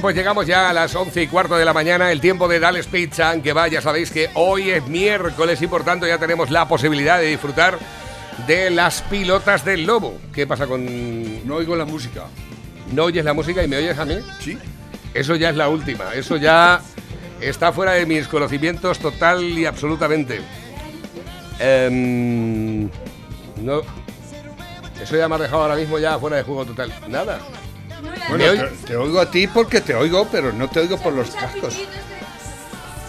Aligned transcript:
Bien, 0.00 0.02
pues 0.02 0.16
llegamos 0.16 0.46
ya 0.46 0.70
a 0.70 0.72
las 0.72 0.94
11 0.94 1.24
y 1.24 1.26
cuarto 1.26 1.56
de 1.56 1.64
la 1.66 1.74
mañana, 1.74 2.10
el 2.10 2.22
tiempo 2.22 2.48
de 2.48 2.58
Dales 2.58 2.86
Pizza, 2.86 3.38
que 3.42 3.52
va, 3.52 3.68
ya 3.68 3.82
sabéis 3.82 4.10
que 4.10 4.30
hoy 4.32 4.70
es 4.70 4.86
miércoles 4.86 5.60
y 5.60 5.66
por 5.66 5.84
tanto 5.84 6.06
ya 6.06 6.16
tenemos 6.16 6.50
la 6.50 6.66
posibilidad 6.66 7.18
de 7.18 7.26
disfrutar 7.26 7.78
de 8.46 8.70
las 8.70 9.02
pilotas 9.02 9.62
del 9.62 9.84
lobo. 9.84 10.16
¿Qué 10.32 10.46
pasa 10.46 10.66
con...? 10.66 11.46
No 11.46 11.56
oigo 11.56 11.76
la 11.76 11.84
música. 11.84 12.24
¿No 12.94 13.04
oyes 13.04 13.22
la 13.26 13.34
música 13.34 13.62
y 13.62 13.68
me 13.68 13.76
oyes 13.76 13.98
a 13.98 14.06
mí? 14.06 14.16
Sí. 14.38 14.56
Eso 15.12 15.36
ya 15.36 15.50
es 15.50 15.56
la 15.56 15.68
última, 15.68 16.14
eso 16.14 16.38
ya 16.38 16.80
está 17.38 17.70
fuera 17.70 17.92
de 17.92 18.06
mis 18.06 18.26
conocimientos 18.26 19.00
total 19.00 19.42
y 19.42 19.66
absolutamente. 19.66 20.40
Em, 21.58 22.88
no... 23.60 23.82
Eso 25.02 25.14
ya 25.18 25.28
me 25.28 25.34
ha 25.34 25.38
dejado 25.38 25.60
ahora 25.60 25.76
mismo 25.76 25.98
ya 25.98 26.18
fuera 26.18 26.36
de 26.38 26.42
juego 26.42 26.64
total. 26.64 26.90
Nada. 27.06 27.38
Te, 28.02 28.68
te 28.86 28.96
oigo 28.96 29.20
a 29.20 29.30
ti 29.30 29.46
porque 29.46 29.80
te 29.80 29.94
oigo, 29.94 30.26
pero 30.30 30.52
no 30.52 30.68
te 30.68 30.80
oigo 30.80 30.96
por 30.98 31.12
los 31.12 31.30
cascos. 31.30 31.76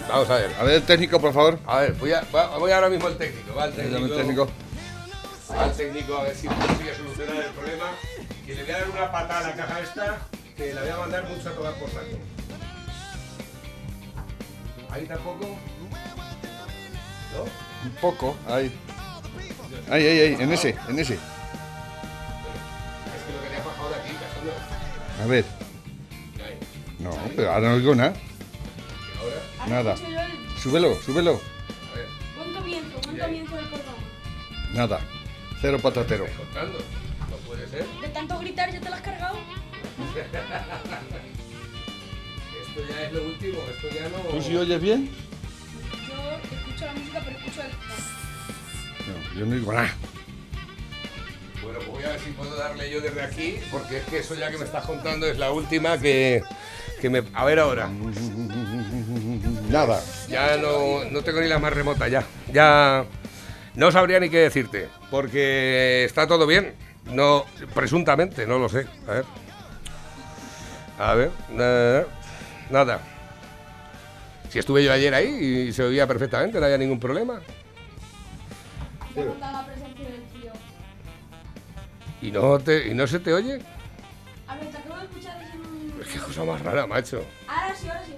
Vamos 0.08 0.28
a 0.30 0.34
ver. 0.36 0.54
A 0.60 0.64
ver, 0.64 0.82
técnico, 0.82 1.20
por 1.20 1.32
favor. 1.32 1.58
A 1.66 1.80
ver, 1.80 1.92
voy, 1.94 2.12
a- 2.12 2.22
voy 2.58 2.70
ahora 2.72 2.88
mismo 2.88 3.06
al 3.06 3.16
técnico. 3.16 3.54
Va 3.54 3.64
al 3.64 3.72
técnico. 3.72 4.14
el. 4.14 4.48
Va 5.50 5.64
al 5.64 5.72
técnico 5.74 6.16
a 6.16 6.22
ver 6.24 6.36
si 6.36 6.46
consigue 6.48 6.94
solucionar 6.96 7.36
el 7.36 7.50
problema. 7.52 7.84
Que 8.46 8.54
le 8.54 8.62
voy 8.64 8.72
a 8.72 8.78
dar 8.78 8.90
una 8.90 9.12
patada 9.12 9.38
a 9.46 9.50
la 9.50 9.54
caja 9.56 9.80
esta, 9.80 10.18
que 10.56 10.74
la 10.74 10.80
voy 10.82 10.90
a 10.90 10.96
mandar 10.96 11.24
mucho 11.28 11.48
a 11.48 11.52
tomar 11.52 11.74
por 11.74 11.88
saco. 11.90 12.06
Ahí 14.90 15.06
tampoco. 15.06 15.46
¿No? 17.32 17.42
Un 17.84 17.94
poco, 18.00 18.36
ahí. 18.48 18.70
Ahí, 19.90 20.06
ahí, 20.06 20.20
ahí, 20.20 20.36
en 20.38 20.52
ese, 20.52 20.76
en 20.88 20.98
ese. 20.98 21.18
A 25.22 25.26
ver. 25.26 25.44
No, 26.98 27.10
pero 27.36 27.52
ahora 27.52 27.68
no 27.70 27.74
oigo 27.76 27.94
nada. 27.94 28.14
Ahora, 29.20 29.68
Nada. 29.68 29.94
Escucho 29.94 30.10
yo 30.12 30.20
el- 30.20 30.58
Súbelo, 30.60 31.02
súbelo. 31.02 31.40
a 31.92 31.96
ver, 31.96 32.06
Buen 32.36 32.52
comienzo, 32.54 33.00
buen 33.04 33.18
comienzo 33.18 33.56
del 33.56 33.66
programa. 33.66 33.98
Nada. 34.72 35.00
Cero 35.60 35.78
patatero. 35.80 36.26
contando. 36.36 36.78
No 37.30 37.36
puede 37.46 37.68
ser. 37.68 37.84
De 38.00 38.08
tanto 38.08 38.38
gritar, 38.38 38.72
¿ya 38.72 38.80
te 38.80 38.88
lo 38.88 38.94
has 38.94 39.00
cargado? 39.00 39.38
Esto 42.62 42.80
ya 42.88 43.02
es 43.06 43.12
lo 43.12 43.22
último. 43.24 43.58
Esto 43.70 43.88
ya 43.94 44.08
no. 44.08 44.18
¿Tú 44.30 44.42
sí 44.42 44.56
oyes 44.56 44.80
bien? 44.80 45.10
Yo 46.08 46.56
escucho 46.56 46.86
la 46.86 46.92
música, 46.94 47.20
pero 47.24 47.38
escucho 47.38 47.62
el... 47.62 47.68
No, 49.08 49.38
yo 49.40 49.46
no 49.46 49.54
oigo 49.56 49.72
nada. 49.72 49.94
Bueno, 51.62 51.78
pues 51.78 51.88
voy 51.88 52.04
a 52.04 52.08
ver 52.08 52.20
si 52.20 52.30
puedo 52.30 52.56
darle 52.56 52.90
yo 52.90 53.00
desde 53.00 53.22
aquí, 53.22 53.60
porque 53.70 53.98
es 53.98 54.04
que 54.04 54.18
eso 54.18 54.34
ya 54.34 54.50
que 54.50 54.58
me 54.58 54.64
estás 54.64 54.84
contando 54.84 55.26
es 55.26 55.38
la 55.38 55.52
última 55.52 55.98
que, 55.98 56.42
que 57.00 57.08
me... 57.08 57.22
A 57.34 57.44
ver 57.44 57.60
ahora. 57.60 57.88
Nada. 59.70 60.02
Ya 60.28 60.56
no, 60.56 61.04
no 61.04 61.22
tengo 61.22 61.40
ni 61.40 61.48
la 61.48 61.58
más 61.58 61.72
remota 61.72 62.08
ya. 62.08 62.24
Ya 62.52 63.04
no 63.74 63.92
sabría 63.92 64.18
ni 64.18 64.28
qué 64.28 64.38
decirte, 64.38 64.88
porque 65.10 66.04
está 66.04 66.26
todo 66.26 66.46
bien. 66.46 66.74
No, 67.04 67.46
presuntamente, 67.74 68.46
no 68.46 68.58
lo 68.58 68.68
sé. 68.68 68.86
A 69.06 69.12
ver. 69.12 69.24
A 70.98 71.14
ver. 71.14 71.30
nada. 71.50 72.06
nada. 72.70 73.00
Si 74.50 74.58
estuve 74.58 74.84
yo 74.84 74.92
ayer 74.92 75.14
ahí 75.14 75.68
y 75.68 75.72
se 75.72 75.82
oía 75.82 76.06
perfectamente, 76.06 76.58
no 76.58 76.64
había 76.66 76.78
ningún 76.78 77.00
problema. 77.00 77.40
¿Y 82.22 82.30
no, 82.30 82.58
te, 82.60 82.86
y 82.86 82.94
no 82.94 83.06
se 83.06 83.18
te 83.18 83.34
oye? 83.34 83.60
A 84.46 84.54
ver, 84.54 84.70
te 84.70 84.78
acabo 84.78 84.96
de 84.96 85.04
escuchar 85.06 85.36
ese... 85.42 86.12
Qué 86.12 86.18
cosa 86.20 86.44
más 86.44 86.62
rara, 86.62 86.86
macho. 86.86 87.24
Ahora 87.48 87.74
sí, 87.74 87.88
ahora 87.88 88.02
sí. 88.06 88.12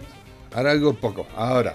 ahora 0.55 0.89
un 0.89 0.97
poco. 0.97 1.27
Ahora. 1.35 1.75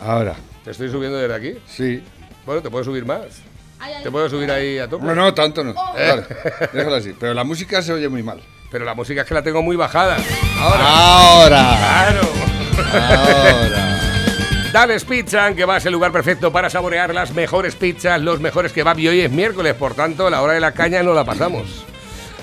Ahora. 0.00 0.36
¿Te 0.64 0.70
estoy 0.70 0.90
subiendo 0.90 1.18
desde 1.18 1.34
aquí? 1.34 1.58
Sí. 1.66 2.02
Bueno, 2.46 2.62
te 2.62 2.70
puedo 2.70 2.84
subir 2.84 3.04
más. 3.04 3.42
Ay, 3.80 3.94
ay, 3.94 4.02
Te 4.04 4.10
puedo 4.12 4.28
subir 4.28 4.50
ahí 4.50 4.78
a 4.78 4.88
tope. 4.88 5.04
No, 5.04 5.14
no, 5.14 5.34
tanto 5.34 5.64
no. 5.64 5.72
Oh. 5.72 5.92
Vale, 5.94 6.24
déjalo 6.72 6.94
así. 6.94 7.16
Pero 7.18 7.34
la 7.34 7.42
música 7.42 7.82
se 7.82 7.92
oye 7.92 8.08
muy 8.08 8.22
mal. 8.22 8.40
Pero 8.70 8.84
la 8.84 8.94
música 8.94 9.22
es 9.22 9.26
que 9.26 9.34
la 9.34 9.42
tengo 9.42 9.60
muy 9.62 9.74
bajada. 9.74 10.18
Ahora. 10.56 10.84
Ahora. 10.86 11.76
Claro. 11.78 12.20
Ahora. 12.92 14.09
Dales 14.72 15.04
Pizza, 15.04 15.52
que 15.54 15.64
va 15.64 15.76
a 15.76 15.80
ser 15.80 15.88
el 15.88 15.94
lugar 15.94 16.12
perfecto 16.12 16.52
para 16.52 16.70
saborear 16.70 17.12
las 17.12 17.32
mejores 17.34 17.74
pizzas, 17.74 18.20
los 18.20 18.40
mejores 18.40 18.72
kebab. 18.72 18.98
Y 19.00 19.08
hoy 19.08 19.20
es 19.20 19.30
miércoles, 19.30 19.74
por 19.74 19.94
tanto, 19.94 20.30
la 20.30 20.42
hora 20.42 20.52
de 20.52 20.60
la 20.60 20.72
caña 20.72 21.02
no 21.02 21.12
la 21.12 21.24
pasamos. 21.24 21.84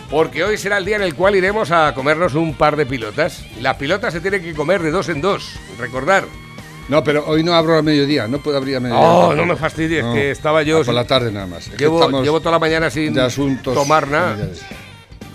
Porque 0.09 0.43
hoy 0.43 0.57
será 0.57 0.77
el 0.77 0.85
día 0.85 0.97
en 0.97 1.03
el 1.03 1.15
cual 1.15 1.35
iremos 1.37 1.71
a 1.71 1.93
comernos 1.93 2.33
un 2.35 2.53
par 2.53 2.75
de 2.75 2.85
pilotas. 2.85 3.45
Las 3.61 3.77
pilotas 3.77 4.13
se 4.13 4.19
tienen 4.19 4.41
que 4.41 4.53
comer 4.53 4.81
de 4.81 4.91
dos 4.91 5.07
en 5.09 5.21
dos. 5.21 5.53
Recordar. 5.79 6.25
No, 6.89 7.03
pero 7.03 7.25
hoy 7.27 7.43
no 7.43 7.53
abro 7.53 7.77
a 7.77 7.81
mediodía. 7.81 8.27
No 8.27 8.39
puedo 8.39 8.57
abrir 8.57 8.77
a 8.77 8.79
mediodía. 8.81 9.05
Oh, 9.07 9.33
no 9.33 9.45
me 9.45 9.55
fastidies, 9.55 10.03
No. 10.05 10.13
que 10.13 10.31
estaba 10.31 10.63
yo. 10.63 10.81
Ah, 10.81 10.85
Por 10.85 10.93
la 10.93 11.05
tarde 11.07 11.31
nada 11.31 11.47
más. 11.47 11.67
Es 11.67 11.71
que 11.71 11.77
Llevo, 11.77 12.39
toda 12.39 12.51
la 12.51 12.59
mañana 12.59 12.89
sin 12.89 13.13
de 13.13 13.21
asuntos 13.21 13.73
tomar 13.73 14.07
nada. 14.07 14.37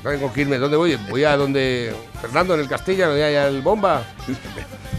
Tengo 0.02 0.32
que 0.32 0.40
irme. 0.42 0.58
¿Dónde 0.58 0.76
voy? 0.76 0.98
Voy 1.08 1.24
a 1.24 1.36
donde. 1.36 1.94
Fernando, 2.20 2.54
en 2.54 2.60
el 2.60 2.68
Castilla, 2.68 3.06
me 3.08 3.12
voy 3.14 3.22
allá 3.22 3.46
al 3.46 3.60
Bomba. 3.62 4.02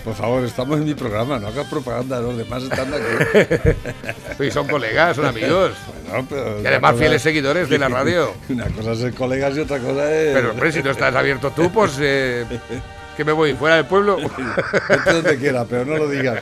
Por 0.04 0.16
favor, 0.16 0.44
estamos 0.44 0.78
en 0.80 0.84
mi 0.86 0.94
programa. 0.96 1.40
No 1.40 1.48
hagas 1.48 1.68
propaganda. 1.68 2.20
Los 2.20 2.38
demás 2.38 2.64
están 2.64 2.94
aquí. 2.94 3.70
Sí, 4.38 4.50
son 4.52 4.68
colegas, 4.68 5.16
son 5.16 5.26
amigos. 5.26 5.72
Bueno, 6.10 6.26
pero 6.28 6.62
Y 6.62 6.66
además 6.66 6.96
fieles 6.98 7.22
seguidores 7.22 7.70
de 7.70 7.78
la 7.78 7.88
radio. 7.88 8.34
Una 8.50 8.66
cosa 8.66 8.92
es 8.94 9.00
ser 9.00 9.14
colegas 9.14 9.56
y 9.56 9.60
otra 9.62 9.78
cosa 9.80 10.12
es. 10.14 10.34
Pero 10.34 10.52
hombre, 10.52 10.72
si 10.72 10.82
no 10.84 10.92
estás 10.92 11.16
abierto 11.16 11.52
tú, 11.52 11.72
pues 11.72 11.94
eh, 12.02 12.46
que 13.16 13.24
me 13.24 13.32
voy 13.32 13.54
fuera 13.54 13.76
del 13.78 13.86
pueblo. 13.86 14.18
Vete 14.90 15.14
donde 15.14 15.38
quiera, 15.38 15.66
pero 15.66 15.86
no 15.86 15.98
lo 15.98 16.10
digas. 16.10 16.42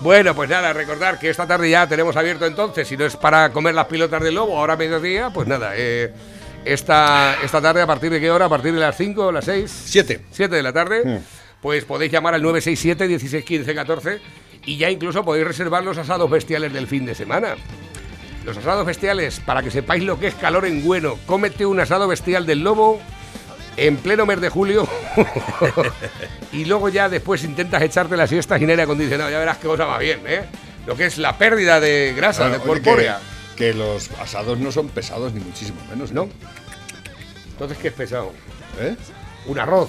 Bueno, 0.00 0.34
pues 0.34 0.48
nada, 0.50 0.72
recordar 0.72 1.18
que 1.18 1.30
esta 1.30 1.46
tarde 1.46 1.70
ya 1.70 1.86
tenemos 1.86 2.16
abierto 2.16 2.46
entonces, 2.46 2.88
si 2.88 2.96
no 2.96 3.04
es 3.04 3.16
para 3.16 3.50
comer 3.52 3.74
las 3.74 3.86
pilotas 3.86 4.22
del 4.22 4.34
lobo, 4.34 4.58
ahora 4.58 4.72
a 4.74 4.76
mediodía, 4.76 5.30
pues 5.30 5.46
nada, 5.46 5.72
eh, 5.76 6.12
esta, 6.64 7.36
esta 7.42 7.60
tarde 7.60 7.82
a 7.82 7.86
partir 7.86 8.10
de 8.10 8.20
qué 8.20 8.30
hora, 8.30 8.46
a 8.46 8.48
partir 8.48 8.74
de 8.74 8.80
las 8.80 8.96
5 8.96 9.26
o 9.26 9.32
las 9.32 9.44
6, 9.46 9.70
Siete. 9.86 10.20
7 10.32 10.56
de 10.56 10.62
la 10.62 10.72
tarde, 10.72 11.02
Mm. 11.04 11.18
Pues 11.64 11.86
podéis 11.86 12.12
llamar 12.12 12.34
al 12.34 12.42
967 12.42 13.08
16 13.08 13.42
15 13.42 13.74
14 13.74 14.20
y 14.66 14.76
ya 14.76 14.90
incluso 14.90 15.24
podéis 15.24 15.46
reservar 15.46 15.82
los 15.82 15.96
asados 15.96 16.28
bestiales 16.30 16.74
del 16.74 16.86
fin 16.86 17.06
de 17.06 17.14
semana. 17.14 17.54
Los 18.44 18.58
asados 18.58 18.84
bestiales, 18.84 19.40
para 19.40 19.62
que 19.62 19.70
sepáis 19.70 20.04
lo 20.04 20.20
que 20.20 20.26
es 20.26 20.34
calor 20.34 20.66
en 20.66 20.84
bueno, 20.84 21.18
cómete 21.24 21.64
un 21.64 21.80
asado 21.80 22.06
bestial 22.06 22.44
del 22.44 22.58
lobo 22.58 23.00
en 23.78 23.96
pleno 23.96 24.26
mes 24.26 24.42
de 24.42 24.50
julio 24.50 24.86
y 26.52 26.66
luego 26.66 26.90
ya 26.90 27.08
después 27.08 27.42
intentas 27.44 27.80
echarte 27.80 28.14
la 28.14 28.26
siesta 28.26 28.58
sin 28.58 28.68
aire 28.68 28.82
acondicionado. 28.82 29.30
Ya 29.30 29.38
verás 29.38 29.56
qué 29.56 29.66
cosa 29.66 29.86
va 29.86 29.96
bien, 29.96 30.20
¿eh? 30.26 30.42
Lo 30.86 30.94
que 30.94 31.06
es 31.06 31.16
la 31.16 31.38
pérdida 31.38 31.80
de 31.80 32.12
grasa, 32.14 32.42
Bueno, 32.42 32.58
de 32.58 32.68
corpórea. 32.68 33.20
Que, 33.56 33.72
que 33.72 33.74
los 33.74 34.10
asados 34.20 34.58
no 34.58 34.70
son 34.70 34.90
pesados 34.90 35.32
ni 35.32 35.40
muchísimo 35.40 35.80
menos, 35.88 36.12
¿No? 36.12 36.28
Entonces, 37.52 37.78
¿qué 37.78 37.88
es 37.88 37.94
pesado? 37.94 38.32
¿Eh? 38.78 38.96
Un 39.46 39.58
arroz. 39.58 39.88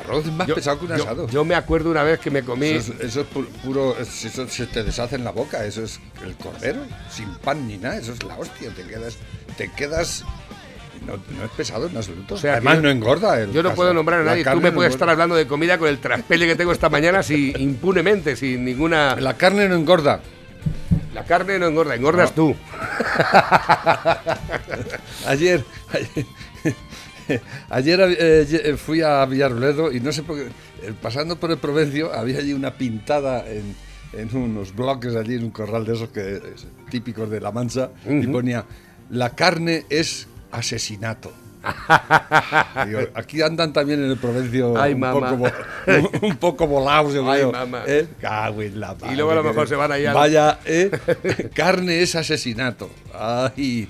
Arroz 0.00 0.26
es 0.26 0.32
más 0.32 0.46
Yo- 0.46 0.54
pesado 0.54 0.78
que 0.78 0.84
un 0.86 0.92
asado. 0.92 1.28
Yo, 1.28 1.44
me 1.44 1.54
acuerdo 1.54 1.90
una 1.90 2.02
vez 2.02 2.18
que 2.18 2.30
me 2.30 2.42
comí. 2.42 2.68
Eso 2.68 2.92
es, 2.94 3.00
eso 3.00 3.20
es 3.22 3.26
pu- 3.30 3.46
puro, 3.64 3.96
es- 3.98 4.24
eso 4.24 4.46
se 4.48 4.66
te 4.66 4.82
deshace 4.82 5.16
en 5.16 5.24
la 5.24 5.30
boca, 5.30 5.64
eso 5.64 5.82
es 5.84 6.00
el 6.24 6.34
cordero, 6.36 6.80
sin 7.10 7.32
pan 7.36 7.66
ni 7.68 7.76
nada, 7.78 7.96
eso 7.96 8.12
es 8.12 8.22
la 8.24 8.36
hostia, 8.38 8.70
te 8.70 8.82
quedas, 8.84 9.16
te 9.56 9.70
quedas, 9.72 10.24
no, 11.06 11.14
no 11.36 11.44
es 11.44 11.50
pesado 11.56 11.86
en 11.86 11.96
absoluto. 11.96 12.34
O 12.34 12.38
sea, 12.38 12.52
Además 12.54 12.76
yo- 12.76 12.82
no 12.82 12.90
engorda. 12.90 13.40
el 13.40 13.52
Yo 13.52 13.62
no 13.62 13.74
puedo 13.74 13.94
nombrar 13.94 14.20
a 14.20 14.24
nadie. 14.24 14.44
Tú 14.44 14.60
me 14.60 14.70
no 14.70 14.74
puedes 14.74 14.92
estar 14.92 15.08
hablando 15.08 15.34
de 15.34 15.46
comida 15.46 15.78
con 15.78 15.88
el 15.88 15.98
traspele 15.98 16.46
que 16.46 16.56
tengo 16.56 16.72
esta 16.72 16.88
mañana 16.88 17.22
sin, 17.22 17.58
impunemente, 17.60 18.36
sin 18.36 18.64
ninguna. 18.64 19.16
La 19.16 19.36
carne 19.36 19.68
no 19.68 19.74
engorda. 19.76 20.20
La 21.14 21.24
carne 21.24 21.58
no 21.58 21.66
engorda, 21.66 21.94
engordas 21.96 22.30
No. 22.30 22.34
tú. 22.36 22.56
Ayer, 25.26 25.64
ayer, 25.92 26.26
ayer, 27.70 28.00
eh, 28.18 28.46
ye- 28.48 28.76
fui 28.76 29.02
a 29.02 29.24
Villarroledo 29.26 29.92
y 29.92 30.00
no 30.00 30.12
sé 30.12 30.22
por 30.22 30.36
qué, 30.36 30.44
eh, 30.82 30.92
pasando 31.00 31.36
por 31.38 31.50
el 31.50 31.58
Provencio 31.58 32.12
había 32.12 32.38
allí 32.38 32.52
una 32.52 32.72
pintada 32.74 33.44
en, 33.50 33.74
en 34.12 34.36
unos 34.36 34.74
bloques 34.74 35.14
allí 35.16 35.34
en 35.34 35.44
un 35.44 35.50
corral 35.50 35.84
de 35.84 35.94
esos 35.94 36.08
que 36.10 36.36
es 36.36 36.66
típicos 36.90 37.30
de 37.30 37.40
La 37.40 37.52
Mancha 37.52 37.90
y 38.08 38.26
ponía 38.26 38.64
la 39.10 39.30
carne 39.30 39.84
es 39.90 40.26
asesinato. 40.50 41.32
Digo, 42.86 43.00
aquí 43.14 43.42
andan 43.42 43.72
también 43.72 44.02
en 44.02 44.10
el 44.10 44.16
Provencio 44.16 44.80
Ay, 44.80 44.94
un, 44.94 45.00
poco, 45.00 45.34
un, 46.22 46.30
un 46.30 46.36
poco 46.36 46.66
volados, 46.66 47.12
yo 47.12 47.30
Ay. 47.30 47.42
¿Eh? 47.86 48.06
La 48.74 48.96
Y 49.12 49.16
luego 49.16 49.32
a 49.32 49.34
lo 49.34 49.44
mejor 49.44 49.68
se 49.68 49.74
van 49.76 49.92
ahí 49.92 50.06
al- 50.06 50.14
Vaya, 50.14 50.58
¿eh? 50.64 50.90
carne 51.54 52.00
es 52.00 52.14
asesinato. 52.14 52.88
Ay. 53.14 53.88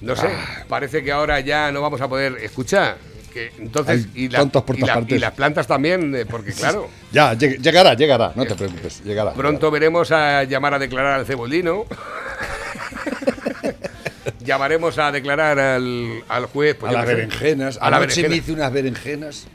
No 0.00 0.14
sé, 0.16 0.28
Ah. 0.28 0.64
parece 0.68 1.02
que 1.02 1.10
ahora 1.12 1.40
ya 1.40 1.72
no 1.72 1.80
vamos 1.82 2.00
a 2.00 2.08
poder 2.08 2.36
escuchar. 2.42 2.96
Que 3.32 3.52
entonces, 3.58 4.06
Hay 4.14 4.22
y, 4.24 4.28
la- 4.30 4.42
y 4.42 4.80
la- 4.80 5.04
y 5.06 5.18
las 5.18 5.32
plantas 5.32 5.66
también, 5.66 6.14
eh, 6.14 6.24
porque 6.24 6.52
claro, 6.54 6.88
Ya, 7.12 7.34
lleg- 7.34 7.58
llegará, 7.60 7.94
llegará, 7.94 8.32
no 8.34 8.44
te 8.46 8.54
preocupes, 8.54 9.02
llegará. 9.04 9.32
pronto 9.34 9.70
veremos 9.70 10.10
a 10.12 10.44
llamar 10.44 10.74
a 10.74 10.78
declarar 10.78 11.20
al 11.20 11.26
cebollino. 11.26 11.84
Llamaremos 14.44 14.98
a 14.98 15.12
declarar 15.12 15.58
al, 15.58 16.22
al 16.28 16.46
juez. 16.46 16.76
pues 16.78 16.90
a 16.90 16.94
las 16.94 17.06
berenjenas. 17.06 17.78
A 17.80 17.90
la 17.90 17.96
Anoche 17.98 18.22
berenjena. 18.22 18.28
me 18.28 18.36
hice 18.36 18.52
unas 18.52 18.72
berenjenas. 18.72 19.46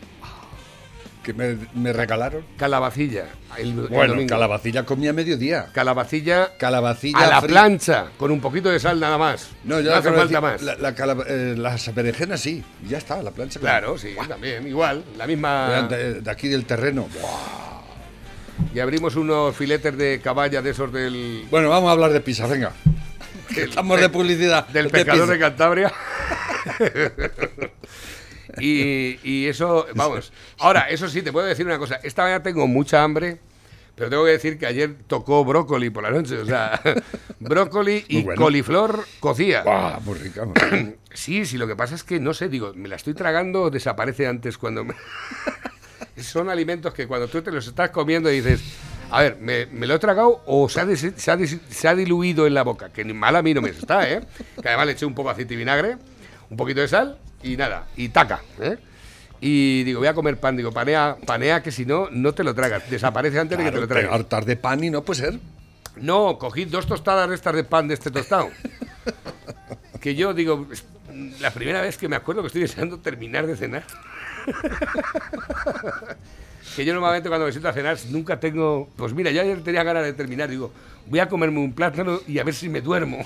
Que 1.23 1.33
me, 1.33 1.57
me 1.73 1.93
regalaron. 1.93 2.43
calabacilla. 2.57 3.25
el- 3.57 3.73
Bueno, 3.73 4.15
calabacilla 4.27 4.85
comí 4.85 5.07
a 5.07 5.13
mediodía. 5.13 5.67
Calabacilla 5.73 6.51
Calabacilla 6.59 7.19
a 7.19 7.27
la 7.27 7.41
plancha, 7.41 8.07
con 8.17 8.29
un 8.31 8.39
poquito 8.41 8.69
de 8.69 8.79
sal 8.79 8.99
nada 8.99 9.17
más. 9.17 9.49
No, 9.63 9.79
yo 9.79 9.91
no 9.91 9.97
hace 9.97 10.11
falta 10.11 10.41
más. 10.41 10.61
la- 10.61 10.75
la 10.75 10.95
calab- 10.95 11.25
eh, 11.27 11.55
las 11.57 11.93
berenjenas 11.95 12.41
sí, 12.41 12.63
ya 12.87 12.97
está, 12.97 13.23
la 13.23 13.31
plancha. 13.31 13.59
Claro, 13.59 13.97
sí, 13.97 14.15
también, 14.27 14.67
igual, 14.67 15.03
la 15.17 15.25
misma... 15.25 15.87
De, 15.89 16.21
de 16.21 16.31
aquí 16.31 16.47
del 16.49 16.65
terreno. 16.65 17.07
Y 18.73 18.79
abrimos 18.79 19.15
unos 19.15 19.55
filetes 19.55 19.97
de 19.97 20.19
caballa 20.21 20.61
de 20.61 20.69
esos 20.71 20.91
del... 20.93 21.45
Bueno, 21.49 21.69
vamos 21.69 21.89
a 21.89 21.93
hablar 21.93 22.11
de 22.11 22.19
pizza, 22.21 22.45
venga. 22.47 22.71
Estamos 23.55 23.99
de 23.99 24.09
publicidad. 24.09 24.67
del 24.67 24.85
de 24.85 24.91
pescador 24.91 25.21
pizza. 25.23 25.33
de 25.33 25.39
Cantabria. 25.39 25.93
y, 28.59 29.19
y 29.23 29.47
eso, 29.47 29.85
vamos. 29.95 30.31
Ahora, 30.59 30.81
eso 30.89 31.07
sí, 31.09 31.21
te 31.21 31.31
puedo 31.31 31.45
decir 31.47 31.65
una 31.65 31.77
cosa. 31.79 31.99
Esta 32.03 32.23
mañana 32.23 32.43
tengo 32.43 32.67
mucha 32.67 33.03
hambre, 33.03 33.39
pero 33.95 34.09
tengo 34.09 34.25
que 34.25 34.31
decir 34.31 34.57
que 34.57 34.65
ayer 34.65 34.95
tocó 35.07 35.43
brócoli 35.45 35.89
por 35.89 36.03
la 36.03 36.11
noche. 36.11 36.37
O 36.37 36.45
sea, 36.45 36.81
brócoli 37.39 38.05
y 38.07 38.23
bueno. 38.23 38.41
coliflor 38.41 39.05
cocía. 39.19 39.63
Buah, 39.63 39.99
muy 40.01 40.17
rica. 40.19 40.47
Sí, 41.15 41.45
sí, 41.45 41.59
lo 41.59 41.67
que 41.67 41.75
pasa 41.75 41.93
es 41.93 42.03
que 42.03 42.19
no 42.19 42.33
sé, 42.33 42.49
digo, 42.49 42.71
me 42.73 42.89
la 42.89 42.95
estoy 42.95 43.13
tragando 43.13 43.61
o 43.61 43.69
desaparece 43.69 44.25
antes 44.25 44.57
cuando 44.57 44.83
me... 44.83 44.95
Son 46.17 46.49
alimentos 46.49 46.91
que 46.93 47.05
cuando 47.07 47.27
tú 47.27 47.41
te 47.43 47.51
los 47.51 47.67
estás 47.67 47.91
comiendo 47.91 48.31
y 48.31 48.37
dices, 48.41 48.61
a 49.11 49.21
ver, 49.21 49.37
¿me, 49.39 49.67
me 49.67 49.85
lo 49.85 49.93
he 49.95 49.99
tragado 49.99 50.41
o 50.47 50.67
se 50.69 50.79
ha, 50.79 50.85
des- 50.87 51.13
se, 51.15 51.31
ha 51.31 51.37
se 51.37 51.87
ha 51.87 51.93
diluido 51.95 52.47
en 52.47 52.53
la 52.55 52.63
boca? 52.63 52.89
Que 52.91 53.03
mal 53.05 53.35
a 53.35 53.43
mí 53.43 53.53
no 53.53 53.61
me 53.61 53.69
está, 53.69 54.09
¿eh? 54.09 54.21
Que 54.61 54.69
además 54.69 54.87
le 54.87 54.91
eché 54.93 55.05
un 55.05 55.13
poco 55.13 55.29
de 55.29 55.33
aceite 55.33 55.53
y 55.53 55.57
vinagre, 55.57 55.97
un 56.49 56.57
poquito 56.57 56.81
de 56.81 56.87
sal 56.87 57.19
y 57.43 57.57
nada, 57.57 57.85
y 57.95 58.09
taca, 58.09 58.41
¿eh? 58.59 58.77
Y 59.41 59.83
digo, 59.83 59.99
voy 59.99 60.07
a 60.07 60.13
comer 60.13 60.39
pan, 60.39 60.55
digo, 60.55 60.71
panea, 60.71 61.17
panea 61.25 61.61
que 61.61 61.71
si 61.71 61.85
no, 61.85 62.07
no 62.09 62.33
te 62.33 62.45
lo 62.45 62.55
tragas, 62.55 62.89
desaparece 62.89 63.39
antes 63.39 63.57
de 63.57 63.65
que 63.65 63.71
te 63.71 63.79
lo 63.81 63.87
tragas. 63.87 64.13
hartar 64.13 64.45
de 64.45 64.55
pan 64.55 64.81
y 64.83 64.89
no 64.89 65.03
puede 65.03 65.19
ser. 65.19 65.39
No, 65.97 66.37
cogí 66.37 66.65
dos 66.65 66.87
tostadas 66.87 67.27
de 67.27 67.35
estas 67.35 67.53
de 67.53 67.65
pan 67.65 67.87
de 67.89 67.95
este 67.95 68.09
tostado. 68.09 68.49
que 69.99 70.15
yo 70.15 70.33
digo, 70.33 70.65
la 71.41 71.51
primera 71.51 71.81
vez 71.81 71.97
que 71.97 72.07
me 72.07 72.15
acuerdo 72.15 72.41
que 72.41 72.47
estoy 72.47 72.61
deseando 72.61 72.99
terminar 72.99 73.45
de 73.45 73.57
cenar. 73.57 73.83
que 76.75 76.85
yo 76.85 76.93
normalmente 76.93 77.27
cuando 77.29 77.45
me 77.45 77.51
siento 77.51 77.67
a 77.67 77.73
cenar 77.73 77.97
nunca 78.09 78.39
tengo... 78.39 78.89
Pues 78.95 79.13
mira, 79.13 79.29
yo 79.31 79.41
ayer 79.41 79.61
tenía 79.61 79.83
ganas 79.83 80.03
de 80.03 80.13
terminar, 80.13 80.49
digo, 80.49 80.71
voy 81.05 81.19
a 81.19 81.27
comerme 81.27 81.59
un 81.59 81.73
plátano 81.73 82.21
y 82.27 82.39
a 82.39 82.43
ver 82.43 82.53
si 82.53 82.69
me 82.69 82.81
duermo. 82.81 83.19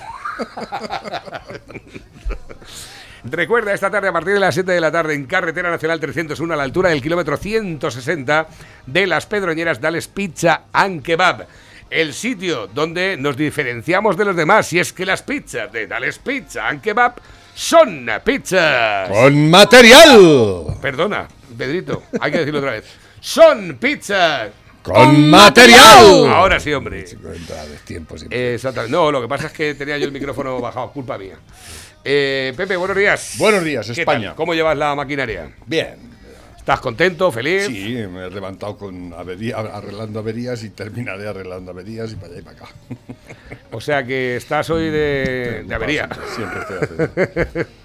Recuerda, 3.24 3.74
esta 3.74 3.90
tarde 3.90 4.08
a 4.08 4.12
partir 4.12 4.34
de 4.34 4.40
las 4.40 4.54
7 4.54 4.70
de 4.70 4.80
la 4.80 4.92
tarde 4.92 5.14
en 5.14 5.26
Carretera 5.26 5.70
Nacional 5.70 5.98
301 5.98 6.54
a 6.54 6.56
la 6.56 6.62
altura 6.62 6.90
del 6.90 7.02
kilómetro 7.02 7.36
160 7.36 8.46
de 8.86 9.06
las 9.06 9.26
Pedroñeras 9.26 9.80
Dales 9.80 10.06
Pizza 10.06 10.62
and 10.72 11.02
Kebab. 11.02 11.46
El 11.90 12.12
sitio 12.12 12.68
donde 12.68 13.16
nos 13.16 13.36
diferenciamos 13.36 14.16
de 14.16 14.24
los 14.26 14.36
demás 14.36 14.72
y 14.72 14.78
es 14.78 14.92
que 14.92 15.06
las 15.06 15.22
pizzas 15.22 15.72
de 15.72 15.86
Dales 15.86 16.18
Pizza 16.18 16.68
and 16.68 16.80
Kebab 16.80 17.14
son 17.54 18.08
pizzas. 18.24 19.08
¡Con 19.08 19.50
material! 19.50 20.78
Perdona, 20.80 21.26
Pedrito, 21.56 22.04
hay 22.20 22.30
que 22.30 22.38
decirlo 22.38 22.60
otra 22.60 22.72
vez. 22.72 22.84
Son 23.20 23.78
pizzas. 23.80 24.50
¡Con 24.82 25.28
material! 25.28 26.28
Ahora 26.28 26.60
sí, 26.60 26.72
hombre. 26.72 27.04
Tiempo 27.84 28.14
Exactamente. 28.30 28.96
No, 28.96 29.10
lo 29.10 29.20
que 29.20 29.28
pasa 29.28 29.48
es 29.48 29.52
que 29.52 29.74
tenía 29.74 29.98
yo 29.98 30.06
el 30.06 30.12
micrófono 30.12 30.60
bajado, 30.60 30.92
culpa 30.92 31.18
mía. 31.18 31.36
Eh, 32.10 32.54
Pepe, 32.56 32.74
buenos 32.76 32.96
días. 32.96 33.34
Buenos 33.36 33.62
días, 33.62 33.90
¿Qué 33.90 34.00
España. 34.00 34.34
¿Cómo 34.34 34.54
llevas 34.54 34.78
la 34.78 34.94
maquinaria? 34.94 35.50
Bien. 35.66 35.96
¿Estás 36.56 36.80
contento, 36.80 37.30
feliz? 37.30 37.66
Sí, 37.66 37.96
me 38.10 38.24
he 38.26 38.30
levantado 38.30 38.78
con 38.78 39.12
avería- 39.12 39.56
arreglando 39.58 40.18
averías 40.20 40.62
y 40.64 40.70
terminaré 40.70 41.28
arreglando 41.28 41.70
averías 41.70 42.10
y 42.12 42.14
para 42.16 42.28
allá 42.28 42.38
y 42.38 42.42
para 42.42 42.56
acá. 42.56 42.68
O 43.72 43.80
sea 43.82 44.02
que 44.04 44.36
estás 44.36 44.70
hoy 44.70 44.84
de, 44.90 45.64
de 45.66 45.74
avería. 45.74 46.08
Siempre, 46.34 46.34
siempre 46.34 46.60
estoy 46.60 47.36
haciendo. 47.46 47.70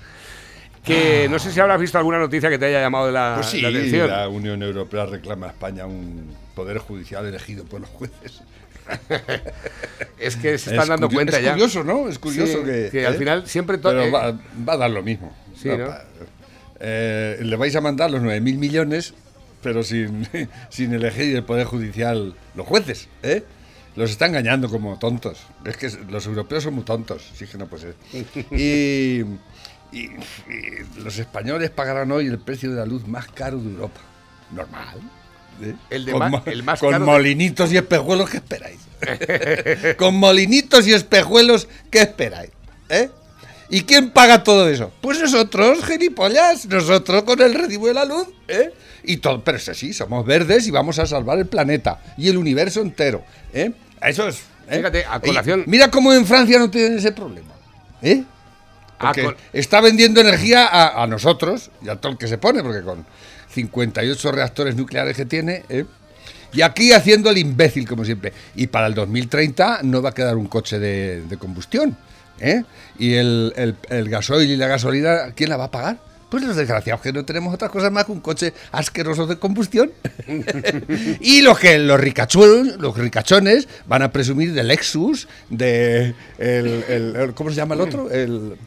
Que 0.85 1.27
no 1.29 1.39
sé 1.39 1.49
si 1.51 1.59
habrás 1.61 1.79
visto 1.79 1.97
alguna 1.97 2.19
noticia 2.19 2.49
que 2.49 2.57
te 2.59 2.65
haya 2.65 2.81
llamado 2.81 3.09
la, 3.09 3.35
Pues 3.35 3.47
sí, 3.47 3.61
la 3.61 3.69
atención. 3.69 4.09
la 4.09 4.27
Unión 4.27 4.61
Europea 4.63 5.05
reclama 5.05 5.47
a 5.47 5.49
España 5.49 5.85
un 5.85 6.35
poder 6.55 6.77
judicial 6.79 7.25
elegido 7.25 7.63
por 7.63 7.79
los 7.81 7.89
jueces. 7.89 8.41
Es 10.19 10.35
que 10.37 10.57
se 10.57 10.69
están 10.71 10.83
Es 10.83 10.87
dando 10.87 11.09
cuenta 11.09 11.37
es 11.37 11.43
ya. 11.43 11.51
curioso, 11.51 11.83
¿no? 11.83 12.07
Es 12.07 12.17
curioso 12.19 12.59
Sí, 12.59 12.63
que... 12.65 12.89
que 12.91 13.05
al 13.05 13.15
¿eh? 13.15 13.17
final 13.17 13.47
siempre 13.47 13.77
Pero 13.77 14.03
eh, 14.03 14.11
va, 14.11 14.31
va 14.67 14.73
a 14.73 14.77
dar 14.77 14.89
lo 14.91 15.03
mismo. 15.03 15.35
Eh, 16.79 17.39
le 17.41 17.55
vais 17.55 17.75
a 17.75 17.81
mandar 17.81 18.11
los 18.11 18.21
9.000 18.21 18.57
millones, 18.57 19.13
pero 19.61 19.83
sin, 19.83 20.27
sin 20.69 20.93
elegir 20.93 21.35
el 21.35 21.43
Poder 21.43 21.65
Judicial 21.65 22.35
los 22.55 22.65
jueces, 22.67 23.09
¿eh? 23.21 23.43
Los 23.95 24.09
está 24.11 24.25
engañando 24.25 24.69
como 24.69 24.97
tontos. 24.97 25.39
Es 25.65 25.77
que 25.77 25.89
los 26.09 26.25
europeos 26.25 26.63
son 26.63 26.73
muy 26.75 26.83
tontos, 26.83 27.29
sí 27.35 27.45
que 27.45 27.57
no 27.57 27.67
puede 27.67 27.93
ser. 27.93 27.95
Y, 28.51 29.21
y- 29.91 30.09
y 30.49 30.99
los 31.03 31.17
españoles 31.19 31.69
pagarán 31.69 32.11
hoy 32.11 32.25
el 32.27 32.39
precio 32.39 32.71
de 32.71 32.77
la 32.77 32.85
luz 32.85 33.07
más 33.07 33.27
caro 33.27 33.59
de 33.59 33.69
Europa. 33.69 33.99
Normal. 34.51 34.99
¿Eh? 35.61 35.75
El 35.89 36.05
de 36.05 36.13
ma- 36.15 36.41
el 36.45 36.63
más 36.63 36.79
con 36.79 36.91
caro 36.91 37.05
de- 37.05 37.11
molinitos 37.11 37.71
y 37.71 37.77
espejuelos, 37.77 38.29
¿qué 38.29 38.37
esperáis? 38.37 38.79
con 39.97 40.15
molinitos 40.15 40.87
y 40.87 40.93
espejuelos, 40.93 41.67
¿qué 41.91 41.99
esperáis? 42.01 42.51
¿Eh? 42.89 43.09
¿Y 43.69 43.81
quién 43.83 44.11
paga 44.11 44.43
todo 44.43 44.69
eso? 44.69 44.91
Pues 45.01 45.19
nosotros, 45.19 45.83
gilipollas, 45.85 46.65
nosotros 46.67 47.23
con 47.23 47.41
el 47.41 47.53
recibo 47.53 47.87
de 47.87 47.93
la 47.93 48.05
luz, 48.05 48.27
¿eh? 48.47 48.71
Y 49.03 49.17
todo, 49.17 49.43
pero 49.43 49.57
eso 49.57 49.73
sí, 49.73 49.93
somos 49.93 50.25
verdes 50.25 50.67
y 50.67 50.71
vamos 50.71 50.99
a 50.99 51.05
salvar 51.05 51.37
el 51.39 51.47
planeta 51.47 51.99
y 52.17 52.29
el 52.29 52.37
universo 52.37 52.81
entero, 52.81 53.23
¿eh? 53.53 53.71
Eso 54.01 54.27
es. 54.27 54.37
¿eh? 54.69 54.77
Fíjate, 54.77 55.05
a 55.05 55.17
Y 55.17 55.27
colación- 55.27 55.63
mira 55.67 55.89
cómo 55.91 56.13
en 56.13 56.25
Francia 56.25 56.59
no 56.59 56.69
tienen 56.69 56.97
ese 56.97 57.11
problema, 57.11 57.53
¿eh? 58.01 58.23
Porque 58.99 59.23
col- 59.23 59.37
está 59.51 59.81
vendiendo 59.81 60.21
energía 60.21 60.65
a, 60.65 61.03
a 61.03 61.07
nosotros 61.07 61.71
y 61.81 61.89
a 61.89 61.95
todo 61.97 62.13
el 62.13 62.17
que 62.17 62.27
se 62.27 62.37
pone, 62.37 62.63
porque 62.63 62.81
con 62.83 63.05
58 63.53 64.31
reactores 64.31 64.75
nucleares 64.75 65.15
que 65.15 65.25
tiene, 65.25 65.63
¿eh? 65.69 65.85
y 66.53 66.61
aquí 66.61 66.93
haciendo 66.93 67.29
el 67.29 67.37
imbécil, 67.37 67.87
como 67.87 68.05
siempre. 68.05 68.33
Y 68.55 68.67
para 68.67 68.87
el 68.87 68.93
2030 68.93 69.79
no 69.83 70.01
va 70.01 70.09
a 70.09 70.13
quedar 70.13 70.37
un 70.37 70.47
coche 70.47 70.79
de, 70.79 71.37
combustión. 71.37 71.97
¿eh? 72.39 72.63
Y 72.99 73.13
el, 73.15 73.53
el, 73.55 73.75
el 73.89 74.09
gasoil 74.09 74.49
y 74.49 74.55
la 74.55 74.67
gasolina, 74.67 75.31
¿quién 75.35 75.49
la 75.49 75.57
va 75.57 75.65
a 75.65 75.71
pagar? 75.71 76.12
Pues 76.33 76.41
los 76.45 76.55
desgraciados 76.55 76.99
que 76.99 77.13
no 77.13 77.23
tenemos 77.23 77.53
otras 77.53 77.69
cosas 77.69 77.91
más 77.91 78.05
que 78.05 78.11
un 78.11 78.19
coche 78.19 78.55
asqueroso 78.71 79.27
de 79.27 79.37
combustión. 79.37 79.91
y 81.19 81.43
los 81.43 81.59
que 81.59 81.77
los 81.77 81.99
ricachuelos, 81.99 82.77
los 82.79 82.97
ricachones 82.97 83.67
van 83.85 84.01
a 84.01 84.11
presumir 84.11 84.51
del 84.51 84.69
Lexus, 84.69 85.27
de 85.51 86.15
el, 86.39 86.83
el- 86.89 87.15
el- 87.15 87.33
¿cómo 87.35 87.51
se 87.51 87.55
llama 87.57 87.75
el 87.75 87.81
otro? 87.81 88.09
El, 88.09 88.57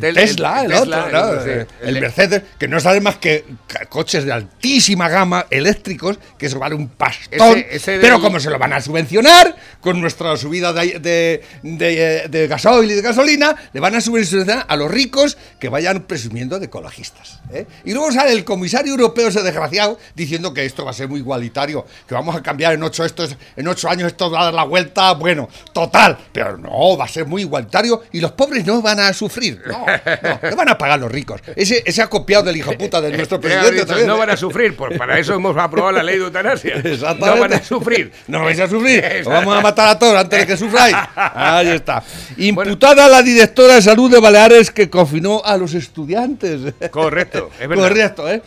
Tesla, 0.00 0.62
el 0.64 0.70
Tesla, 0.70 1.04
otro, 1.04 1.10
¿no? 1.12 1.32
el- 1.34 1.40
sí, 1.66 1.66
el, 1.82 1.88
el 1.88 1.94
de- 1.94 2.00
Mercedes, 2.00 2.42
que 2.58 2.68
no 2.68 2.80
sale 2.80 3.02
más 3.02 3.16
que 3.18 3.44
coches 3.90 4.24
de 4.24 4.32
altísima 4.32 5.10
gama 5.10 5.44
eléctricos, 5.50 6.18
que 6.38 6.46
eso 6.46 6.58
vale 6.58 6.74
un 6.74 6.88
pastón, 6.88 7.58
Ese- 7.58 7.76
ese 7.76 7.98
pero 8.00 8.18
como 8.22 8.40
se 8.40 8.48
lo 8.48 8.58
van 8.58 8.72
a 8.72 8.80
subvencionar 8.80 9.54
con 9.82 10.00
nuestra 10.00 10.34
subida 10.38 10.72
de, 10.72 10.98
de, 11.00 11.42
de, 11.62 12.28
de 12.30 12.46
gasoil 12.48 12.90
y 12.90 12.94
de 12.94 13.02
gasolina, 13.02 13.54
le 13.74 13.80
van 13.80 13.94
a 13.94 14.00
subvencionar 14.00 14.64
a 14.66 14.76
los 14.76 14.90
ricos 14.90 15.36
que 15.58 15.68
vayan 15.68 16.04
presumiendo 16.04 16.58
de 16.58 16.64
ecologistas. 16.64 17.09
¿Eh? 17.52 17.66
Y 17.84 17.92
luego 17.92 18.12
sale 18.12 18.32
el 18.32 18.44
comisario 18.44 18.92
europeo, 18.92 19.28
ese 19.28 19.42
desgraciado, 19.42 19.98
diciendo 20.14 20.52
que 20.54 20.64
esto 20.64 20.84
va 20.84 20.90
a 20.90 20.94
ser 20.94 21.08
muy 21.08 21.20
igualitario, 21.20 21.86
que 22.06 22.14
vamos 22.14 22.36
a 22.36 22.42
cambiar 22.42 22.74
en 22.74 22.82
ocho, 22.82 23.04
estos, 23.04 23.36
en 23.56 23.68
ocho 23.68 23.88
años 23.88 24.08
esto 24.08 24.30
va 24.30 24.42
a 24.42 24.44
dar 24.46 24.54
la 24.54 24.64
vuelta, 24.64 25.12
bueno, 25.14 25.48
total, 25.72 26.16
pero 26.32 26.56
no, 26.56 26.96
va 26.96 27.04
a 27.04 27.08
ser 27.08 27.26
muy 27.26 27.42
igualitario 27.42 28.02
y 28.12 28.20
los 28.20 28.32
pobres 28.32 28.66
no 28.66 28.82
van 28.82 29.00
a 29.00 29.12
sufrir, 29.12 29.62
no, 29.66 29.84
no, 29.86 30.38
le 30.42 30.54
van 30.54 30.68
a 30.68 30.78
pagar 30.78 31.00
los 31.00 31.10
ricos. 31.10 31.40
Ese, 31.56 31.82
ese 31.84 32.02
ha 32.02 32.08
copiado 32.08 32.44
del 32.44 32.56
hijo 32.56 32.72
puta 32.76 33.00
de 33.00 33.10
nuestro 33.16 33.40
presidente 33.40 33.72
dicho, 33.72 33.86
también, 33.86 34.06
no 34.06 34.16
¿eh? 34.16 34.18
van 34.18 34.30
a 34.30 34.36
sufrir, 34.36 34.76
pues 34.76 34.96
para 34.96 35.18
eso 35.18 35.34
hemos 35.34 35.56
aprobado 35.56 35.92
la 35.92 36.02
ley 36.02 36.18
de 36.18 36.24
eutanasia. 36.24 36.76
Exactamente. 36.76 37.20
No 37.30 37.38
van 37.38 37.52
a 37.52 37.62
sufrir. 37.62 38.12
No 38.26 38.44
vais 38.44 38.58
a 38.58 38.68
sufrir. 38.68 39.04
Os 39.20 39.26
vamos 39.26 39.56
a 39.56 39.60
matar 39.60 39.88
a 39.88 39.98
todos 39.98 40.16
antes 40.16 40.40
de 40.40 40.46
que 40.46 40.56
sufráis. 40.56 40.96
Ahí 41.14 41.68
está. 41.68 42.02
Imputada 42.38 43.08
la 43.08 43.22
directora 43.22 43.74
de 43.74 43.82
salud 43.82 44.10
de 44.10 44.18
Baleares 44.18 44.70
que 44.70 44.90
confinó 44.90 45.42
a 45.44 45.56
los 45.56 45.74
estudiantes. 45.74 46.74
Correcto, 46.90 47.50
es 47.60 47.68
verdad. 47.68 47.84
Correcto, 47.88 48.30
¿eh? 48.30 48.42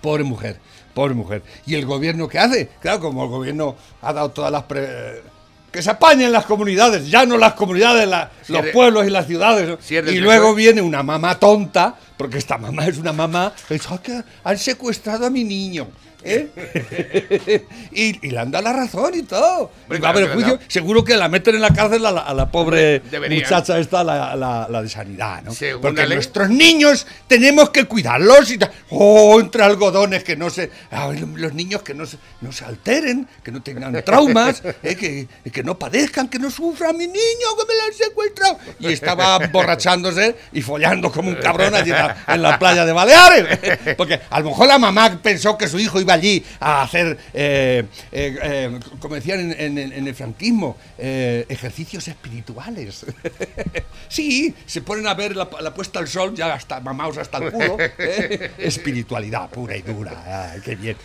Pobre 0.00 0.24
mujer, 0.24 0.58
pobre 0.94 1.14
mujer. 1.14 1.42
¿Y 1.66 1.74
el 1.74 1.84
gobierno 1.86 2.28
qué 2.28 2.38
hace? 2.38 2.68
Claro, 2.80 3.00
como 3.00 3.24
el 3.24 3.30
gobierno 3.30 3.76
ha 4.02 4.12
dado 4.12 4.30
todas 4.30 4.50
las... 4.52 4.62
pre- 4.64 5.22
que 5.72 5.82
se 5.82 5.90
apañen 5.90 6.32
las 6.32 6.46
comunidades, 6.46 7.06
ya 7.10 7.26
no 7.26 7.36
las 7.36 7.52
comunidades, 7.54 8.08
la- 8.08 8.30
Si 8.42 8.52
los 8.52 8.64
es 8.64 8.72
pueblos 8.72 9.06
y 9.06 9.10
las 9.10 9.26
ciudades. 9.26 9.78
es 9.78 9.90
y 10.12 10.18
luego 10.20 10.54
viene 10.54 10.80
una 10.80 11.02
mamá 11.02 11.38
tonta, 11.38 11.94
porque 12.16 12.38
esta 12.38 12.56
mamá 12.56 12.86
es 12.86 12.96
una 12.96 13.12
mamá 13.12 13.52
dice, 13.68 13.88
"Ah, 13.90 13.98
que 14.02 14.22
han 14.44 14.56
secuestrado 14.58 15.26
a 15.26 15.30
mi 15.30 15.44
niño. 15.44 15.88
¿Eh? 16.26 17.64
y, 17.92 18.26
y 18.26 18.30
le 18.30 18.38
han 18.38 18.50
dado 18.50 18.64
la 18.64 18.72
razón 18.72 19.14
y 19.14 19.22
todo. 19.22 19.70
Y 19.90 19.98
va 19.98 20.08
a 20.08 20.10
haber 20.12 20.32
juicio. 20.32 20.54
no. 20.54 20.60
Seguro 20.68 21.04
que 21.04 21.16
la 21.16 21.28
meten 21.28 21.54
en 21.56 21.60
la 21.62 21.70
cárcel 21.70 22.04
a 22.06 22.10
la, 22.12 22.20
a 22.22 22.34
la 22.34 22.50
pobre 22.50 23.00
Deberían. 23.00 23.42
muchacha 23.42 23.78
esta, 23.78 24.02
la, 24.04 24.34
la- 24.36 24.66
la 24.68 24.82
de 24.82 24.88
sanidad, 24.88 25.42
¿no? 25.42 25.52
Según 25.52 25.82
Porque 25.82 26.06
nuestros 26.06 26.48
niños 26.50 27.06
tenemos 27.26 27.70
que 27.70 27.84
cuidarlos 27.84 28.50
y. 28.50 28.58
Oh, 28.90 29.38
entre 29.40 29.62
algodones 29.62 30.24
que 30.24 30.36
no 30.36 30.50
se... 30.50 30.70
los 31.36 31.52
niños 31.54 31.82
que 31.82 31.94
no 31.94 32.06
se, 32.06 32.18
no 32.40 32.52
se 32.52 32.64
alteren, 32.64 33.28
que 33.42 33.50
no 33.52 33.62
tengan 33.62 33.92
traumas, 34.04 34.62
eh, 34.82 34.96
que, 34.96 35.28
que 35.50 35.62
no 35.62 35.78
padezcan, 35.78 36.28
que 36.28 36.38
no 36.38 36.50
sufran. 36.50 36.96
Mi 36.96 37.06
niño, 37.06 37.16
que 37.58 37.64
me 37.66 37.74
lo 37.74 37.82
han 37.86 37.92
secuestrado. 37.94 38.58
Y 38.80 38.92
estaba 38.92 39.36
emborrachándose 39.44 40.36
y 40.52 40.62
follando 40.62 41.10
como 41.10 41.28
un 41.28 41.36
cabrón 41.36 41.74
allí 41.74 41.90
en 41.90 41.96
la, 41.96 42.16
en 42.28 42.42
la 42.42 42.58
playa 42.58 42.84
de 42.84 42.92
Baleares. 42.92 43.58
Porque 43.96 44.20
a 44.30 44.40
lo 44.40 44.50
mejor 44.50 44.68
la 44.68 44.78
mamá 44.78 45.18
pensó 45.22 45.56
que 45.58 45.68
su 45.68 45.78
hijo 45.78 46.00
iba 46.00 46.15
allí 46.16 46.44
a 46.60 46.82
hacer, 46.82 47.16
eh, 47.34 47.84
eh, 48.12 48.38
eh, 48.42 48.80
como 49.00 49.14
decían 49.14 49.52
en, 49.52 49.78
en- 49.78 49.92
en 49.92 50.06
el 50.08 50.14
franquismo, 50.14 50.76
eh, 50.98 51.44
ejercicios 51.48 52.08
espirituales. 52.08 53.06
sí, 54.08 54.54
se 54.66 54.80
ponen 54.82 55.06
a 55.06 55.14
ver 55.14 55.36
la, 55.36 55.48
la 55.60 55.72
puesta 55.74 55.98
al 55.98 56.08
sol, 56.08 56.34
ya 56.34 56.54
hasta 56.54 56.80
mamaos 56.80 57.18
hasta 57.18 57.38
el 57.38 57.52
culo. 57.52 57.76
¿eh? 57.80 58.50
Espiritualidad 58.58 59.48
pura 59.50 59.76
y 59.76 59.82
dura. 59.82 60.50
Ay, 60.52 60.60
qué 60.64 60.74
bien. 60.76 60.96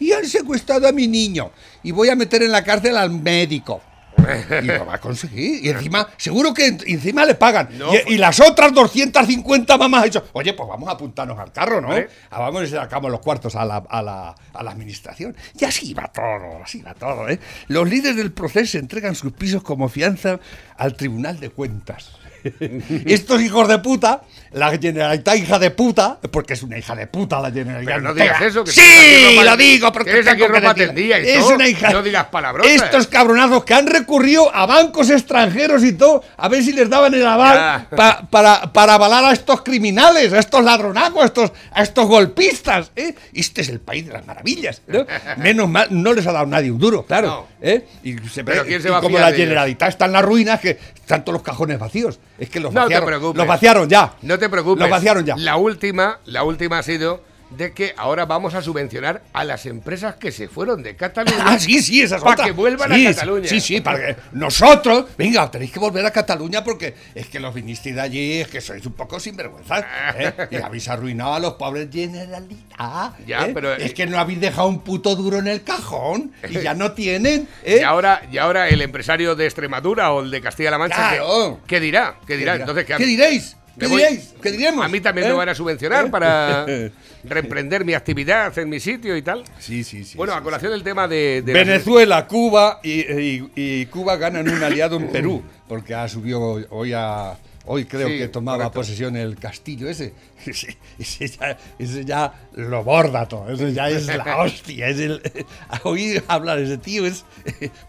Y 0.00 0.12
han 0.12 0.26
secuestrado 0.26 0.86
a 0.88 0.92
mi 0.92 1.06
niño. 1.06 1.50
Y 1.82 1.90
voy 1.92 2.08
a 2.08 2.16
meter 2.16 2.42
en 2.42 2.52
la 2.52 2.62
cárcel 2.64 2.96
al 2.96 3.10
médico. 3.10 3.80
Y 4.62 4.66
lo 4.66 4.86
va 4.86 4.94
a 4.94 5.00
conseguir. 5.00 5.64
Y 5.64 5.68
encima, 5.68 6.08
seguro 6.16 6.52
que 6.54 6.66
en- 6.66 6.80
encima 6.86 7.24
le 7.24 7.34
pagan. 7.34 7.68
No, 7.78 7.94
y, 7.94 7.98
pues- 7.98 8.14
y 8.14 8.18
las 8.18 8.40
otras 8.40 8.72
250 8.72 9.76
mamás 9.78 10.02
han 10.02 10.08
dicho, 10.10 10.24
oye, 10.32 10.52
pues 10.54 10.68
vamos 10.68 10.88
a 10.88 10.92
apuntarnos 10.92 11.38
al 11.38 11.52
carro, 11.52 11.80
¿no? 11.80 11.88
Hombre. 11.88 12.08
Ah, 12.30 12.40
vamos 12.40 12.64
y 12.64 12.66
sacamos 12.68 13.10
los 13.10 13.20
cuartos 13.20 13.54
a 13.56 13.64
la, 13.64 13.76
a, 13.88 14.02
la, 14.02 14.34
a 14.52 14.62
la 14.62 14.70
administración. 14.70 15.36
Y 15.58 15.64
así 15.64 15.94
va 15.94 16.08
todo, 16.12 16.62
así 16.62 16.82
va 16.82 16.94
todo, 16.94 17.28
¿eh? 17.28 17.38
Los 17.68 17.88
líderes 17.88 18.16
del 18.16 18.32
proceso 18.32 18.78
entregan 18.78 19.14
sus 19.14 19.32
pisos 19.32 19.62
como 19.62 19.88
fianza 19.88 20.38
al 20.76 20.94
Tribunal 20.96 21.38
de 21.40 21.50
Cuentas. 21.50 22.10
Estos 23.06 23.40
hijos 23.42 23.68
de 23.68 23.78
puta, 23.78 24.22
la 24.52 24.70
Generalitat 24.70 25.36
hija 25.36 25.58
de 25.58 25.70
puta, 25.70 26.18
porque 26.30 26.54
es 26.54 26.62
una 26.62 26.78
hija 26.78 26.94
de 26.94 27.06
puta 27.06 27.40
la 27.40 27.50
Generalitat. 27.50 27.94
Pero 27.96 28.00
no 28.08 28.14
digas 28.14 28.40
eso, 28.42 28.64
que 28.64 28.72
sí, 28.72 29.38
lo 29.44 29.56
digo, 29.56 29.92
porque 29.92 30.22
que 30.22 30.48
ropa 30.48 30.74
y 30.76 31.12
Es 31.12 31.40
todo. 31.40 31.54
una 31.54 31.68
hija. 31.68 31.90
No 31.90 32.02
digas 32.02 32.26
palabrotas. 32.26 32.72
Estos 32.72 33.06
cabronazos 33.06 33.64
que 33.64 33.74
han 33.74 33.86
recurrido 33.86 34.54
a 34.54 34.66
bancos 34.66 35.10
extranjeros 35.10 35.84
y 35.84 35.92
todo, 35.92 36.22
a 36.36 36.48
ver 36.48 36.62
si 36.62 36.72
les 36.72 36.88
daban 36.88 37.14
el 37.14 37.26
aval 37.26 37.86
pa- 37.94 38.26
para, 38.30 38.72
para 38.72 38.94
avalar 38.94 39.24
a 39.24 39.32
estos 39.32 39.62
criminales, 39.62 40.32
a 40.32 40.38
estos 40.38 40.64
ladronacos, 40.64 41.22
a 41.22 41.26
estos, 41.26 41.52
a 41.72 41.82
estos 41.82 42.06
golpistas. 42.06 42.90
¿eh? 42.96 43.14
Este 43.32 43.62
es 43.62 43.68
el 43.68 43.80
país 43.80 44.06
de 44.06 44.12
las 44.12 44.26
maravillas. 44.26 44.82
¿no? 44.86 45.06
Menos 45.38 45.68
mal, 45.68 45.88
no 45.90 46.12
les 46.12 46.26
ha 46.26 46.32
dado 46.32 46.46
nadie 46.46 46.70
un 46.70 46.78
duro, 46.78 47.04
claro. 47.04 47.26
No. 47.26 47.46
¿eh? 47.60 47.86
Y, 48.02 48.16
se 48.28 48.44
Pero 48.44 48.64
¿quién 48.64 48.80
se 48.82 48.88
y 48.88 48.90
va 48.90 48.98
a 48.98 49.00
como 49.00 49.18
la? 49.18 49.32
Generalitat 49.32 49.88
está 49.88 50.04
en 50.06 50.12
las 50.12 50.24
ruinas, 50.24 50.60
que 50.60 50.78
están 50.94 51.24
todos 51.24 51.34
los 51.34 51.42
cajones 51.42 51.78
vacíos. 51.78 52.18
Es 52.38 52.50
que 52.50 52.60
los 52.60 52.72
No 52.72 52.80
te 52.80 52.84
vaciaron. 52.84 53.06
preocupes. 53.06 53.36
los 53.38 53.46
vaciaron 53.46 53.88
ya. 53.88 54.14
No 54.22 54.38
te 54.38 54.48
preocupes. 54.48 54.80
Los 54.80 54.90
vaciaron 54.90 55.24
ya. 55.24 55.36
La 55.36 55.56
última, 55.56 56.18
la 56.26 56.42
última 56.44 56.78
ha 56.78 56.82
sido 56.82 57.22
de 57.50 57.72
que 57.72 57.94
ahora 57.96 58.24
vamos 58.26 58.54
a 58.54 58.62
subvencionar 58.62 59.22
a 59.32 59.44
las 59.44 59.66
empresas 59.66 60.16
que 60.16 60.32
se 60.32 60.48
fueron 60.48 60.82
de 60.82 60.96
Cataluña. 60.96 61.36
Ah, 61.46 61.58
sí, 61.58 61.80
sí, 61.80 62.02
esa 62.02 62.16
es 62.16 62.22
Para 62.22 62.44
que 62.44 62.50
vuelvan 62.50 62.92
Sí, 62.92 63.06
a 63.06 63.14
Cataluña. 63.14 63.48
Sí, 63.48 63.60
sí, 63.60 63.80
para 63.80 63.98
que 63.98 64.16
nosotros, 64.32 65.06
venga, 65.16 65.48
tenéis 65.50 65.70
que 65.70 65.78
volver 65.78 66.04
a 66.04 66.10
Cataluña 66.10 66.64
porque 66.64 66.94
es 67.14 67.26
que 67.28 67.38
los 67.38 67.54
vinisteis 67.54 67.94
de 67.94 68.00
allí, 68.00 68.32
es 68.40 68.48
que 68.48 68.60
sois 68.60 68.84
un 68.84 68.94
poco 68.94 69.20
sinvergüenzas. 69.20 69.84
¿eh? 70.18 70.32
Y 70.50 70.56
habéis 70.56 70.88
arruinado 70.88 71.34
a 71.34 71.38
los 71.40 71.54
pobres 71.54 71.88
generalitat. 71.92 73.18
Ya, 73.26 73.46
¿eh? 73.46 73.50
pero- 73.54 73.74
Es 73.74 73.94
que 73.94 74.06
no 74.06 74.18
habéis 74.18 74.40
dejado 74.40 74.68
un 74.68 74.80
puto 74.80 75.14
duro 75.16 75.38
en 75.38 75.46
el 75.46 75.62
cajón 75.62 76.32
y 76.48 76.60
ya 76.60 76.74
no 76.74 76.92
tienen. 76.92 77.48
¿eh? 77.64 77.78
Y 77.80 77.84
ahora, 77.84 78.22
y 78.30 78.38
ahora 78.38 78.68
el 78.68 78.82
empresario 78.82 79.34
de 79.34 79.44
Extremadura 79.46 80.12
o 80.12 80.22
el 80.22 80.30
de 80.30 80.40
Castilla-La 80.40 80.78
Mancha, 80.78 80.96
Claro. 81.10 81.60
¿qué, 81.66 81.76
qué 81.76 81.80
dirá? 81.80 82.16
¿Qué 82.20 82.26
¿Qué 82.34 82.36
dirá? 82.38 82.56
Entonces, 82.56 82.84
¿Qué 82.86 83.04
diréis? 83.06 83.56
¿Qué 83.78 83.86
voy- 83.88 84.00
diréis? 84.02 84.34
¿Qué 84.42 84.50
diremos? 84.52 84.84
A 84.84 84.88
mí 84.88 85.00
también 85.00 85.26
¿Eh? 85.26 85.30
me 85.30 85.36
van 85.36 85.48
a 85.48 85.54
subvencionar 85.54 86.06
¿Eh? 86.06 86.10
para 86.10 86.66
reemprender 87.24 87.84
mi 87.84 87.94
actividad 87.94 88.56
en 88.58 88.68
mi 88.68 88.80
sitio 88.80 89.16
y 89.16 89.22
tal. 89.22 89.44
Sí, 89.58 89.84
sí, 89.84 90.04
sí. 90.04 90.16
bueno, 90.16 90.32
sí, 90.32 90.38
a 90.38 90.42
colación 90.42 90.72
del 90.72 90.82
tema 90.82 91.06
de, 91.08 91.42
Venezuela, 91.44 92.26
Cuba 92.26 92.80
y, 92.82 93.00
y- 93.00 93.50
y 93.54 93.86
Cuba 93.86 94.16
ganan 94.16 94.48
un 94.48 94.62
aliado 94.62 94.96
en 94.96 95.08
Perú, 95.08 95.42
porque 95.68 95.94
ha 95.94 96.08
subido 96.08 96.40
hoy 96.70 96.92
a. 96.94 97.36
Hoy 97.66 97.84
creo 97.84 98.08
Sí, 98.08 98.18
que 98.18 98.28
tomaba 98.28 98.58
correcto. 98.58 98.80
posesión 98.80 99.16
el 99.16 99.36
castillo 99.36 99.88
ese. 99.88 100.14
Ese, 100.46 100.76
ese 100.98 101.26
ya, 101.28 101.58
ese 101.78 102.04
ya 102.04 102.32
lo 102.54 102.84
borda 102.84 103.26
todo. 103.26 103.50
Eso 103.50 103.68
ya 103.68 103.88
es 103.90 104.06
la 104.06 104.36
hostia. 104.42 104.88
Es 104.88 104.98
el, 105.00 105.20
oír 105.82 106.22
hablar 106.28 106.58
de 106.58 106.64
ese 106.64 106.78
tío 106.78 107.04
es. 107.06 107.24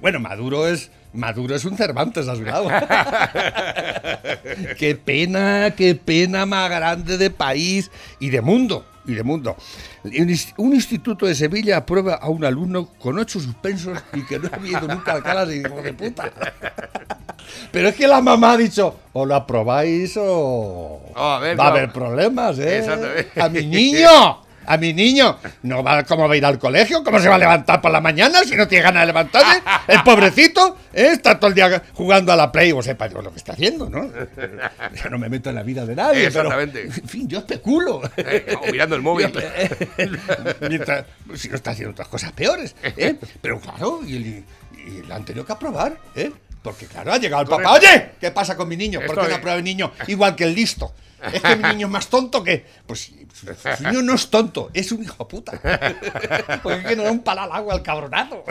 Bueno, 0.01 0.19
Maduro 0.19 0.67
es. 0.67 0.89
Maduro 1.13 1.55
es 1.55 1.63
un 1.65 1.77
Cervantes 1.77 2.27
a 2.27 2.35
su 2.35 2.43
lado. 2.43 2.69
qué 4.77 4.95
pena, 4.95 5.73
qué 5.75 5.95
pena 5.95 6.45
más 6.45 6.69
grande 6.69 7.17
de 7.17 7.29
país 7.29 7.89
y 8.19 8.29
de 8.29 8.41
mundo. 8.41 8.85
Y 9.07 9.15
de 9.15 9.23
mundo. 9.23 9.55
Un 10.03 10.11
ins- 10.11 10.53
un 10.57 10.73
instituto 10.73 11.25
de 11.25 11.33
Sevilla 11.33 11.77
aprueba 11.77 12.15
a 12.15 12.29
un 12.29 12.43
alumno 12.45 12.87
con 12.99 13.17
ocho 13.17 13.39
suspensos 13.39 13.97
y 14.13 14.21
que 14.23 14.37
no 14.37 14.49
había 14.51 14.77
ido 14.79 14.87
nunca 14.87 15.13
a 15.15 15.21
clase, 15.23 15.57
hijo 15.57 15.81
de 15.81 15.93
puta. 15.93 16.29
Pero 17.71 17.89
es 17.89 17.95
que 17.95 18.07
la 18.07 18.21
mamá 18.21 18.51
ha 18.53 18.57
dicho, 18.57 18.99
o 19.13 19.25
lo 19.25 19.33
aprobáis 19.35 20.15
o 20.17 21.01
Oh, 21.15 21.31
a 21.31 21.39
ver, 21.39 21.59
va 21.59 21.65
a 21.67 21.69
haber 21.69 21.91
problemas, 21.91 22.59
¿eh? 22.59 22.79
Exactamente. 22.79 23.41
A 23.41 23.49
mi 23.49 23.65
niño, 23.65 24.41
a 24.67 24.77
mi 24.77 24.93
niño. 24.93 25.37
No 25.63 25.81
va, 25.81 26.03
¿Cómo 26.03 26.27
va 26.27 26.35
a 26.35 26.37
ir 26.37 26.45
al 26.45 26.59
colegio? 26.59 27.03
¿Cómo 27.03 27.19
se 27.19 27.29
va 27.29 27.35
a 27.35 27.39
levantar 27.39 27.81
por 27.81 27.89
la 27.89 28.01
mañana 28.01 28.43
si 28.43 28.55
no 28.55 28.67
tiene 28.67 28.83
ganas 28.83 29.03
de 29.03 29.07
levantarse? 29.07 29.61
El 29.87 30.03
pobrecito 30.03 30.77
¿eh? 30.93 31.09
está 31.13 31.39
todo 31.39 31.47
el 31.49 31.55
día 31.55 31.81
jugando 31.93 32.31
a 32.31 32.35
la 32.35 32.51
Play 32.51 32.71
o 32.73 32.81
sepa 32.81 33.07
yo 33.07 33.21
lo 33.21 33.31
que 33.31 33.37
está 33.37 33.53
haciendo, 33.53 33.89
¿no? 33.89 34.07
Yo 35.03 35.09
no 35.09 35.17
me 35.17 35.29
meto 35.29 35.49
en 35.49 35.55
la 35.55 35.63
vida 35.63 35.85
de 35.85 35.95
nadie, 35.95 36.29
pero, 36.29 36.49
Exactamente. 36.49 36.81
en 36.83 36.91
fin, 36.91 37.27
yo 37.27 37.39
especulo. 37.39 38.01
Eh, 38.29 38.55
o 38.61 38.71
mirando 38.71 38.95
el 38.95 39.01
móvil. 39.01 39.31
Mientras, 40.69 41.05
si 41.35 41.47
no 41.47 41.55
está 41.55 41.71
haciendo 41.71 41.91
otras 41.91 42.09
cosas 42.09 42.31
peores. 42.33 42.75
¿eh? 42.83 43.15
Pero 43.41 43.59
claro, 43.61 44.01
y, 44.05 44.15
y 44.15 44.43
la 45.07 45.15
han 45.15 45.23
tenido 45.23 45.45
que 45.45 45.53
aprobar, 45.53 45.97
¿eh? 46.15 46.31
Porque 46.67 46.85
claro, 46.85 47.13
ha 47.13 47.17
llegado 47.17 47.43
el 47.43 47.47
papá. 47.47 47.71
Oye, 47.71 48.11
¿qué 48.19 48.29
pasa 48.31 48.57
con 48.57 48.67
mi 48.67 48.75
niño? 48.75 48.99
¿Por 49.07 49.17
qué 49.17 49.29
no 49.29 49.35
aprueba 49.35 49.57
el 49.57 49.63
niño? 49.63 49.93
Igual 50.07 50.35
que 50.35 50.43
el 50.43 50.53
listo. 50.53 50.93
Es 51.31 51.41
que 51.41 51.55
mi 51.55 51.63
niño 51.63 51.87
es 51.87 51.93
más 51.93 52.07
tonto 52.07 52.43
que. 52.43 52.65
Pues 52.85 53.09
su 53.33 53.83
niño 53.85 54.01
no 54.01 54.15
es 54.15 54.29
tonto, 54.29 54.69
es 54.73 54.91
un 54.91 55.01
hijo 55.01 55.25
puta. 55.25 55.53
Porque 56.63 56.79
es 56.79 56.85
que 56.85 56.95
no 56.97 57.03
da 57.03 57.11
un 57.13 57.21
palo 57.21 57.43
al 57.43 57.53
agua 57.53 57.73
al 57.73 57.81
cabronazo. 57.81 58.43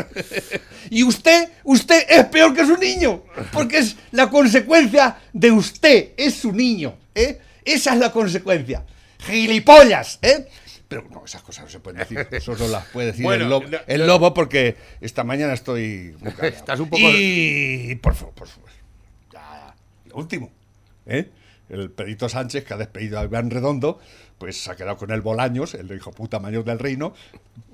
Y 0.89 1.03
usted, 1.03 1.51
usted 1.65 2.07
es 2.09 2.25
peor 2.27 2.55
que 2.55 2.65
su 2.65 2.79
niño. 2.79 3.23
Porque 3.53 3.77
es 3.79 3.97
la 4.13 4.31
consecuencia 4.31 5.19
de 5.35 5.51
usted, 5.51 6.13
es 6.17 6.37
su 6.37 6.53
niño. 6.53 6.95
¿eh? 7.15 7.39
Esa 7.67 7.93
es 7.93 7.99
la 7.99 8.11
consecuencia. 8.11 8.83
Gilipollas, 9.27 10.21
¿eh? 10.23 10.49
Pero 10.89 11.05
no, 11.11 11.25
esas 11.25 11.43
cosas 11.43 11.65
no 11.65 11.71
se 11.71 11.81
pueden 11.81 11.99
decir. 11.99 12.27
Eso 12.31 12.57
no 12.57 12.69
las 12.69 12.85
puede 12.87 13.09
decir 13.09 13.25
Bueno, 13.25 13.45
el, 13.45 13.51
lobo, 13.51 13.67
no- 13.69 13.79
el 13.87 14.07
lobo 14.07 14.33
porque 14.35 14.77
esta 15.01 15.25
mañana 15.25 15.53
estoy. 15.53 16.15
Estás 16.43 16.79
un 16.81 16.89
poco- 16.89 17.03
Y 17.03 17.99
por 18.03 18.15
favor, 18.15 18.35
por 18.35 18.49
favor. 18.49 18.71
Ya, 19.33 19.75
lo 20.07 20.17
último. 20.17 20.51
¿eh? 21.07 21.31
El 21.69 21.91
Pedrito 21.91 22.29
Sánchez, 22.29 22.65
que 22.65 22.75
ha 22.75 22.77
despedido 22.77 23.19
a 23.19 23.25
Iván 23.25 23.51
Redondo, 23.51 23.99
pues 24.39 24.63
se 24.63 24.71
ha 24.71 24.77
quedado 24.77 24.97
con 24.97 25.11
el 25.11 25.21
Bolaños, 25.23 25.75
el 25.75 25.91
hijo 25.95 26.13
puta 26.13 26.39
mayor 26.39 26.65
del 26.65 26.79
reino, 26.79 27.15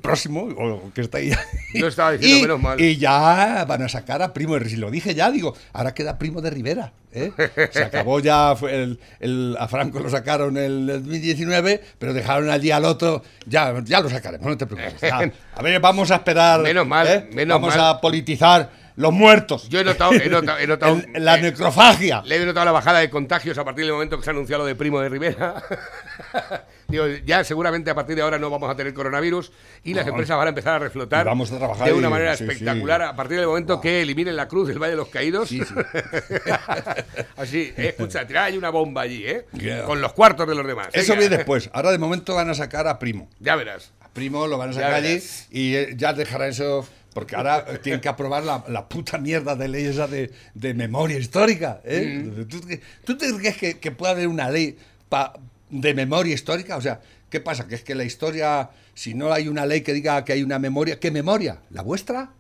próximo, 0.00 0.42
o 0.42 0.92
que 0.94 1.00
está 1.00 1.18
ahí. 1.18 1.32
Yo 1.74 1.86
estaba 1.88 2.12
diciendo, 2.12 2.38
y, 2.38 2.42
menos 2.42 2.60
mal. 2.60 2.80
y 2.80 2.96
ya 2.96 3.64
van 3.66 3.82
a 3.82 3.88
sacar 3.88 4.22
a 4.22 4.32
Primo 4.32 4.58
de 4.58 4.68
Si 4.68 4.76
lo 4.76 4.90
dije 4.90 5.14
ya, 5.14 5.30
digo, 5.30 5.56
ahora 5.72 5.94
queda 5.94 6.18
Primo 6.18 6.40
de 6.40 6.50
Rivera. 6.50 6.92
¿eh? 7.12 7.32
Se 7.72 7.84
acabó 7.84 8.20
ya, 8.20 8.52
el, 8.68 8.98
el- 9.20 9.56
a 9.58 9.68
Franco 9.68 10.00
lo 10.00 10.08
sacaron 10.08 10.56
en 10.56 10.64
el 10.64 10.86
2019, 11.02 11.82
pero 11.98 12.14
dejaron 12.14 12.48
allí 12.50 12.70
al 12.70 12.84
otro. 12.84 13.22
Ya, 13.46 13.74
ya 13.84 14.00
lo 14.00 14.08
sacaremos, 14.08 14.46
no 14.46 14.56
te 14.56 14.66
preocupes. 14.66 15.00
ya. 15.00 15.18
A 15.54 15.62
ver, 15.62 15.80
vamos 15.80 16.10
a 16.10 16.16
esperar. 16.16 16.60
Menos 16.60 16.86
mal, 16.86 17.06
¿eh? 17.08 17.28
menos 17.32 17.56
vamos 17.60 17.76
mal. 17.76 17.88
a 17.96 18.00
politizar 18.00 18.81
los 18.96 19.12
muertos. 19.12 19.68
Yo 19.68 19.80
he 19.80 19.84
notado, 19.84 20.12
he 20.12 20.28
notado, 20.28 20.58
he 20.58 20.66
notado 20.66 21.00
El- 21.14 21.24
la 21.24 21.38
eh, 21.38 21.42
necrofagia. 21.42 22.22
Le 22.24 22.36
he 22.36 22.46
notado 22.46 22.64
la 22.66 22.72
bajada 22.72 22.98
de 23.00 23.10
contagios 23.10 23.56
a 23.58 23.64
partir 23.64 23.84
del 23.84 23.92
momento 23.94 24.18
que 24.18 24.24
se 24.24 24.30
ha 24.30 24.32
anunciado 24.32 24.62
lo 24.62 24.66
de 24.66 24.74
Primo 24.74 25.00
de 25.00 25.08
Rivera. 25.08 25.62
Digo, 26.88 27.06
ya 27.24 27.42
seguramente 27.42 27.90
a 27.90 27.94
partir 27.94 28.16
de 28.16 28.22
ahora 28.22 28.38
no 28.38 28.50
vamos 28.50 28.70
a 28.70 28.76
tener 28.76 28.92
coronavirus 28.92 29.50
y 29.82 29.94
las 29.94 30.06
empresas 30.06 30.36
van 30.36 30.48
a 30.48 30.50
empezar 30.50 30.74
a 30.74 30.78
reflotar 30.78 31.24
vamos 31.24 31.50
a 31.50 31.56
trabajar 31.56 31.86
de 31.86 31.94
una 31.94 32.08
y- 32.08 32.10
manera 32.10 32.36
sí, 32.36 32.44
espectacular 32.44 33.00
sí. 33.00 33.06
a 33.08 33.16
partir 33.16 33.38
del 33.38 33.46
momento 33.46 33.80
que 33.80 34.02
eliminen 34.02 34.36
la 34.36 34.46
cruz 34.46 34.68
del 34.68 34.78
Valle 34.78 34.90
de 34.90 34.96
los 34.98 35.08
Caídos. 35.08 35.48
Sí, 35.48 35.62
sí. 35.64 35.74
Así, 37.36 37.72
eh, 37.76 37.88
escucha, 37.96 38.26
ahí 38.36 38.56
una 38.56 38.70
bomba 38.70 39.02
allí, 39.02 39.24
¿eh? 39.26 39.46
Yeah. 39.52 39.84
Con 39.84 40.00
los 40.00 40.12
cuartos 40.12 40.46
de 40.46 40.54
los 40.54 40.66
demás. 40.66 40.88
Eso 40.92 41.14
viene 41.16 41.36
después. 41.36 41.70
Ahora 41.72 41.90
de 41.92 41.98
momento 41.98 42.34
van 42.34 42.50
a 42.50 42.54
sacar 42.54 42.86
a 42.86 42.98
Primo. 42.98 43.28
Ya 43.40 43.56
verás. 43.56 43.92
A 44.00 44.08
Primo 44.08 44.46
lo 44.46 44.58
van 44.58 44.70
a 44.70 44.72
sacar 44.74 44.94
allí 44.94 45.22
y 45.50 45.74
eh, 45.74 45.94
ya 45.96 46.12
dejará 46.12 46.46
eso. 46.48 46.86
Porque 47.14 47.36
ahora 47.36 47.78
tienen 47.82 48.00
que 48.00 48.08
aprobar 48.08 48.42
la, 48.44 48.64
la 48.68 48.88
puta 48.88 49.18
mierda 49.18 49.54
de 49.54 49.68
ley 49.68 49.84
esa 49.84 50.06
de, 50.06 50.30
de 50.54 50.74
memoria 50.74 51.18
histórica. 51.18 51.80
¿eh? 51.84 52.24
Mm. 52.24 52.48
¿Tú, 52.48 52.60
te- 52.60 52.80
tú 53.04 53.18
te 53.18 53.32
crees 53.36 53.56
que, 53.56 53.78
que 53.78 53.90
puede 53.90 54.12
haber 54.12 54.28
una 54.28 54.48
ley 54.50 54.76
pa- 55.08 55.34
de 55.70 55.94
memoria 55.94 56.34
histórica? 56.34 56.76
O 56.76 56.80
sea, 56.80 57.00
¿Qué 57.28 57.40
pasa? 57.40 57.66
Que 57.66 57.76
es 57.76 57.82
que 57.82 57.94
la 57.94 58.04
historia, 58.04 58.68
si 58.92 59.14
no 59.14 59.32
hay 59.32 59.48
una 59.48 59.64
ley 59.64 59.80
que 59.80 59.94
diga 59.94 60.22
que 60.22 60.34
hay 60.34 60.42
una 60.42 60.58
memoria, 60.58 61.00
¿qué 61.00 61.10
memoria? 61.10 61.60
¿La 61.70 61.80
vuestra? 61.80 62.32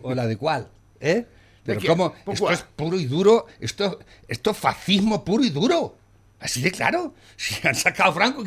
¿O 0.00 0.14
la 0.14 0.26
de 0.26 0.38
cuál? 0.38 0.66
¿Eh? 0.98 1.26
Pero? 1.62 1.80
¿cómo? 1.86 2.14
¿Por 2.24 2.32
Esto 2.32 2.50
es 2.50 2.62
puro 2.74 2.98
y 2.98 3.04
duro, 3.04 3.44
esto, 3.60 3.98
esto 4.28 4.52
es 4.52 4.56
fascismo 4.56 5.22
puro 5.26 5.44
y 5.44 5.50
duro. 5.50 5.98
Así 6.40 6.62
de 6.62 6.72
claro. 6.72 7.14
Si 7.36 7.66
han 7.66 7.74
sacado 7.74 8.12
Franco, 8.12 8.42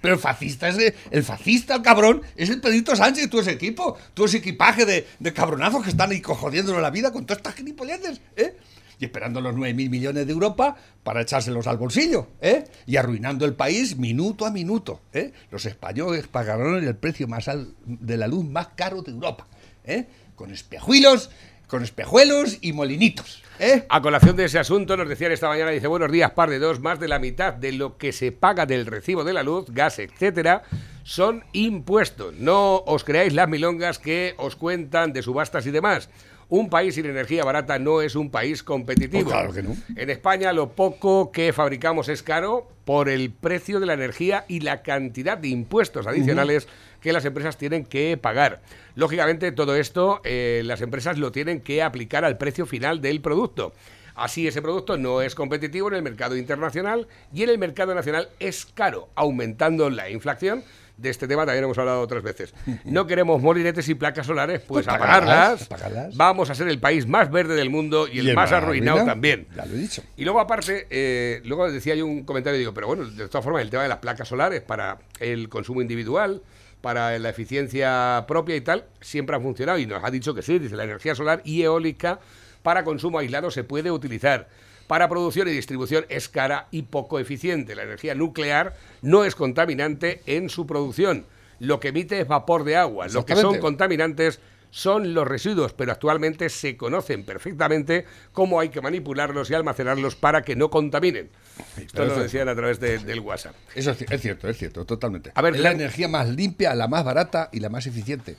pero 0.00 0.14
el 0.14 0.20
fascista 0.20 0.68
es 0.68 0.78
el, 0.78 0.94
el 1.10 1.22
fascista, 1.22 1.74
el 1.74 1.82
cabrón, 1.82 2.22
es 2.36 2.50
el 2.50 2.60
Pedrito 2.60 2.94
Sánchez, 2.94 3.28
tú 3.28 3.40
ese 3.40 3.52
equipo, 3.52 3.98
tú 4.14 4.26
ese 4.26 4.38
equipaje 4.38 4.84
de, 4.84 5.06
de 5.18 5.32
cabronazos 5.32 5.82
que 5.82 5.90
están 5.90 6.10
ahí 6.10 6.22
jodiéndole 6.22 6.80
la 6.80 6.90
vida 6.90 7.12
con 7.12 7.24
todas 7.24 7.38
estas 7.38 7.54
gilipolleces, 7.54 8.20
¿eh? 8.36 8.56
Y 8.98 9.06
esperando 9.06 9.40
los 9.40 9.54
9.000 9.54 9.88
millones 9.88 10.26
de 10.26 10.32
Europa 10.32 10.76
para 11.02 11.22
echárselos 11.22 11.66
al 11.66 11.78
bolsillo, 11.78 12.28
¿eh? 12.42 12.64
Y 12.86 12.96
arruinando 12.96 13.46
el 13.46 13.54
país 13.54 13.96
minuto 13.96 14.44
a 14.44 14.50
minuto, 14.50 15.00
¿eh? 15.14 15.32
Los 15.50 15.64
españoles 15.64 16.28
pagaron 16.28 16.84
el 16.84 16.96
precio 16.96 17.26
más 17.26 17.48
de 17.84 18.16
la 18.18 18.28
luz 18.28 18.44
más 18.44 18.68
caro 18.76 19.00
de 19.00 19.12
Europa, 19.12 19.46
¿eh? 19.84 20.06
Con 20.36 20.50
espejuelos, 20.50 21.30
con 21.70 21.84
espejuelos 21.84 22.58
y 22.60 22.72
molinitos, 22.72 23.42
¿eh? 23.60 23.86
A 23.88 24.02
colación 24.02 24.34
de 24.34 24.46
ese 24.46 24.58
asunto, 24.58 24.96
nos 24.96 25.08
decían 25.08 25.30
esta 25.30 25.48
mañana, 25.48 25.70
dice, 25.70 25.86
buenos 25.86 26.10
días, 26.10 26.32
par 26.32 26.50
de 26.50 26.58
dos, 26.58 26.80
más 26.80 26.98
de 26.98 27.06
la 27.06 27.20
mitad 27.20 27.54
de 27.54 27.70
lo 27.70 27.96
que 27.96 28.12
se 28.12 28.32
paga 28.32 28.66
del 28.66 28.86
recibo 28.86 29.22
de 29.22 29.32
la 29.32 29.44
luz, 29.44 29.66
gas, 29.68 30.00
etcétera, 30.00 30.64
son 31.04 31.44
impuestos. 31.52 32.34
No 32.34 32.78
os 32.78 33.04
creáis 33.04 33.32
las 33.32 33.48
milongas 33.48 34.00
que 34.00 34.34
os 34.36 34.56
cuentan 34.56 35.12
de 35.12 35.22
subastas 35.22 35.64
y 35.64 35.70
demás. 35.70 36.10
Un 36.50 36.68
país 36.68 36.96
sin 36.96 37.06
energía 37.06 37.44
barata 37.44 37.78
no 37.78 38.02
es 38.02 38.16
un 38.16 38.30
país 38.30 38.64
competitivo. 38.64 39.22
Pues 39.22 39.32
claro 39.32 39.52
que 39.52 39.62
no. 39.62 39.76
En 39.94 40.10
España 40.10 40.52
lo 40.52 40.70
poco 40.70 41.30
que 41.30 41.52
fabricamos 41.52 42.08
es 42.08 42.24
caro 42.24 42.68
por 42.84 43.08
el 43.08 43.30
precio 43.30 43.78
de 43.78 43.86
la 43.86 43.94
energía 43.94 44.44
y 44.48 44.60
la 44.60 44.82
cantidad 44.82 45.38
de 45.38 45.46
impuestos 45.46 46.08
adicionales 46.08 46.66
que 47.00 47.12
las 47.12 47.24
empresas 47.24 47.56
tienen 47.56 47.84
que 47.84 48.16
pagar. 48.16 48.62
Lógicamente, 48.96 49.52
todo 49.52 49.76
esto 49.76 50.20
eh, 50.24 50.62
las 50.64 50.80
empresas 50.80 51.18
lo 51.18 51.30
tienen 51.30 51.60
que 51.60 51.84
aplicar 51.84 52.24
al 52.24 52.36
precio 52.36 52.66
final 52.66 53.00
del 53.00 53.20
producto. 53.20 53.72
Así 54.16 54.48
ese 54.48 54.60
producto 54.60 54.98
no 54.98 55.22
es 55.22 55.36
competitivo 55.36 55.88
en 55.88 55.94
el 55.94 56.02
mercado 56.02 56.36
internacional 56.36 57.06
y 57.32 57.44
en 57.44 57.50
el 57.50 57.58
mercado 57.58 57.94
nacional 57.94 58.28
es 58.40 58.66
caro, 58.66 59.08
aumentando 59.14 59.88
la 59.88 60.10
inflación. 60.10 60.64
De 61.00 61.08
este 61.10 61.26
tema 61.26 61.46
también 61.46 61.64
hemos 61.64 61.78
hablado 61.78 62.00
otras 62.02 62.22
veces. 62.22 62.52
No 62.84 63.06
queremos 63.06 63.40
molinetes 63.40 63.88
y 63.88 63.94
placas 63.94 64.26
solares, 64.26 64.60
pues, 64.60 64.84
Pues 64.84 64.86
pagarlas, 64.86 65.62
apagarlas. 65.62 65.68
pagarlas. 65.68 66.16
Vamos 66.16 66.50
a 66.50 66.54
ser 66.54 66.68
el 66.68 66.78
país 66.78 67.06
más 67.06 67.30
verde 67.30 67.54
del 67.54 67.70
mundo 67.70 68.06
y 68.06 68.18
el, 68.18 68.26
Y 68.26 68.30
el 68.30 68.34
más 68.36 68.50
más 68.50 68.62
arruinado 68.62 68.98
arruinado, 68.98 69.10
también. 69.12 69.46
ya 69.56 69.64
lo 69.66 69.74
he 69.74 69.78
dicho. 69.78 70.02
Y 70.16 70.24
luego 70.24 70.40
aparte, 70.40 70.86
eh, 70.90 71.40
luego 71.44 71.70
decía 71.70 71.94
yo 71.94 72.06
un 72.06 72.24
comentario, 72.24 72.58
digo, 72.58 72.74
pero 72.74 72.86
bueno, 72.86 73.04
de 73.06 73.28
todas 73.28 73.44
formas, 73.44 73.62
el 73.62 73.70
tema 73.70 73.82
de 73.84 73.88
las 73.88 73.98
placas 73.98 74.28
solares 74.28 74.60
para 74.60 74.98
el 75.20 75.48
consumo 75.48 75.80
individual, 75.80 76.42
para 76.80 77.18
la 77.18 77.28
eficiencia 77.28 78.24
propia 78.26 78.56
y 78.56 78.60
tal, 78.60 78.84
siempre 79.00 79.36
ha 79.36 79.40
funcionado 79.40 79.78
y 79.78 79.86
nos 79.86 80.02
ha 80.04 80.10
dicho 80.10 80.34
que 80.34 80.42
sí, 80.42 80.58
dice 80.58 80.76
la 80.76 80.84
energía 80.84 81.14
solar 81.14 81.40
y 81.44 81.62
eólica 81.62 82.20
para 82.62 82.84
consumo 82.84 83.18
aislado 83.18 83.50
se 83.50 83.64
puede 83.64 83.90
utilizar. 83.90 84.48
Para 84.90 85.08
producción 85.08 85.46
y 85.46 85.52
distribución 85.52 86.04
es 86.08 86.28
cara 86.28 86.66
y 86.72 86.82
poco 86.82 87.20
eficiente. 87.20 87.76
La 87.76 87.84
energía 87.84 88.16
nuclear 88.16 88.74
no 89.02 89.24
es 89.24 89.36
contaminante 89.36 90.20
en 90.26 90.48
su 90.48 90.66
producción. 90.66 91.26
Lo 91.60 91.78
que 91.78 91.88
emite 91.90 92.18
es 92.18 92.26
vapor 92.26 92.64
de 92.64 92.74
agua. 92.74 93.06
Lo 93.06 93.24
que 93.24 93.36
son 93.36 93.58
contaminantes 93.60 94.40
son 94.72 95.14
los 95.14 95.28
residuos, 95.28 95.74
pero 95.74 95.92
actualmente 95.92 96.48
se 96.48 96.76
conocen 96.76 97.22
perfectamente 97.24 98.04
cómo 98.32 98.58
hay 98.58 98.70
que 98.70 98.80
manipularlos 98.80 99.48
y 99.50 99.54
almacenarlos 99.54 100.16
para 100.16 100.42
que 100.42 100.56
no 100.56 100.70
contaminen. 100.70 101.30
Esto 101.76 102.04
lo 102.04 102.20
decían 102.20 102.48
a 102.48 102.56
través 102.56 102.80
de- 102.80 102.98
del 102.98 103.20
WhatsApp. 103.20 103.54
Eso 103.76 103.92
es, 103.92 104.00
ci- 104.00 104.12
es 104.12 104.20
cierto, 104.20 104.48
es 104.48 104.56
cierto, 104.58 104.84
totalmente. 104.84 105.30
A 105.36 105.42
ver, 105.42 105.54
es 105.54 105.60
la 105.60 105.68
la- 105.70 105.76
energía 105.76 106.08
más 106.08 106.28
limpia, 106.30 106.74
la 106.74 106.88
más 106.88 107.04
barata 107.04 107.48
y 107.52 107.60
la 107.60 107.68
más 107.68 107.86
eficiente. 107.86 108.36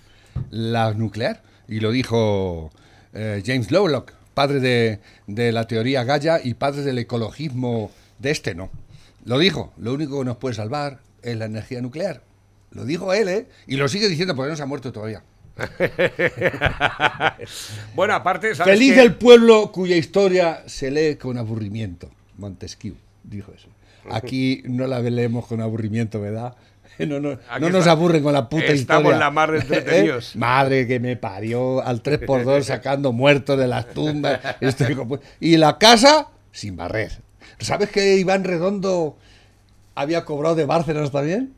La 0.49 0.93
nuclear. 0.93 1.43
Y 1.69 1.80
lo 1.80 1.91
dijo 1.91 2.71
eh, 3.13 3.41
James 3.45 3.71
Lovelock, 3.71 4.12
padre 4.34 4.60
de, 4.60 5.00
de 5.28 5.52
la 5.52 5.67
teoría 5.67 6.04
Gaia 6.04 6.39
y 6.44 6.54
padre 6.54 6.82
del 6.84 6.98
ecologismo 6.98 7.91
de 8.20 8.32
este, 8.32 8.56
no. 8.56 8.70
Lo 9.26 9.38
dijo, 9.38 9.74
lo 9.78 9.94
único 9.94 10.20
que 10.20 10.26
nos 10.26 10.38
puede 10.38 10.56
salvar 10.56 11.00
es 11.22 11.38
la 11.38 11.46
energía 11.46 11.82
nuclear. 11.82 12.22
Lo 12.72 12.86
dijo 12.86 13.13
él, 13.13 13.28
¿eh? 13.28 13.48
Y 13.67 13.76
lo 13.76 13.88
sigue 13.88 14.08
diciendo 14.08 14.36
porque 14.36 14.50
no 14.50 14.56
se 14.56 14.63
ha 14.63 14.67
muerto 14.67 14.91
todavía. 14.91 15.24
Bueno, 17.96 18.13
aparte, 18.13 18.56
¿sabes 18.56 18.74
Feliz 18.74 18.94
qué? 18.94 19.02
el 19.02 19.15
pueblo 19.15 19.72
cuya 19.72 19.96
historia 19.98 20.63
se 20.65 20.91
lee 20.91 21.15
con 21.15 21.38
aburrimiento. 21.38 22.10
Montesquieu 22.38 22.96
dijo 23.24 23.52
eso. 23.54 23.67
Aquí 24.10 24.64
no 24.66 24.88
la 24.88 25.00
leemos 25.02 25.46
con 25.48 25.62
aburrimiento, 25.62 26.20
¿verdad? 26.22 26.56
No, 27.00 27.20
no, 27.20 27.32
no 27.60 27.70
nos 27.70 27.80
está- 27.80 27.92
aburren 27.92 28.22
con 28.22 28.34
la 28.34 28.48
puta 28.48 28.66
estamos 28.66 29.04
historia. 29.06 29.18
la 29.18 29.32
mar 29.32 29.52
de 29.52 29.60
entretenidos. 29.60 30.36
¿Eh? 30.36 30.38
Madre 30.38 30.86
que 30.86 31.00
me 31.00 31.16
parió 31.16 31.82
al 31.84 32.04
3x2 32.04 32.62
sacando 32.64 33.12
muertos 33.12 33.58
de 33.58 33.68
las 33.68 33.88
tumbas. 33.94 34.40
Hijo 34.62 35.06
pu- 35.08 35.20
y 35.40 35.58
la 35.58 35.80
casa 35.80 36.28
sin 36.52 36.76
barrer. 36.76 37.12
¿Sabes 37.60 37.90
que 37.90 38.18
Iván 38.18 38.44
Redondo 38.44 39.18
había 39.96 40.26
cobrado 40.26 40.54
de 40.54 40.66
Bárcenas 40.66 41.12
también? 41.12 41.54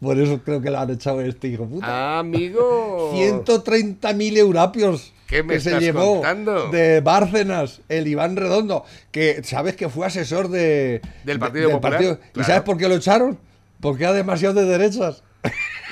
Por 0.00 0.20
eso 0.20 0.40
creo 0.44 0.60
que 0.60 0.70
lo 0.70 0.78
han 0.78 0.90
echado 0.90 1.22
este 1.22 1.48
hijo 1.48 1.66
puta. 1.66 2.18
Amigo. 2.20 3.10
130.000 3.14 4.36
eurapios 4.36 5.12
¿Qué 5.26 5.42
me 5.42 5.54
que 5.54 5.60
se 5.60 5.80
llevó 5.80 6.16
contando? 6.16 6.68
de 6.70 7.00
Bárcenas, 7.00 7.80
el 7.88 8.06
Iván 8.06 8.36
Redondo, 8.36 8.84
que 9.10 9.42
sabes 9.44 9.74
que 9.76 9.88
fue 9.88 10.06
asesor 10.06 10.48
de, 10.48 11.00
Del 11.24 11.36
de- 11.36 11.40
Partido 11.40 11.70
Popular, 11.70 12.18
¿Y 12.36 12.44
sabes 12.44 12.62
por 12.62 12.76
qué 12.76 12.88
lo 12.88 12.94
echaron? 12.96 13.38
Porque 13.80 14.04
era 14.04 14.12
demasiado 14.12 14.54
de 14.54 14.66
derechas. 14.66 15.22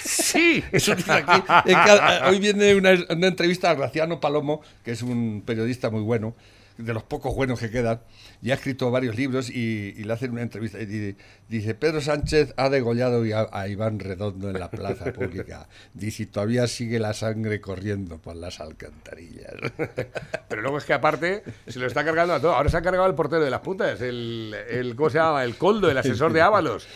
Sí. 0.05 0.63
Eso 0.73 0.95
dice 0.95 1.13
aquí. 1.13 1.43
Es 1.67 1.75
que, 1.75 1.91
a- 1.91 2.25
a- 2.27 2.31
hoy 2.31 2.39
viene 2.41 2.75
una, 2.75 2.91
una 3.11 3.27
entrevista 3.27 3.71
a 3.71 3.75
Graciano 3.75 4.21
Palomo, 4.21 4.63
que 4.85 4.93
es 4.93 5.03
un 5.03 5.43
periodista 5.47 5.91
muy 5.91 6.01
bueno, 6.03 6.35
de 6.79 6.95
los 6.95 7.03
pocos 7.03 7.35
buenos 7.35 7.61
que 7.61 7.71
quedan, 7.71 8.01
y 8.43 8.51
ha 8.51 8.55
escrito 8.55 8.91
varios 8.91 9.15
libros 9.17 9.49
y, 9.49 9.95
y 9.97 10.03
le 10.05 10.13
hacen 10.13 10.33
una 10.33 10.43
entrevista 10.43 10.81
y 10.81 10.87
di- 10.87 11.17
dice, 11.49 11.75
Pedro 11.77 12.01
Sánchez 12.01 12.53
ha 12.57 12.69
degollado 12.69 13.23
a, 13.37 13.49
a 13.53 13.69
Iván 13.69 14.01
Redondo 14.01 14.51
en 14.51 14.59
la 14.59 14.69
plaza 14.71 15.13
pública. 15.13 15.69
Dice, 15.95 16.25
"Y 16.25 16.27
todavía 16.27 16.67
sigue 16.67 16.99
la 16.99 17.13
sangre 17.13 17.61
corriendo 17.61 18.19
por 18.19 18.35
las 18.35 18.59
alcantarillas. 18.61 19.53
Pero 20.49 20.63
luego 20.63 20.79
es 20.79 20.85
que 20.85 20.93
aparte 20.93 21.43
se 21.67 21.79
lo 21.79 21.87
está 21.87 22.05
cargando 22.05 22.35
a 22.35 22.41
todo. 22.41 22.53
Ahora 22.55 22.69
se 22.69 22.77
ha 22.77 22.83
cargado 22.83 23.07
el 23.07 23.15
portero 23.15 23.45
de 23.45 23.51
las 23.51 23.61
putas, 23.61 24.01
el, 24.01 24.55
el 24.69 24.97
¿cómo 24.97 25.11
se 25.11 25.19
llama? 25.19 25.45
El 25.45 25.57
Coldo, 25.57 25.91
el 25.91 25.99
asesor 25.99 26.33
de 26.33 26.41
Ábalos, 26.41 26.87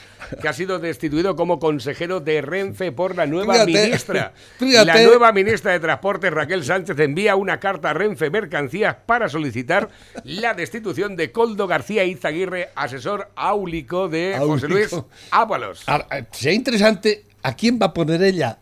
que 0.40 0.48
ha 0.48 0.52
sido 0.52 0.78
destituido 0.78 1.37
como 1.37 1.59
consejero 1.59 2.20
de 2.20 2.42
Renfe 2.42 2.90
por 2.92 3.14
la 3.16 3.26
nueva 3.26 3.54
Fíjate, 3.54 3.72
ministra. 3.85 4.32
fíjate. 4.59 4.85
La 4.87 5.02
nueva 5.02 5.32
ministra 5.32 5.72
de 5.72 5.80
Transportes, 5.80 6.32
Raquel 6.32 6.64
Sánchez, 6.64 6.98
envía 6.98 7.37
una 7.37 7.61
carta 7.61 7.90
a 7.90 7.94
Renfe 7.94 8.30
Mercancías 8.30 8.96
para 9.06 9.28
solicitar 9.28 9.88
la 10.24 10.54
destitución 10.54 11.14
de 11.16 11.32
Coldo 11.37 11.66
García 11.66 12.03
Izaguirre, 12.03 12.70
asesor 12.75 13.31
áulico 13.37 14.09
de 14.09 14.37
José 14.38 14.68
Luis. 14.68 14.88
Ábalos. 15.31 15.85
Sería 16.33 16.55
interesante 16.57 17.27
a 17.42 17.55
quién 17.55 17.79
va 17.79 17.88
a 17.88 17.92
poner 17.92 18.22
ella. 18.22 18.61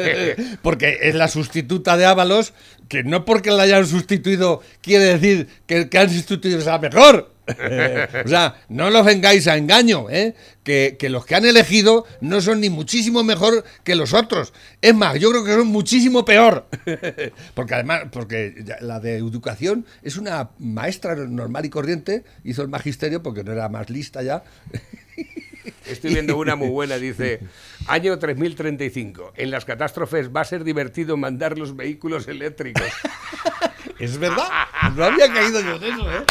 porque 0.62 0.96
es 1.02 1.14
la 1.14 1.28
sustituta 1.28 1.98
de 1.98 2.06
Ábalos, 2.06 2.54
que 2.88 3.04
no 3.04 3.26
porque 3.26 3.50
la 3.50 3.64
hayan 3.64 3.86
sustituido 3.86 4.62
quiere 4.80 5.18
decir 5.18 5.46
que 5.66 5.76
el 5.76 5.88
que 5.90 5.98
han 5.98 6.08
sustituido 6.08 6.62
sea 6.62 6.78
mejor. 6.78 7.35
o 8.24 8.28
sea, 8.28 8.56
no 8.68 8.90
los 8.90 9.04
vengáis 9.04 9.46
a 9.46 9.56
engaño, 9.56 10.10
¿eh? 10.10 10.34
que, 10.64 10.96
que 10.98 11.08
los 11.08 11.24
que 11.24 11.36
han 11.36 11.44
elegido 11.44 12.04
no 12.20 12.40
son 12.40 12.60
ni 12.60 12.70
muchísimo 12.70 13.22
mejor 13.22 13.64
que 13.84 13.94
los 13.94 14.14
otros. 14.14 14.52
Es 14.82 14.94
más, 14.94 15.18
yo 15.18 15.30
creo 15.30 15.44
que 15.44 15.52
son 15.52 15.68
muchísimo 15.68 16.24
peor. 16.24 16.66
porque 17.54 17.74
además, 17.74 18.02
porque 18.10 18.64
la 18.80 19.00
de 19.00 19.16
educación 19.16 19.86
es 20.02 20.16
una 20.16 20.50
maestra 20.58 21.14
normal 21.14 21.64
y 21.64 21.70
corriente, 21.70 22.24
hizo 22.44 22.62
el 22.62 22.68
magisterio 22.68 23.22
porque 23.22 23.44
no 23.44 23.52
era 23.52 23.68
más 23.68 23.90
lista 23.90 24.22
ya. 24.22 24.42
Estoy 25.86 26.14
viendo 26.14 26.36
una 26.36 26.56
muy 26.56 26.68
buena, 26.68 26.96
dice, 26.96 27.40
año 27.86 28.18
3035, 28.18 29.34
en 29.36 29.50
las 29.52 29.64
catástrofes 29.64 30.30
va 30.34 30.40
a 30.40 30.44
ser 30.44 30.64
divertido 30.64 31.16
mandar 31.16 31.58
los 31.58 31.76
vehículos 31.76 32.26
eléctricos. 32.26 32.84
Es 33.98 34.18
verdad. 34.18 34.46
No 34.94 35.04
había 35.04 35.32
caído 35.32 35.60
yo 35.60 35.78
de 35.78 35.88
eso, 35.88 36.10
¿eh? 36.12 36.24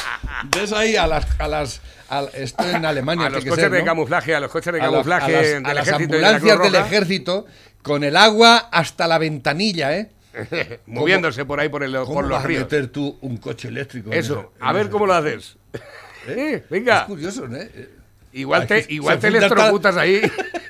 Ves 0.56 0.71
ahí 0.73 0.95
a 0.95 1.08
las. 1.08 1.25
A 1.39 1.47
las 1.47 1.82
a- 2.10 2.23
esto 2.34 2.63
en 2.69 2.86
Alemania. 2.86 3.28
A 3.28 3.30
los 3.30 3.43
que 3.43 3.49
coches 3.49 3.63
ser, 3.63 3.71
de 3.71 3.80
¿no? 3.80 3.86
camuflaje, 3.86 4.36
a 4.36 4.39
los 4.39 4.51
coches 4.51 4.73
de 4.73 4.80
A 4.82 4.86
camuflaje 4.86 5.36
a 5.36 5.41
las, 5.41 5.47
del 5.47 5.65
a 5.65 5.73
las 5.73 5.88
y 5.88 5.89
de 5.89 5.95
ambulancias 5.95 6.60
del 6.60 6.75
ejército 6.75 7.45
con 7.82 8.04
el 8.04 8.15
agua 8.17 8.69
hasta 8.71 9.08
la 9.08 9.17
ventanilla, 9.17 9.95
¿eh? 9.97 10.12
moviéndose 10.86 11.45
por 11.45 11.60
ahí 11.60 11.69
por, 11.69 11.84
el, 11.84 11.93
¿Cómo 11.93 12.13
por 12.15 12.23
los 12.25 12.32
vas 12.38 12.43
a 12.43 12.47
ríos. 12.47 12.63
meter 12.63 12.88
tú 12.88 13.17
un 13.21 13.38
coche 13.38 13.69
eléctrico? 13.69 14.12
en 14.12 14.19
Eso, 14.19 14.51
en 14.60 14.67
a 14.67 14.73
ver 14.73 14.84
ese- 14.84 14.91
cómo 14.91 15.06
lo 15.08 15.13
haces. 15.13 15.58
Eh, 16.28 16.62
Es 16.63 16.69
venga, 16.69 17.06
curioso, 17.06 17.47
¿no? 17.47 17.58
Eh, 17.58 17.89
igual 18.34 18.67
te, 18.67 18.86
igual 18.89 19.17
te 19.19 19.28
electrocutas 19.28 19.95
ahí 19.97 20.21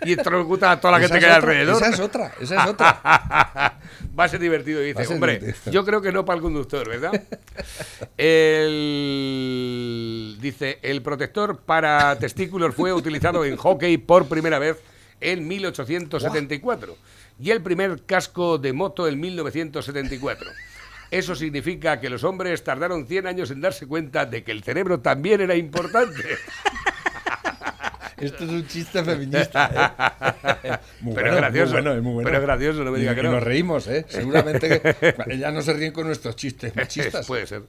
y 0.04 0.14
electrocutas 0.14 0.78
a 0.78 0.80
toda 0.80 0.92
la 0.94 1.00
que 1.00 1.06
esa 1.06 1.14
te 1.16 1.20
es 1.20 1.26
queda 1.26 1.38
otra, 1.38 1.50
alrededor. 1.50 1.76
Esa 1.82 1.90
es 1.94 2.00
otra, 2.00 2.32
esa 2.40 2.64
es 2.64 2.70
otra. 2.70 3.80
Va 4.18 4.26
a 4.26 4.28
ser 4.30 4.40
divertido, 4.40 4.80
dice. 4.80 5.02
A 5.02 5.06
ser 5.06 5.16
Hombre, 5.16 5.40
divertido. 5.40 5.72
yo 5.74 5.86
creo 5.86 6.02
que 6.02 6.12
no 6.12 6.24
para 6.26 6.38
el 6.38 6.42
conductor, 6.42 6.88
¿verdad? 6.88 7.22
El, 9.06 10.38
dice, 10.42 10.80
el 10.82 11.02
protector 11.02 11.60
para 11.60 12.18
testículos 12.18 12.74
fue 12.76 12.94
utilizado 12.94 13.44
en 13.46 13.58
hockey 13.58 13.98
por 13.98 14.28
primera 14.28 14.60
vez 14.60 14.78
en 15.22 15.48
1874 15.48 16.98
y 17.40 17.52
el 17.52 17.62
primer 17.62 18.04
casco 18.06 18.58
de 18.58 18.74
moto 18.74 19.08
en 19.08 19.20
1974. 19.20 20.50
Eso 21.12 21.36
significa 21.36 22.00
que 22.00 22.10
los 22.10 22.24
hombres 22.24 22.64
tardaron 22.64 23.08
100 23.08 23.28
años 23.28 23.52
en 23.52 23.62
darse 23.62 23.86
cuenta 23.88 24.26
de 24.26 24.44
que 24.44 24.52
el 24.52 24.64
cerebro 24.64 25.00
también 25.02 25.42
era 25.42 25.56
importante. 25.56 26.24
Esto 28.18 28.44
es 28.46 28.50
un 28.50 28.68
chiste 28.68 29.04
feminista. 29.04 29.98
¿eh? 30.64 30.78
Muy 31.02 31.14
Pero 31.16 31.28
es 31.28 31.34
bueno, 31.34 31.48
gracioso. 31.48 31.74
Muy 31.74 31.82
bueno, 31.82 31.94
es 31.98 32.02
muy 32.04 32.14
bueno. 32.14 32.28
Pero 32.28 32.38
es 32.40 32.44
gracioso, 32.46 32.84
no 32.84 32.92
me 32.92 32.98
Y- 32.98 33.02
diga 33.02 33.14
que 33.16 33.22
y 33.22 33.24
no. 33.24 33.32
nos 33.32 33.44
reímos, 33.44 33.88
¿eh? 33.88 34.06
Seguramente 34.10 34.82
que 35.28 35.38
ya 35.38 35.52
no 35.52 35.62
se 35.62 35.74
ríen 35.74 35.92
con 35.92 36.08
nuestros 36.08 36.36
chistes 36.36 36.76
machistas. 36.76 37.26
Puede 37.28 37.46
ser. 37.48 37.64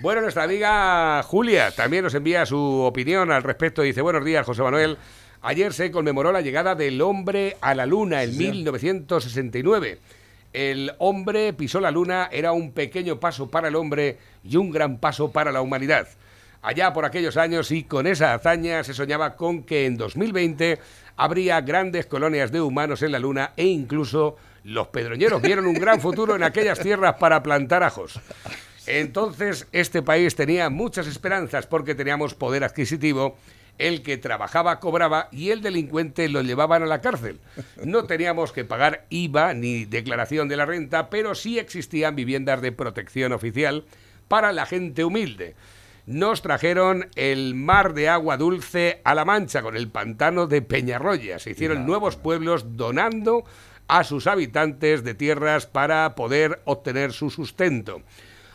bueno, 0.00 0.20
nuestra 0.20 0.44
amiga 0.44 1.22
Julia 1.24 1.70
también 1.72 2.04
nos 2.04 2.14
envía 2.14 2.46
su 2.46 2.58
opinión 2.58 3.30
al 3.32 3.42
respecto. 3.42 3.82
Dice, 3.82 4.00
buenos 4.02 4.24
días, 4.24 4.46
José 4.46 4.62
Manuel. 4.62 4.96
Ayer 5.42 5.72
se 5.72 5.90
conmemoró 5.90 6.30
la 6.30 6.40
llegada 6.40 6.76
del 6.76 7.00
hombre 7.02 7.56
a 7.60 7.74
la 7.74 7.84
luna 7.84 8.22
en 8.22 8.36
1969. 8.38 9.98
El 10.52 10.92
hombre 10.98 11.52
pisó 11.54 11.80
la 11.80 11.90
luna, 11.90 12.28
era 12.30 12.52
un 12.52 12.72
pequeño 12.72 13.18
paso 13.18 13.50
para 13.50 13.68
el 13.68 13.74
hombre 13.74 14.18
y 14.44 14.56
un 14.56 14.70
gran 14.70 14.98
paso 14.98 15.32
para 15.32 15.50
la 15.50 15.62
humanidad. 15.62 16.06
Allá 16.62 16.92
por 16.92 17.04
aquellos 17.04 17.36
años 17.36 17.72
y 17.72 17.82
con 17.82 18.06
esa 18.06 18.34
hazaña 18.34 18.84
se 18.84 18.94
soñaba 18.94 19.34
con 19.34 19.64
que 19.64 19.84
en 19.84 19.96
2020 19.96 20.78
habría 21.16 21.60
grandes 21.60 22.06
colonias 22.06 22.52
de 22.52 22.60
humanos 22.60 23.02
en 23.02 23.10
la 23.10 23.18
luna 23.18 23.52
e 23.56 23.66
incluso 23.66 24.36
los 24.62 24.86
pedroñeros 24.86 25.42
vieron 25.42 25.66
un 25.66 25.74
gran 25.74 26.00
futuro 26.00 26.36
en 26.36 26.44
aquellas 26.44 26.78
tierras 26.78 27.16
para 27.18 27.42
plantar 27.42 27.82
ajos. 27.82 28.20
Entonces, 28.86 29.66
este 29.72 30.02
país 30.02 30.36
tenía 30.36 30.70
muchas 30.70 31.08
esperanzas 31.08 31.66
porque 31.66 31.96
teníamos 31.96 32.34
poder 32.34 32.62
adquisitivo. 32.62 33.36
El 33.78 34.02
que 34.02 34.16
trabajaba 34.16 34.78
cobraba 34.78 35.28
y 35.32 35.50
el 35.50 35.62
delincuente 35.62 36.28
lo 36.28 36.42
llevaban 36.42 36.84
a 36.84 36.86
la 36.86 37.00
cárcel. 37.00 37.40
No 37.82 38.04
teníamos 38.04 38.52
que 38.52 38.64
pagar 38.64 39.06
IVA 39.08 39.54
ni 39.54 39.84
declaración 39.84 40.46
de 40.46 40.56
la 40.56 40.66
renta, 40.66 41.10
pero 41.10 41.34
sí 41.34 41.58
existían 41.58 42.14
viviendas 42.14 42.62
de 42.62 42.70
protección 42.70 43.32
oficial 43.32 43.84
para 44.28 44.52
la 44.52 44.66
gente 44.66 45.04
humilde. 45.04 45.56
Nos 46.06 46.42
trajeron 46.42 47.08
el 47.14 47.54
mar 47.54 47.94
de 47.94 48.08
agua 48.08 48.36
dulce 48.36 49.00
a 49.04 49.14
la 49.14 49.24
mancha 49.24 49.62
con 49.62 49.76
el 49.76 49.88
pantano 49.88 50.48
de 50.48 50.60
Peñarroya. 50.60 51.38
Se 51.38 51.50
hicieron 51.50 51.86
nuevos 51.86 52.16
pueblos 52.16 52.76
donando 52.76 53.44
a 53.86 54.02
sus 54.02 54.26
habitantes 54.26 55.04
de 55.04 55.14
tierras 55.14 55.66
para 55.66 56.14
poder 56.16 56.60
obtener 56.64 57.12
su 57.12 57.30
sustento. 57.30 58.02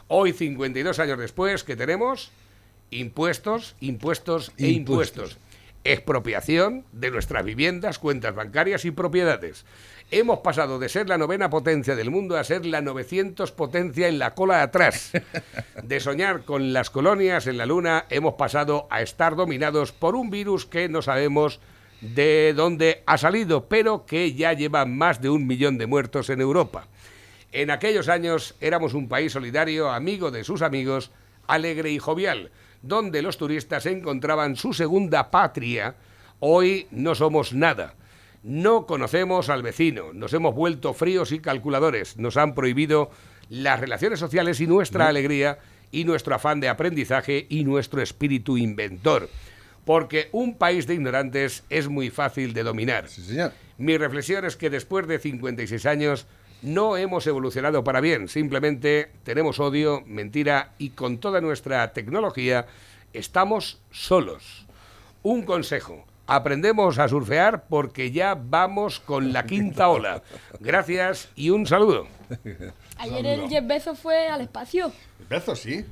Hoy, 0.09 0.33
52 0.33 0.99
años 0.99 1.19
después, 1.19 1.63
¿qué 1.63 1.75
tenemos? 1.77 2.31
Impuestos, 2.91 3.75
impuestos 3.79 4.51
e 4.57 4.67
Impuestos. 4.67 5.31
impuestos. 5.31 5.37
Expropiación 5.85 6.83
de 6.91 7.11
nuestras 7.11 7.45
viviendas, 7.45 7.97
cuentas 7.97 8.35
bancarias 8.35 8.83
y 8.83 8.91
propiedades. 8.91 9.65
Hemos 10.09 10.39
pasado 10.39 10.79
de 10.79 10.87
ser 10.87 11.09
la 11.09 11.17
novena 11.17 11.49
potencia 11.49 11.93
del 11.93 12.09
mundo 12.09 12.37
a 12.37 12.43
ser 12.45 12.65
la 12.65 12.79
900 12.79 13.51
potencia 13.51 14.07
en 14.07 14.19
la 14.19 14.35
cola 14.35 14.57
de 14.57 14.63
atrás. 14.63 15.11
De 15.83 15.99
soñar 15.99 16.43
con 16.45 16.71
las 16.71 16.89
colonias 16.89 17.45
en 17.45 17.57
la 17.57 17.65
luna, 17.65 18.05
hemos 18.09 18.35
pasado 18.35 18.87
a 18.89 19.01
estar 19.01 19.35
dominados 19.35 19.91
por 19.91 20.15
un 20.15 20.29
virus 20.29 20.65
que 20.65 20.87
no 20.87 21.01
sabemos 21.01 21.59
de 21.99 22.53
dónde 22.55 23.03
ha 23.05 23.17
salido, 23.17 23.67
pero 23.67 24.05
que 24.05 24.33
ya 24.33 24.53
lleva 24.53 24.85
más 24.85 25.21
de 25.21 25.29
un 25.29 25.45
millón 25.45 25.77
de 25.77 25.87
muertos 25.87 26.29
en 26.29 26.39
Europa. 26.39 26.87
En 27.51 27.69
aquellos 27.69 28.07
años 28.07 28.55
éramos 28.61 28.93
un 28.93 29.09
país 29.09 29.33
solidario, 29.33 29.91
amigo 29.91 30.31
de 30.31 30.45
sus 30.45 30.61
amigos, 30.61 31.11
alegre 31.47 31.91
y 31.91 31.99
jovial, 31.99 32.51
donde 32.81 33.21
los 33.21 33.37
turistas 33.37 33.85
encontraban 33.85 34.55
su 34.55 34.71
segunda 34.71 35.31
patria. 35.31 35.95
Hoy 36.39 36.87
no 36.91 37.13
somos 37.13 37.51
nada. 37.51 37.96
No 38.43 38.85
conocemos 38.85 39.49
al 39.49 39.63
vecino, 39.63 40.13
nos 40.13 40.33
hemos 40.33 40.55
vuelto 40.55 40.93
fríos 40.93 41.31
y 41.31 41.39
calculadores, 41.39 42.17
nos 42.17 42.37
han 42.37 42.55
prohibido 42.55 43.09
las 43.49 43.79
relaciones 43.79 44.19
sociales 44.19 44.59
y 44.61 44.67
nuestra 44.67 45.07
alegría 45.07 45.59
y 45.91 46.03
nuestro 46.05 46.35
afán 46.35 46.59
de 46.59 46.69
aprendizaje 46.69 47.45
y 47.49 47.63
nuestro 47.63 48.01
espíritu 48.01 48.57
inventor. 48.57 49.29
Porque 49.85 50.29
un 50.33 50.57
país 50.57 50.85
de 50.85 50.95
ignorantes 50.95 51.63
es 51.69 51.87
muy 51.87 52.09
fácil 52.09 52.53
de 52.53 52.63
dominar. 52.63 53.07
Sí, 53.07 53.21
señor. 53.21 53.53
Mi 53.77 53.97
reflexión 53.97 54.43
es 54.43 54.57
que 54.57 54.69
después 54.69 55.07
de 55.07 55.19
56 55.19 55.85
años 55.85 56.25
no 56.61 56.97
hemos 56.97 57.27
evolucionado 57.27 57.83
para 57.83 58.01
bien, 58.01 58.27
simplemente 58.27 59.11
tenemos 59.23 59.59
odio, 59.59 60.03
mentira 60.07 60.73
y 60.79 60.89
con 60.89 61.19
toda 61.19 61.39
nuestra 61.39 61.93
tecnología 61.93 62.65
estamos 63.13 63.79
solos. 63.91 64.65
Un 65.21 65.43
consejo, 65.43 66.05
aprendemos 66.27 66.99
a 66.99 67.07
surfear 67.07 67.67
porque 67.67 68.11
ya 68.11 68.35
vamos 68.35 68.99
con 68.99 69.33
la 69.33 69.45
quinta 69.45 69.89
ola. 69.89 70.21
Gracias 70.59 71.29
y 71.35 71.49
un 71.49 71.65
saludo. 71.65 72.07
Ayer 72.97 73.25
el 73.25 73.49
Jeff 73.49 73.65
Bezos 73.65 73.97
fue 73.99 74.27
al 74.27 74.41
espacio. 74.41 74.91
Bezos, 75.29 75.59
sí. 75.59 75.83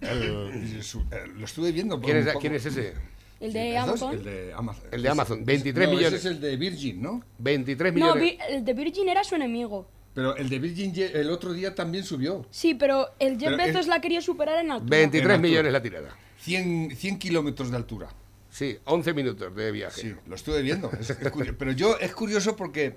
El- 0.00 0.82
su- 0.82 1.04
el- 1.10 1.38
lo 1.38 1.44
estuve 1.44 1.72
viendo. 1.72 1.96
por 2.00 2.04
¿Quién 2.10 2.26
es, 2.28 2.36
quién 2.40 2.54
es 2.54 2.66
ese? 2.66 2.94
El 3.40 3.52
de 3.52 3.76
Amazon. 3.76 4.14
El 4.14 4.24
de 4.24 4.52
Amazon. 4.52 4.84
El 4.92 5.02
de 5.02 5.08
Amazon, 5.08 5.44
23 5.44 5.88
No, 5.88 5.94
millones. 5.96 6.18
Ese 6.20 6.28
es 6.28 6.34
el 6.36 6.40
de 6.40 6.56
Virgin, 6.56 7.02
¿no? 7.02 7.22
23 7.38 7.92
No, 7.92 8.14
millones. 8.14 8.22
Vi- 8.22 8.38
el 8.48 8.64
de 8.64 8.72
Virgin 8.74 9.08
era 9.08 9.24
su 9.24 9.34
enemigo. 9.34 9.88
Pero 10.14 10.36
el 10.36 10.48
de 10.48 10.58
Virgin 10.58 10.92
el 10.96 11.30
otro 11.30 11.52
día 11.52 11.74
también 11.74 12.04
subió. 12.04 12.46
Sí, 12.50 12.74
pero 12.74 13.08
el 13.18 13.38
Jeff 13.38 13.50
Pero 13.50 13.56
Bezos 13.56 13.86
la 13.86 14.00
quería 14.00 14.20
superar 14.20 14.62
en 14.64 14.70
altura. 14.70 14.90
23 14.90 15.24
En 15.24 15.30
altura. 15.30 15.48
millones 15.48 15.72
la 15.72 15.82
tirada. 15.82 16.16
100, 16.38 16.94
100 16.96 17.18
kilómetros 17.18 17.70
de 17.70 17.76
altura. 17.76 18.08
Sí, 18.52 18.78
11 18.84 19.14
minutos 19.14 19.56
de 19.56 19.72
viaje. 19.72 20.00
Sí, 20.00 20.14
lo 20.26 20.34
estuve 20.36 20.60
viendo. 20.60 20.90
Es- 20.92 21.08
es 21.10 21.32
curio- 21.32 21.54
pero 21.58 21.72
yo 21.72 21.98
es 21.98 22.12
curioso 22.14 22.54
porque 22.54 22.96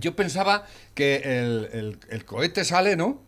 yo 0.00 0.16
pensaba 0.16 0.66
que 0.94 1.16
el, 1.16 1.68
el- 1.72 1.98
el 2.10 2.24
cohete 2.24 2.64
sale, 2.64 2.96
¿no? 2.96 3.22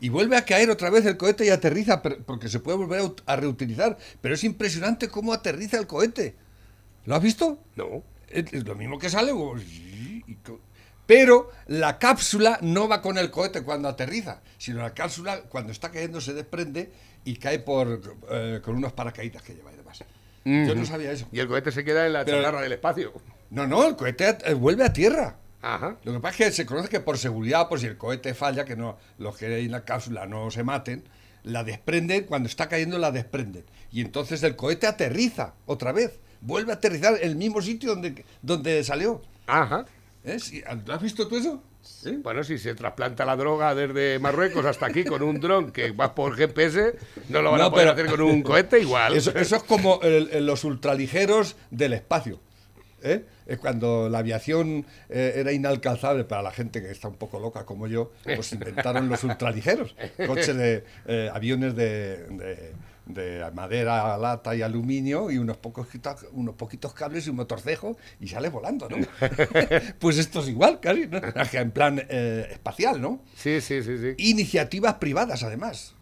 Y 0.00 0.10
vuelve 0.10 0.36
a 0.36 0.44
caer 0.44 0.70
otra 0.70 0.90
vez 0.90 1.04
el 1.06 1.16
cohete 1.16 1.44
y 1.46 1.48
aterriza, 1.48 2.02
porque 2.02 2.48
se 2.48 2.60
puede 2.60 2.76
volver 2.76 3.00
a, 3.00 3.04
ut- 3.04 3.22
a 3.26 3.34
reutilizar. 3.36 3.96
Pero 4.20 4.34
es 4.34 4.44
impresionante 4.44 5.08
cómo 5.08 5.32
aterriza 5.32 5.78
el 5.78 5.86
cohete. 5.86 6.36
¿Lo 7.06 7.16
has 7.16 7.22
visto? 7.22 7.58
No. 7.74 8.04
Es, 8.28 8.52
es 8.52 8.64
lo 8.64 8.74
mismo 8.76 8.98
que 8.98 9.08
sale. 9.08 9.32
Pero 11.06 11.50
la 11.66 11.98
cápsula 11.98 12.58
no 12.60 12.86
va 12.86 13.00
con 13.00 13.16
el 13.16 13.30
cohete 13.30 13.62
cuando 13.62 13.88
aterriza, 13.88 14.42
sino 14.58 14.82
la 14.82 14.92
cápsula 14.92 15.40
cuando 15.48 15.72
está 15.72 15.90
cayendo 15.90 16.20
se 16.20 16.34
desprende 16.34 16.92
y 17.24 17.36
cae 17.36 17.58
por 17.60 18.18
eh, 18.30 18.60
con 18.62 18.76
unos 18.76 18.92
paracaídas 18.92 19.42
que 19.42 19.54
lleva 19.54 19.72
y 19.72 19.76
demás. 19.76 20.04
Yo 20.44 20.74
no 20.74 20.84
sabía 20.86 21.12
eso. 21.12 21.26
Y 21.32 21.40
el 21.40 21.48
cohete 21.48 21.70
se 21.72 21.84
queda 21.84 22.06
en 22.06 22.12
la 22.14 22.24
Pero- 22.24 22.38
chatarra 22.38 22.60
del 22.62 22.72
espacio. 22.72 23.12
No, 23.50 23.66
no, 23.66 23.86
el 23.86 23.96
cohete 23.96 24.36
eh, 24.44 24.54
vuelve 24.54 24.84
a 24.84 24.92
tierra. 24.92 25.36
Ajá. 25.60 25.96
Lo 26.04 26.12
que 26.12 26.20
pasa 26.20 26.44
es 26.44 26.50
que 26.50 26.52
se 26.52 26.66
conoce 26.66 26.88
que 26.88 27.00
por 27.00 27.18
seguridad, 27.18 27.68
por 27.68 27.80
si 27.80 27.86
el 27.86 27.96
cohete 27.98 28.32
falla, 28.34 28.64
que 28.64 28.76
no 28.76 28.96
los 29.18 29.36
que 29.36 29.46
hay 29.46 29.64
en 29.64 29.72
la 29.72 29.84
cápsula 29.84 30.26
no 30.26 30.50
se 30.50 30.62
maten, 30.62 31.04
la 31.42 31.64
desprenden, 31.64 32.24
cuando 32.24 32.48
está 32.48 32.68
cayendo 32.68 32.98
la 32.98 33.10
desprenden. 33.10 33.64
Y 33.90 34.00
entonces 34.02 34.42
el 34.42 34.54
cohete 34.56 34.86
aterriza 34.86 35.54
otra 35.66 35.92
vez. 35.92 36.20
Vuelve 36.40 36.72
a 36.72 36.76
aterrizar 36.76 37.14
en 37.20 37.30
el 37.30 37.36
mismo 37.36 37.60
sitio 37.62 37.90
donde, 37.90 38.24
donde 38.42 38.84
salió. 38.84 39.22
Ajá. 39.46 39.86
¿Eh? 40.24 40.38
Sí, 40.38 40.62
¿Lo 40.86 40.94
has 40.94 41.02
visto 41.02 41.26
tú 41.26 41.36
eso? 41.36 41.62
¿Eh? 42.06 42.18
Bueno, 42.22 42.44
si 42.44 42.58
se 42.58 42.74
trasplanta 42.74 43.24
la 43.24 43.34
droga 43.36 43.74
desde 43.74 44.18
Marruecos 44.18 44.64
hasta 44.64 44.86
aquí 44.86 45.04
con 45.04 45.22
un 45.22 45.40
dron 45.40 45.72
que 45.72 45.90
va 45.90 46.14
por 46.14 46.36
GPS, 46.36 46.94
no 47.28 47.42
lo 47.42 47.50
van 47.52 47.60
a 47.62 47.70
poder 47.70 47.88
pero- 47.88 47.92
hacer 47.92 48.06
con 48.06 48.20
un 48.22 48.42
cohete 48.42 48.80
igual. 48.80 49.14
Eso, 49.14 49.30
eso 49.34 49.56
es 49.56 49.62
como 49.64 50.00
el- 50.02 50.28
el- 50.32 50.46
los 50.46 50.64
ultraligeros 50.64 51.56
del 51.70 51.94
espacio. 51.94 52.40
¿eh? 53.02 53.24
Es 53.46 53.58
cuando 53.58 54.08
la 54.08 54.18
aviación 54.18 54.84
eh, 55.08 55.34
era 55.36 55.52
inalcanzable 55.52 56.24
para 56.24 56.42
la 56.42 56.50
gente 56.50 56.82
que 56.82 56.90
está 56.90 57.06
un 57.08 57.14
poco 57.14 57.38
loca 57.38 57.64
como 57.64 57.86
yo, 57.86 58.12
pues 58.24 58.52
inventaron 58.52 59.08
los 59.08 59.22
ultraligeros, 59.24 59.94
coches 60.26 60.56
de 60.56 60.84
eh, 61.06 61.30
aviones 61.32 61.74
de, 61.76 62.16
de- 62.26 62.72
de 63.08 63.50
madera, 63.54 64.16
lata 64.18 64.54
y 64.54 64.62
aluminio 64.62 65.30
y 65.30 65.38
unos 65.38 65.56
pocos 65.56 65.88
unos 66.32 66.54
poquitos 66.54 66.92
cables 66.94 67.26
y 67.26 67.30
un 67.30 67.36
motorcejo 67.36 67.96
y 68.20 68.28
sale 68.28 68.48
volando, 68.50 68.88
¿no? 68.88 68.96
pues 69.98 70.18
esto 70.18 70.40
es 70.40 70.48
igual, 70.48 70.80
casi, 70.80 71.06
¿no? 71.06 71.20
En 71.52 71.70
plan 71.70 72.00
eh, 72.08 72.48
espacial, 72.52 73.00
¿no? 73.00 73.20
Sí, 73.34 73.60
sí, 73.60 73.82
sí, 73.82 73.98
sí. 73.98 74.14
iniciativas 74.18 74.94
privadas, 74.94 75.42
además. 75.42 75.94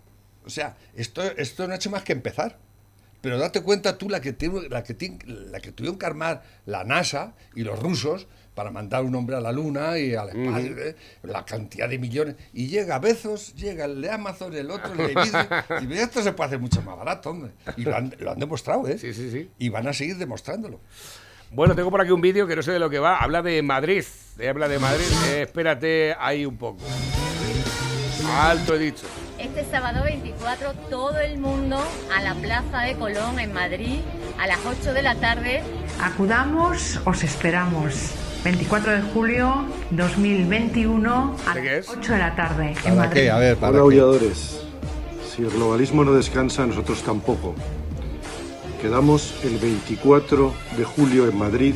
O 0.45 0.51
sea, 0.51 0.77
esto, 0.95 1.23
esto 1.23 1.67
no 1.67 1.73
ha 1.73 1.77
hecho 1.77 1.91
más 1.91 2.03
que 2.03 2.13
empezar. 2.13 2.59
Pero 3.23 3.39
date 3.39 3.63
cuenta 3.63 3.99
tú 3.99 4.09
la 4.09 4.21
que, 4.21 4.33
tiene- 4.33 4.69
la, 4.69 4.85
que 4.85 4.95
tiene- 4.95 5.19
la 5.27 5.61
que 5.61 5.73
tuvieron 5.73 5.99
que 5.99 6.07
armar 6.07 6.45
la 6.67 6.85
NASA 6.85 7.35
y 7.55 7.63
los 7.63 7.79
rusos 7.81 8.29
para 8.57 8.71
mandar 8.71 9.05
un 9.05 9.15
hombre 9.15 9.37
a 9.37 9.41
la 9.41 9.53
Luna 9.53 9.99
y 9.99 10.15
al 10.15 10.31
espacio, 10.31 10.79
¿eh? 10.79 10.97
la 11.23 11.45
cantidad 11.45 11.89
de 11.89 11.99
millones. 11.99 12.37
Y 12.55 12.69
llega 12.69 12.99
Bezos, 12.99 13.55
llega 13.55 13.85
el 13.85 14.01
de 14.01 14.11
Amazon, 14.11 14.57
el 14.57 14.71
otro, 14.71 14.93
el 14.93 15.15
de 15.15 15.23
Disney, 15.23 15.47
y 15.83 15.87
ve, 15.87 16.03
esto 16.03 16.23
se 16.23 16.33
puede 16.33 16.49
hacer 16.49 16.59
mucho 16.59 16.81
más 16.81 16.97
barato, 16.97 17.31
hombre. 17.31 17.53
Y 17.77 17.83
lo 17.83 17.95
han, 17.95 18.15
lo 18.19 18.33
han 18.33 18.39
demostrado, 18.39 18.89
¿eh? 18.89 18.97
Sí, 18.97 19.13
sí, 19.13 19.31
sí. 19.31 19.51
Y 19.59 19.69
van 19.69 19.87
a 19.87 19.93
seguir 19.93 20.17
demostrándolo. 20.17 20.81
Bueno, 21.51 21.77
tengo 21.77 21.91
por 21.91 22.01
aquí 22.01 22.11
un 22.11 22.23
vídeo 22.23 22.47
que 22.47 22.57
no 22.57 22.63
sé 22.63 22.73
de 22.73 22.79
lo 22.79 22.89
que 22.89 22.99
va. 22.99 23.19
Habla 23.19 23.43
de 23.43 23.63
Madrid. 23.63 24.03
Eh, 24.39 24.49
Habla 24.49 24.69
de 24.69 24.79
Madrid. 24.79 25.05
Eh, 25.29 25.43
espérate 25.43 26.17
ahí 26.19 26.47
un 26.47 26.57
poco. 26.57 26.83
Alto 28.41 28.75
he 28.75 28.79
dicho. 28.79 29.07
Este 29.39 29.65
sábado 29.67 30.03
24 30.03 30.73
todo 30.89 31.19
el 31.21 31.39
mundo 31.39 31.79
a 32.15 32.23
la 32.23 32.35
Plaza 32.35 32.81
de 32.81 32.95
Colón 32.95 33.39
en 33.39 33.53
Madrid 33.53 34.01
a 34.39 34.47
las 34.47 34.59
8 34.65 34.95
de 34.95 35.03
la 35.03 35.15
tarde. 35.17 35.63
Acudamos, 36.01 37.01
os 37.05 37.23
esperamos. 37.23 38.26
24 38.47 38.93
de 38.93 39.03
julio 39.03 39.65
2021 39.91 41.37
a 41.49 41.55
¿De 41.55 41.63
qué 41.63 41.67
las 41.79 41.79
es? 41.81 41.89
8 41.89 42.13
de 42.13 42.19
la 42.21 42.37
tarde 42.37 42.69
en 42.69 42.75
¿Para 42.75 42.95
Madrid. 42.95 43.21
qué? 43.23 43.31
A 43.33 43.39
ver, 43.39 43.57
¿para 43.57 43.73
Hola, 43.73 43.81
aulladores. 43.83 44.61
Si 45.35 45.43
el 45.43 45.51
globalismo 45.51 46.05
no 46.05 46.13
descansa, 46.13 46.65
nosotros 46.65 47.03
tampoco. 47.03 47.57
Quedamos 48.81 49.35
el 49.43 49.59
24 49.59 50.55
de 50.77 50.85
julio 50.85 51.29
en 51.29 51.37
Madrid 51.37 51.75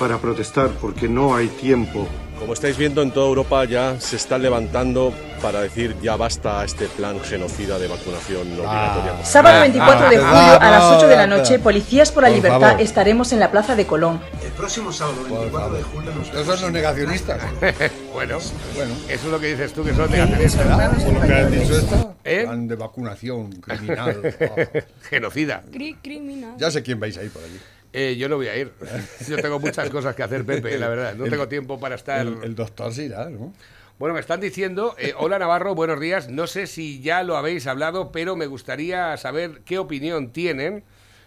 para 0.00 0.18
protestar 0.18 0.70
porque 0.80 1.08
no 1.08 1.36
hay 1.36 1.46
tiempo. 1.46 2.08
Como 2.42 2.54
estáis 2.54 2.76
viendo, 2.76 3.02
en 3.02 3.12
toda 3.12 3.28
Europa 3.28 3.64
ya 3.66 4.00
se 4.00 4.16
están 4.16 4.42
levantando 4.42 5.14
para 5.40 5.60
decir 5.60 5.94
ya 6.02 6.16
basta 6.16 6.60
a 6.60 6.64
este 6.64 6.86
plan 6.88 7.20
genocida 7.20 7.78
de 7.78 7.86
vacunación 7.86 8.56
no 8.56 8.64
obligatoria. 8.64 9.24
Sábado 9.24 9.58
Ah, 9.58 9.60
24 9.60 10.10
de 10.10 10.16
ah, 10.16 10.20
julio 10.20 10.60
a 10.60 10.70
las 10.70 10.80
vamos, 10.82 10.96
8 10.98 11.06
de 11.08 11.16
la 11.16 11.26
noche, 11.28 11.58
Policías 11.60 12.10
por 12.10 12.24
la 12.24 12.30
Por 12.30 12.36
Libertad, 12.36 12.60
favor. 12.60 12.80
estaremos 12.80 13.32
en 13.32 13.38
la 13.38 13.50
Plaza 13.52 13.76
de 13.76 13.86
Colón. 13.86 14.20
El 14.44 14.50
próximo 14.52 14.92
sábado, 14.92 15.18
Por 15.22 15.38
24 15.38 15.74
de 15.76 15.82
julio, 15.84 16.10
nos 16.16 16.26
Estos 16.28 16.46
son 16.46 16.60
los 16.62 16.72
negacionistas. 16.72 17.40
Bueno, 18.12 18.38
Bueno. 18.74 18.94
eso 19.08 19.24
es 19.26 19.32
lo 19.32 19.40
que 19.40 19.46
dices 19.46 19.72
tú, 19.72 19.84
que 19.84 19.94
son 19.94 20.10
negacionistas. 20.10 20.66
¿Verdad? 20.68 20.92
Por 20.96 21.12
lo 21.14 21.20
que 21.22 21.32
has 21.32 21.50
dicho 21.50 21.76
esto. 21.78 22.14
¿Eh? 22.24 22.42
Plan 22.44 22.68
de 22.68 22.74
vacunación 22.76 23.52
criminal. 23.52 24.34
Genocida. 25.08 25.62
Cri- 25.72 25.96
criminal. 26.02 26.54
Ya 26.58 26.70
sé 26.72 26.82
quién 26.82 26.98
vais 27.00 27.16
a 27.16 27.22
ir 27.22 27.30
por 27.30 27.42
allí. 27.42 27.58
Eh, 27.92 28.16
yo 28.18 28.28
no 28.28 28.36
voy 28.36 28.48
a 28.48 28.56
ir. 28.56 28.72
Yo 29.28 29.36
tengo 29.36 29.58
muchas 29.60 29.90
cosas 29.90 30.14
que 30.16 30.22
hacer, 30.22 30.44
Pepe, 30.46 30.78
la 30.78 30.88
verdad. 30.88 31.14
No 31.14 31.24
El- 31.26 31.30
tengo 31.30 31.46
tiempo 31.48 31.78
para 31.78 31.94
estar... 31.94 32.26
El, 32.26 32.38
el 32.42 32.54
doctor 32.54 32.92
se 32.92 33.04
irá, 33.04 33.28
¿no? 33.28 33.52
Bueno, 33.98 34.14
me 34.14 34.20
están 34.20 34.40
diciendo, 34.40 34.96
eh, 34.98 35.12
hola 35.18 35.38
Navarro, 35.38 35.74
buenos 35.74 36.00
días. 36.00 36.28
No 36.28 36.46
sé 36.46 36.66
si 36.66 37.00
ya 37.02 37.22
lo 37.22 37.36
habéis 37.36 37.66
hablado, 37.66 38.10
pero 38.10 38.34
me 38.34 38.46
gustaría 38.46 39.16
saber 39.18 39.60
qué 39.64 39.78
opinión 39.78 40.32
tienen 40.32 40.82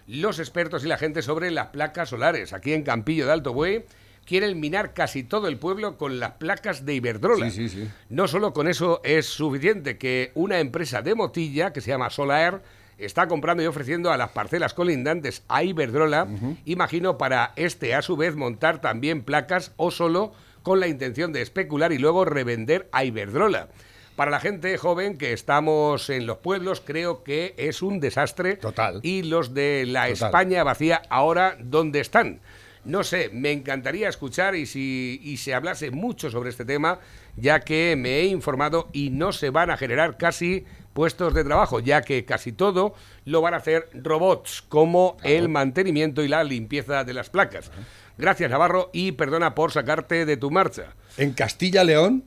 los 0.08 0.40
expertos 0.40 0.84
y 0.84 0.88
la 0.88 0.98
gente 0.98 1.22
sobre 1.22 1.52
las 1.52 1.68
placas 1.68 2.10
solares. 2.10 2.52
Aquí 2.52 2.74
en 2.74 2.84
Campillo 2.84 3.26
de 3.28 3.32
Alto 3.32 3.54
Buey 3.54 3.86
quieren 4.26 4.60
minar 4.60 4.94
casi 4.94 5.24
todo 5.24 5.48
el 5.48 5.58
pueblo 5.58 5.98
con 5.98 6.20
las 6.20 6.32
placas 6.34 6.84
de 6.86 6.96
Iberdrola. 6.96 7.50
Sí, 7.52 7.70
sí, 7.70 7.84
sí. 7.84 7.90
No 8.10 8.28
solo 8.28 8.52
con 8.54 8.68
eso 8.68 9.00
es 9.06 9.28
suficiente 9.28 9.98
que 9.98 10.32
una 10.34 10.60
empresa 10.60 11.02
de 11.04 11.14
Motilla, 11.16 11.72
que 11.72 11.80
se 11.80 11.92
llama 11.92 12.10
Solair, 12.10 12.60
está 12.98 13.28
comprando 13.28 13.64
y 13.64 13.68
ofreciendo 13.68 14.12
a 14.12 14.18
las 14.18 14.30
parcelas 14.30 14.74
colindantes 14.74 15.44
a 15.48 15.64
Iberdrola, 15.64 16.28
imagino 16.66 17.18
para 17.18 17.54
este 17.56 17.94
a 17.94 18.02
su 18.02 18.16
vez 18.18 18.36
montar 18.36 18.82
también 18.82 19.24
placas 19.24 19.74
o 19.78 19.92
solo 19.92 20.34
con 20.64 20.80
la 20.80 20.88
intención 20.88 21.32
de 21.32 21.42
especular 21.42 21.92
y 21.92 21.98
luego 21.98 22.26
revender 22.26 22.90
a 22.92 23.04
Iberdrola. 23.04 23.70
Para 24.16 24.32
la 24.32 24.40
gente 24.40 24.78
joven 24.78 25.18
que 25.18 25.34
estamos 25.34 26.10
en 26.10 26.26
los 26.26 26.38
pueblos, 26.38 26.82
creo 26.84 27.24
que 27.24 27.54
es 27.58 27.82
un 27.82 28.00
desastre. 28.00 28.56
Total. 28.56 29.02
Y 29.04 29.24
los 29.24 29.54
de 29.54 29.86
la 29.86 30.08
Total. 30.08 30.12
España 30.14 30.64
vacía 30.64 31.02
ahora, 31.10 31.58
¿dónde 31.60 32.00
están? 32.00 32.40
No 32.86 33.04
sé, 33.04 33.30
me 33.34 33.52
encantaría 33.52 34.08
escuchar 34.08 34.56
y 34.56 34.68
si 34.68 35.20
y 35.24 35.38
se 35.38 35.54
hablase 35.54 35.92
mucho 35.92 36.30
sobre 36.30 36.52
este 36.52 36.66
tema, 36.66 37.00
ya 37.36 37.60
que 37.60 37.96
me 37.98 38.20
he 38.20 38.26
informado 38.26 38.90
y 38.94 39.10
no 39.10 39.34
se 39.34 39.50
van 39.50 39.72
a 39.72 39.78
generar 39.78 40.18
casi 40.18 40.66
puestos 40.96 41.34
de 41.34 41.44
trabajo, 41.44 41.82
ya 41.82 42.02
que 42.02 42.24
casi 42.24 42.54
todo 42.54 42.96
lo 43.26 43.42
van 43.42 43.54
a 43.54 43.58
hacer 43.58 43.90
robots, 43.94 44.64
como 44.70 45.18
el 45.24 45.50
mantenimiento 45.50 46.24
y 46.24 46.30
la 46.30 46.44
limpieza 46.46 47.04
de 47.04 47.14
las 47.14 47.30
placas. 47.30 47.70
Gracias, 48.18 48.50
Navarro, 48.50 48.92
y 48.94 49.12
perdona 49.12 49.54
por 49.56 49.74
sacarte 49.74 50.26
de 50.26 50.38
tu 50.38 50.50
marcha. 50.52 50.96
En 51.18 51.34
Castilla-León, 51.34 52.24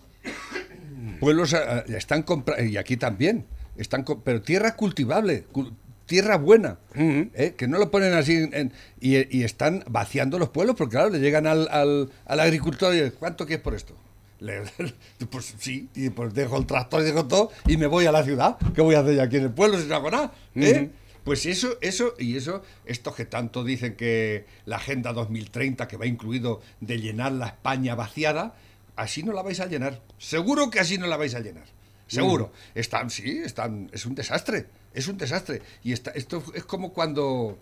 pueblos 1.18 1.54
eh, 1.54 1.84
están 1.96 2.22
comprando, 2.22 2.62
y 2.62 2.76
aquí 2.76 2.98
también, 2.98 3.46
están 3.78 4.04
pero 4.22 4.42
tierra 4.42 4.76
cultivable, 4.76 5.46
cul- 5.50 5.72
tierra 6.04 6.36
buena, 6.36 6.76
¿eh? 6.94 7.54
que 7.56 7.68
no 7.68 7.78
lo 7.78 7.90
ponen 7.90 8.12
así, 8.12 8.34
en- 8.36 8.52
en- 8.54 8.72
y, 9.00 9.34
y 9.38 9.44
están 9.44 9.82
vaciando 9.88 10.38
los 10.38 10.50
pueblos, 10.50 10.76
porque 10.76 10.92
claro, 10.92 11.08
le 11.08 11.20
llegan 11.20 11.46
al, 11.46 11.68
al, 11.70 12.10
al 12.26 12.40
agricultor 12.40 12.94
y 12.94 13.10
¿cuánto 13.12 13.46
quieres 13.46 13.62
por 13.64 13.74
esto? 13.74 13.94
Le- 14.40 14.62
pues 15.30 15.54
sí, 15.58 15.88
y 15.94 16.10
pues 16.10 16.32
dejo 16.34 16.56
el 16.58 16.66
tractor 16.66 17.02
y 17.02 17.04
dejo 17.06 17.26
todo 17.26 17.50
y 17.66 17.76
me 17.76 17.86
voy 17.86 18.06
a 18.06 18.12
la 18.12 18.22
ciudad. 18.24 18.56
¿Qué 18.74 18.80
voy 18.80 18.94
a 18.94 19.00
hacer 19.00 19.14
yo 19.16 19.22
aquí 19.22 19.36
en 19.36 19.44
el 19.44 19.50
pueblo 19.52 19.78
si 19.80 19.86
no 19.86 19.96
hago 19.96 20.10
nada? 20.10 20.32
¿eh? 20.54 20.90
Pues 21.24 21.44
eso, 21.44 21.76
eso, 21.82 22.14
y 22.18 22.36
eso, 22.36 22.62
estos 22.86 23.14
que 23.14 23.26
tanto 23.26 23.62
dicen 23.64 23.96
que 23.96 24.46
la 24.64 24.76
Agenda 24.76 25.12
2030, 25.12 25.86
que 25.86 25.96
va 25.98 26.06
incluido 26.06 26.62
de 26.80 26.98
llenar 27.00 27.32
la 27.32 27.48
España 27.48 27.94
vaciada, 27.94 28.54
así 28.96 29.22
no 29.22 29.32
la 29.32 29.42
vais 29.42 29.60
a 29.60 29.66
llenar. 29.66 30.00
Seguro 30.18 30.70
que 30.70 30.80
así 30.80 30.96
no 30.96 31.06
la 31.06 31.16
vais 31.18 31.34
a 31.34 31.40
llenar. 31.40 31.64
Seguro. 32.06 32.50
Están, 32.74 33.10
sí, 33.10 33.40
están, 33.44 33.90
es 33.92 34.06
un 34.06 34.14
desastre. 34.14 34.66
Es 34.94 35.06
un 35.08 35.18
desastre. 35.18 35.60
Y 35.84 35.92
está, 35.92 36.12
esto 36.12 36.42
es 36.54 36.64
como 36.64 36.94
cuando 36.94 37.58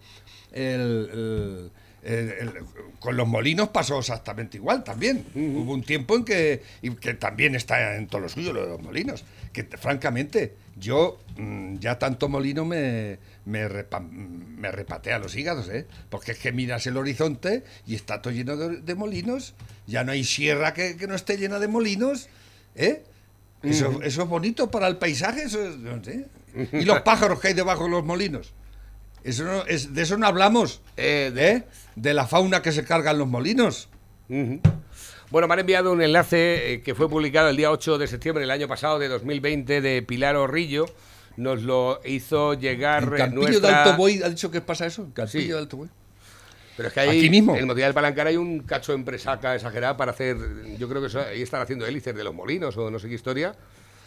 el- 0.53 1.11
el- 1.13 1.71
el- 2.15 2.53
con 3.01 3.17
los 3.17 3.27
molinos 3.29 3.69
pasó 3.71 3.99
exactamente 3.99 4.57
igual 4.57 4.83
también. 4.85 5.25
Hubo 5.35 5.73
un 5.75 5.83
tiempo 5.83 6.17
en 6.17 6.25
que, 6.25 6.63
y 6.83 6.91
que 6.93 7.15
también 7.15 7.55
está 7.55 7.97
en 7.97 8.07
todo 8.07 8.21
lo 8.23 8.29
suyo 8.29 8.53
lo 8.53 8.63
de 8.63 8.69
los 8.69 8.81
molinos. 8.83 9.25
Que 9.53 9.65
francamente, 9.65 10.55
yo 10.77 11.19
mm, 11.37 11.79
ya 11.79 11.99
tanto 11.99 12.29
molino 12.29 12.65
me, 12.65 13.19
me, 13.45 13.69
repa- 13.69 14.01
me 14.09 14.71
repatea 14.71 15.19
los 15.19 15.35
hígados, 15.37 15.69
¿eh? 15.69 15.87
Porque 16.09 16.33
es 16.33 16.39
que 16.39 16.53
miras 16.53 16.87
el 16.87 16.97
horizonte 16.97 17.65
y 17.87 17.95
está 17.95 18.23
todo 18.23 18.33
lleno 18.33 18.57
de, 18.57 18.81
de 18.81 18.95
molinos. 18.95 19.55
Ya 19.87 20.05
no 20.05 20.13
hay 20.13 20.25
sierra 20.25 20.75
que, 20.75 20.97
que 20.97 21.07
no 21.07 21.15
esté 21.15 21.37
llena 21.37 21.59
de 21.59 21.69
molinos, 21.69 22.29
¿eh? 22.75 23.03
Eso, 23.63 24.01
eso 24.03 24.23
es 24.23 24.29
bonito 24.29 24.71
para 24.71 24.87
el 24.87 24.97
paisaje, 24.97 25.43
eso 25.45 25.67
es- 25.67 25.77
no 25.77 26.03
sé. 26.05 26.27
Y 26.73 26.85
los 26.85 27.01
pájaros 27.03 27.41
que 27.41 27.49
hay 27.49 27.55
debajo 27.55 27.85
de 27.85 27.91
los 27.91 28.05
molinos. 28.05 28.53
Eso 29.27 29.45
no, 29.45 29.65
es, 29.67 29.93
de 29.95 30.03
eso 30.03 30.17
no 30.17 30.27
hablamos. 30.27 30.81
Eh, 30.97 31.31
de-. 31.35 31.65
De 31.97 32.15
la 32.15 32.27
fauna 32.27 32.63
que 32.63 32.73
se 32.73 32.85
cargan 32.85 33.19
los 33.19 33.27
molinos. 33.29 33.89
Bueno, 35.31 35.49
me 35.49 35.55
han 35.55 35.61
enviado 35.61 35.93
un 35.93 36.03
enlace 36.03 36.75
eh, 36.75 36.83
que 36.83 36.95
fue 36.95 37.09
publicado 37.09 37.49
el 37.49 37.57
día 37.57 37.71
8 37.71 37.99
de 37.99 38.07
septiembre 38.07 38.43
del 38.43 38.51
año 38.51 38.69
pasado, 38.69 38.99
de 38.99 39.09
2020, 39.09 39.81
de 39.81 40.03
Pilar 40.03 40.37
Orrillo. 40.37 40.87
Nos 41.37 41.63
lo 41.63 42.01
hizo 42.05 42.55
llegar 42.55 43.03
En 43.05 43.11
Campillo 43.17 43.43
nuestra... 43.49 43.69
de 43.85 43.91
Alto 43.91 44.05
¿ha 44.25 44.29
dicho 44.29 44.51
que 44.51 44.61
pasa 44.61 44.87
eso? 44.87 45.09
Campillo 45.13 45.41
Sí. 45.43 45.49
de 45.49 45.59
Alto. 45.59 45.89
Pero 46.77 46.89
es 46.89 46.95
que 46.95 47.01
ahí, 47.01 47.19
Aquí 47.19 47.31
mismo. 47.31 47.53
en 47.55 47.61
el 47.61 47.67
Motival 47.67 47.89
del 47.89 47.95
Palancar 47.95 48.27
hay 48.27 48.37
un 48.37 48.61
cacho 48.61 48.93
empresaca 48.93 49.55
exagerada 49.55 49.97
para 49.97 50.13
hacer... 50.13 50.37
Yo 50.79 50.89
creo 50.89 51.01
que 51.01 51.09
eso- 51.09 51.21
ahí 51.21 51.43
están 51.43 51.61
haciendo 51.63 51.87
hélices 51.87 52.15
de 52.15 52.23
los 52.25 52.35
molinos 52.35 52.77
o 52.77 52.91
no 52.91 52.99
sé 52.99 53.09
qué 53.09 53.15
historia. 53.15 53.55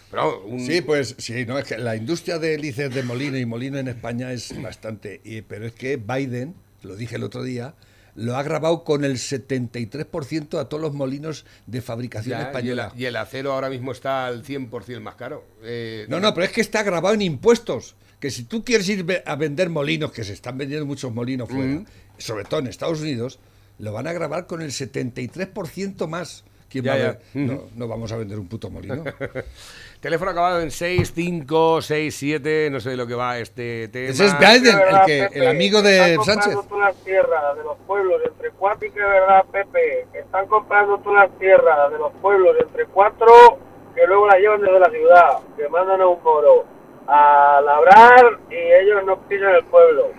Pero 0.09 0.23
vamos, 0.23 0.41
un- 0.45 0.59
Sí, 0.65 0.81
pues 0.81 1.15
sí, 1.17 1.45
no, 1.45 1.57
es 1.59 1.65
que 1.65 1.77
la 1.77 1.95
industria 1.95 2.39
de 2.39 2.55
hélices 2.55 2.93
de 2.93 3.03
molino 3.03 3.37
y 3.37 3.45
molino 3.45 3.77
en 3.77 3.87
España 3.87 4.31
es 4.33 4.59
bastante. 4.61 5.21
y- 5.23 5.41
pero 5.41 5.65
es 5.65 5.73
que 5.73 5.97
Biden, 5.97 6.55
lo 6.83 6.95
dije 6.95 7.15
el 7.17 7.23
otro 7.23 7.43
día, 7.43 7.75
lo 8.15 8.35
ha 8.35 8.43
grabado 8.43 8.83
con 8.83 9.05
el 9.05 9.17
73% 9.17 10.59
a 10.59 10.67
todos 10.67 10.81
los 10.81 10.93
molinos 10.93 11.45
de 11.67 11.81
fabricación 11.81 12.31
ya, 12.31 12.37
y, 12.37 12.41
el, 12.41 12.47
española. 12.47 12.93
y 12.97 13.05
el 13.05 13.15
acero 13.15 13.53
ahora 13.53 13.69
mismo 13.69 13.91
está 13.91 14.25
al 14.25 14.43
100% 14.43 14.99
más 15.01 15.15
caro. 15.15 15.45
Eh, 15.63 16.05
No, 16.09 16.19
no, 16.19 16.33
pero 16.33 16.45
es 16.45 16.51
que 16.51 16.61
está 16.61 16.83
grabado 16.83 17.13
en 17.15 17.21
impuestos. 17.21 17.95
Que 18.19 18.31
si 18.31 18.43
tú 18.43 18.65
quieres 18.65 18.89
ir 18.89 19.05
a 19.25 19.35
vender 19.37 19.69
molinos, 19.69 20.11
que 20.11 20.25
se 20.25 20.33
están 20.33 20.57
vendiendo 20.57 20.85
muchos 20.85 21.13
molinos 21.13 21.47
fuera, 21.47 21.83
sobre 22.17 22.43
todo 22.43 22.59
en 22.59 22.67
Estados 22.67 22.99
Unidos, 22.99 23.39
lo 23.77 23.93
van 23.93 24.07
a 24.07 24.11
grabar 24.13 24.45
con 24.45 24.61
el 24.61 24.71
73% 24.73 26.07
más. 26.07 26.43
¿Quién 26.67 26.83
Ya, 26.83 26.95
va 26.97 27.09
a? 27.11 27.17
No, 27.33 27.63
no 27.75 27.87
vamos 27.87 28.11
a 28.11 28.17
vender 28.17 28.37
un 28.37 28.47
puto 28.47 28.69
molino. 28.69 29.03
Teléfono 29.99 30.31
acabado 30.31 30.61
en 30.61 30.71
6567, 30.71 32.69
no 32.71 32.79
sé 32.79 32.91
de 32.91 32.95
lo 32.97 33.05
que 33.05 33.15
va 33.15 33.37
este 33.37 33.89
tema. 33.89 34.09
Ese 34.09 34.27
es 34.27 34.39
Biden, 34.39 34.79
el, 34.79 35.05
que, 35.05 35.27
el 35.33 35.47
amigo 35.47 35.81
de 35.81 36.17
Sánchez. 36.23 36.55
todas 36.69 36.93
las 36.93 37.03
tierras 37.03 37.57
de 37.57 37.63
los 37.65 37.77
pueblos 37.85 38.21
entre 38.25 38.51
cuatro 38.51 38.87
y 38.87 38.91
que 38.91 39.01
verdad, 39.01 39.43
Pepe, 39.51 40.07
están 40.13 40.47
comprando 40.47 40.99
todas 40.99 41.27
las 41.29 41.37
tierras 41.37 41.91
de 41.91 41.97
los 41.97 42.13
pueblos 42.21 42.55
entre 42.61 42.85
cuatro 42.85 43.59
que 43.93 44.07
luego 44.07 44.27
las 44.27 44.37
llevan 44.37 44.61
desde 44.61 44.79
la 44.79 44.89
ciudad, 44.89 45.39
que 45.57 45.67
mandan 45.67 45.99
a 45.99 46.07
un 46.07 46.23
moro 46.23 46.63
a 47.05 47.59
labrar 47.65 48.39
y 48.49 48.55
ellos 48.55 49.03
no 49.05 49.19
pisan 49.27 49.53
el 49.53 49.65
pueblo. 49.65 50.11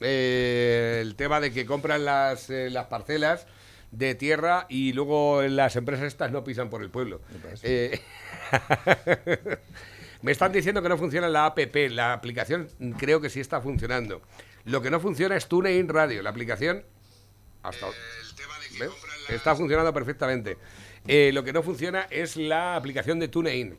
eh, 0.00 1.00
el 1.02 1.16
tema 1.16 1.38
de 1.40 1.52
que 1.52 1.66
compran 1.66 2.06
las, 2.06 2.48
eh, 2.48 2.70
las 2.70 2.86
parcelas 2.86 3.46
de 3.90 4.14
tierra 4.14 4.66
y 4.68 4.92
luego 4.92 5.42
las 5.42 5.76
empresas 5.76 6.06
estas 6.06 6.30
no 6.30 6.44
pisan 6.44 6.70
por 6.70 6.82
el 6.82 6.90
pueblo. 6.90 7.20
Eh, 7.62 8.00
me 10.22 10.32
están 10.32 10.52
diciendo 10.52 10.82
que 10.82 10.88
no 10.88 10.98
funciona 10.98 11.28
la 11.28 11.46
APP, 11.46 11.90
la 11.90 12.12
aplicación 12.12 12.68
creo 12.98 13.20
que 13.20 13.30
sí 13.30 13.40
está 13.40 13.60
funcionando. 13.60 14.22
Lo 14.64 14.82
que 14.82 14.90
no 14.90 15.00
funciona 15.00 15.36
es 15.36 15.48
TuneIn 15.48 15.88
Radio, 15.88 16.22
la 16.22 16.30
aplicación 16.30 16.84
hasta 17.62 17.86
¿Ves? 18.78 18.90
está 19.30 19.56
funcionando 19.56 19.92
perfectamente. 19.92 20.58
Eh, 21.06 21.30
lo 21.32 21.42
que 21.42 21.52
no 21.52 21.62
funciona 21.62 22.06
es 22.10 22.36
la 22.36 22.76
aplicación 22.76 23.18
de 23.18 23.28
TuneIn. 23.28 23.78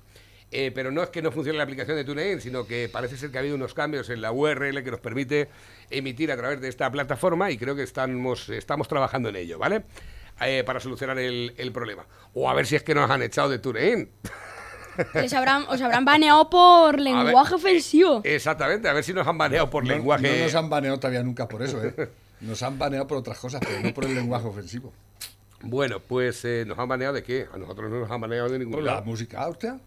Eh, 0.52 0.72
pero 0.74 0.90
no 0.92 1.04
es 1.04 1.10
que 1.10 1.22
no 1.22 1.32
funcione 1.32 1.58
la 1.58 1.64
aplicación 1.64 1.96
de 1.96 2.04
TuneIn, 2.04 2.42
sino 2.42 2.66
que 2.66 2.90
parece 2.92 3.18
ser 3.18 3.30
que 3.30 3.38
ha 3.38 3.42
habido 3.42 3.56
unos 3.56 3.74
cambios 3.76 4.10
en 4.10 4.20
la 4.22 4.32
URL 4.32 4.84
que 4.84 4.90
nos 4.92 5.00
permite 5.00 5.48
emitir 5.92 6.32
a 6.32 6.38
través 6.38 6.60
de 6.60 6.68
esta 6.70 6.90
plataforma 6.92 7.52
y 7.52 7.58
creo 7.58 7.76
que 7.76 7.84
estamos, 7.84 8.50
estamos 8.50 8.88
trabajando 8.88 9.30
en 9.30 9.36
ello, 9.36 9.60
¿vale? 9.60 9.84
Eh, 10.42 10.64
para 10.66 10.80
solucionar 10.80 11.20
el, 11.20 11.54
el 11.58 11.72
problema. 11.72 12.06
O 12.34 12.50
a 12.50 12.54
ver 12.56 12.66
si 12.66 12.76
es 12.76 12.82
que 12.84 12.96
nos 12.96 13.12
han 13.12 13.22
echado 13.22 13.50
de 13.50 13.60
TuneIn. 13.60 14.10
Les 15.14 15.32
habrán, 15.34 15.64
os 15.70 15.80
habrán 15.82 16.04
baneado 16.04 16.50
por 16.50 17.00
lenguaje 17.00 17.54
ofensivo. 17.56 18.22
Exactamente, 18.24 18.90
a 18.90 18.94
ver 18.94 19.04
si 19.04 19.14
nos 19.14 19.28
han 19.28 19.38
baneado 19.38 19.70
por 19.70 19.84
No- 19.86 19.92
lenguaje. 19.94 20.36
No 20.40 20.44
nos 20.46 20.56
han 20.56 20.70
baneado 20.70 20.98
todavía 21.00 21.24
nunca 21.24 21.48
por 21.48 21.62
eso, 21.62 21.84
¿eh? 21.84 21.94
Nos 22.42 22.64
han 22.64 22.80
baneado 22.80 23.06
por 23.06 23.18
otras 23.18 23.38
cosas, 23.38 23.60
pero 23.66 23.82
no 23.82 23.94
por 23.94 24.06
el 24.06 24.16
lenguaje 24.16 24.48
ofensivo. 24.48 24.94
Bueno, 25.62 26.00
pues 26.00 26.44
eh, 26.46 26.64
nos 26.66 26.80
han 26.80 26.88
baneado 26.88 27.14
de 27.14 27.22
qué? 27.22 27.48
A 27.54 27.58
nosotros 27.58 27.92
no 27.92 28.00
nos 28.00 28.10
han 28.10 28.22
baneado 28.22 28.48
de 28.48 28.60
ningún 28.60 28.76
Por 28.76 28.84
la 28.84 29.02
música, 29.02 29.46
hostia. 29.46 29.78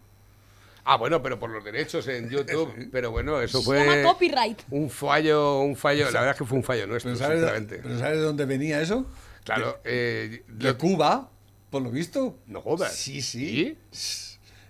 Ah, 0.84 0.96
bueno, 0.96 1.22
pero 1.22 1.38
por 1.38 1.50
los 1.50 1.62
derechos 1.64 2.08
en 2.08 2.28
YouTube. 2.28 2.88
Pero 2.90 3.10
bueno, 3.12 3.40
eso 3.40 3.58
Se 3.60 3.64
fue 3.64 3.78
llama 3.84 4.02
copyright. 4.02 4.62
un 4.70 4.90
fallo, 4.90 5.60
un 5.60 5.76
fallo. 5.76 6.06
La 6.06 6.20
verdad 6.20 6.30
es 6.30 6.36
que 6.38 6.44
fue 6.44 6.58
un 6.58 6.64
fallo 6.64 6.86
nuestro, 6.86 7.10
¿Pero 7.12 7.18
sabes, 7.18 7.38
sinceramente. 7.38 7.80
pero 7.82 7.98
¿sabes 7.98 8.18
de 8.18 8.24
dónde 8.24 8.44
venía 8.46 8.80
eso? 8.80 9.06
Claro, 9.44 9.80
eh, 9.84 10.42
De 10.48 10.74
Cuba, 10.74 11.30
por 11.70 11.82
lo 11.82 11.90
visto. 11.90 12.38
no 12.46 12.60
jodas. 12.60 12.94
Sí, 12.96 13.22
sí. 13.22 13.76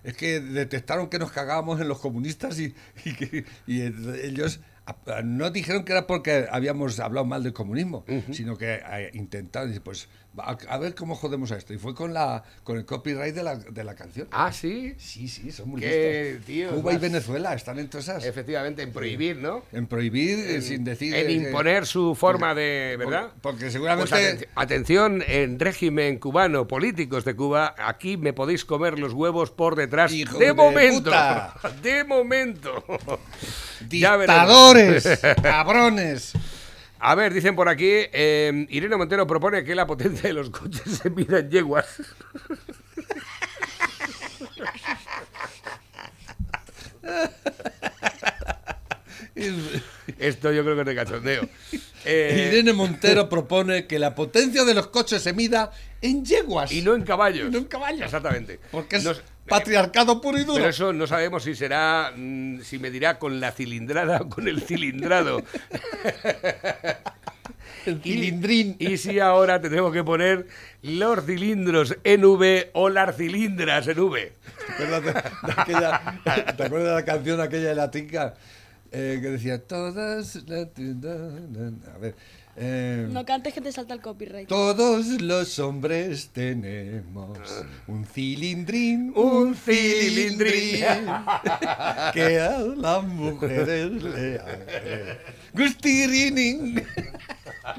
Es 0.03 0.15
que 0.17 0.39
detectaron 0.41 1.09
que 1.09 1.17
nos 1.17 1.31
cagábamos 1.31 1.79
en 1.79 1.87
los 1.87 1.99
comunistas 1.99 2.59
y, 2.59 2.75
y 3.05 3.13
que- 3.13 3.45
y 3.65 3.81
ellos 3.81 4.59
no 5.23 5.49
dijeron 5.49 5.85
que 5.85 5.93
era 5.93 6.05
porque 6.07 6.45
habíamos 6.51 6.99
hablado 6.99 7.25
mal 7.25 7.41
del 7.41 7.53
comunismo, 7.53 8.03
sino 8.31 8.57
que 8.57 8.81
eh, 8.85 9.11
intentaron, 9.13 9.73
pues 9.83 10.09
a, 10.37 10.57
a 10.69 10.77
ver 10.77 10.95
cómo 10.95 11.15
jodemos 11.15 11.51
a 11.51 11.57
esto. 11.57 11.73
Y 11.73 11.77
fue 11.77 11.93
con 11.95 12.13
la 12.13 12.43
con 12.63 12.77
el 12.77 12.85
copyright 12.85 13.35
de 13.35 13.43
la, 13.43 13.55
de 13.55 13.83
la 13.83 13.95
canción. 13.95 14.27
Ah, 14.31 14.51
sí. 14.51 14.95
Sí, 14.97 15.27
sí, 15.27 15.51
son 15.51 15.69
muy 15.69 15.81
Qué 15.81 16.31
listos. 16.31 16.45
tío, 16.45 16.69
Cuba 16.71 16.93
y 16.93 16.97
Venezuela 16.97 17.53
están 17.53 17.79
en 17.79 17.89
todas 17.89 18.07
esas. 18.07 18.25
Efectivamente, 18.25 18.81
en 18.81 18.91
prohibir, 18.91 19.37
¿no? 19.37 19.63
En 19.71 19.87
prohibir, 19.87 20.39
En, 20.49 20.61
sin 20.61 20.83
decir. 20.83 21.13
en 21.13 21.27
eh, 21.29 21.31
imponer 21.33 21.85
su 21.85 22.15
forma 22.15 22.55
de, 22.55 22.95
¿verdad? 22.97 23.31
Porque 23.41 23.61
Pues 23.61 23.73
seguramente. 23.73 24.11
aten- 24.15 24.47
atención, 24.55 25.23
en 25.27 25.59
régimen 25.59 26.17
cubano, 26.19 26.67
políticos 26.67 27.25
de 27.25 27.35
Cuba, 27.35 27.75
aquí 27.77 28.17
me 28.17 28.33
podéis 28.33 28.65
comer 28.65 28.99
los 28.99 29.13
huevos 29.13 29.51
por 29.51 29.75
detrás. 29.75 30.11
¡Hijo 30.11 30.37
de, 30.37 30.45
de 30.47 30.53
momento. 30.53 31.03
puta! 31.11 31.53
De 31.83 32.03
momento. 32.03 32.83
¡Dictadores! 33.81 35.19
¡Cabrones! 35.41 36.33
A 37.05 37.15
ver, 37.15 37.33
dicen 37.33 37.53
por 37.55 37.67
aquí, 37.67 37.89
eh, 38.13 38.65
Irene 38.69 38.95
Montero 38.95 39.27
propone 39.27 39.65
que 39.65 39.75
la 39.75 39.85
potencia 39.85 40.29
de 40.29 40.33
los 40.33 40.49
coches 40.49 40.99
se 41.01 41.09
mida 41.09 41.39
en 41.39 41.49
yeguas. 41.49 41.85
Esto 50.19 50.51
yo 50.51 50.63
creo 50.63 50.75
que 50.75 50.81
es 50.81 50.87
de 50.87 50.95
cachondeo. 50.95 51.47
Eh, 52.05 52.49
Irene 52.51 52.73
Montero 52.73 53.29
propone 53.29 53.87
que 53.87 53.97
la 53.99 54.13
potencia 54.15 54.63
de 54.63 54.73
los 54.73 54.87
coches 54.87 55.21
se 55.21 55.33
mida 55.33 55.71
en 56.01 56.25
yeguas. 56.25 56.71
y 56.71 56.81
no 56.81 56.95
en 56.95 57.03
caballos. 57.03 57.47
Y 57.47 57.51
no 57.51 57.57
en 57.59 57.65
caballos. 57.65 58.01
Exactamente. 58.01 58.59
Porque 58.71 58.97
es 58.97 59.03
Nos- 59.03 59.21
patriarcado 59.47 60.19
puro 60.21 60.37
y 60.39 60.43
duro. 60.43 60.57
Pero 60.57 60.69
eso 60.69 60.93
no 60.93 61.07
sabemos 61.07 61.43
si 61.43 61.55
será, 61.55 62.11
mm, 62.15 62.61
si 62.61 62.79
medirá 62.79 63.19
con 63.19 63.39
la 63.39 63.51
cilindrada 63.51 64.21
o 64.21 64.29
con 64.29 64.47
el 64.47 64.61
cilindrado. 64.61 65.37
el 67.85 68.01
cilindrín. 68.01 68.75
Y 68.79 68.97
si 68.97 69.19
ahora 69.19 69.61
tenemos 69.61 69.93
que 69.93 70.03
poner 70.03 70.47
los 70.81 71.25
cilindros 71.25 71.95
en 72.03 72.25
V 72.25 72.71
o 72.73 72.89
las 72.89 73.15
cilindras 73.17 73.87
en 73.87 73.99
V. 73.99 74.33
¿Te 74.77 74.83
acuerdas 74.83 75.03
de, 75.03 75.13
de 75.13 75.61
aquella, 75.61 76.01
¿te 76.55 76.63
acuerdas 76.63 76.89
de 76.89 76.95
la 76.95 77.05
canción 77.05 77.41
aquella 77.41 77.69
de 77.69 77.75
la 77.75 77.91
tinca? 77.91 78.33
Eh, 78.91 79.19
que 79.21 79.29
decía 79.29 79.59
todas. 79.61 80.35
la- 80.47 80.67
la- 80.77 80.77
la- 80.77 81.93
A 81.95 81.97
ver. 81.97 82.15
Eh, 82.55 83.07
No 83.09 83.25
cantes 83.25 83.53
que 83.53 83.61
te 83.61 83.71
salta 83.71 83.93
el 83.93 84.01
copyright. 84.01 84.47
Todos 84.47 85.07
los 85.21 85.59
hombres 85.59 86.29
tenemos 86.29 87.37
un 87.87 88.05
cilindrín, 88.05 89.11
Un 89.15 89.55
cilindrín. 89.55 90.83
que 92.13 92.39
a 92.39 92.59
las 92.59 93.03
mujeres 93.03 93.91
le 94.03 94.39
hace 94.39 95.17
gustirinín. 95.53 96.75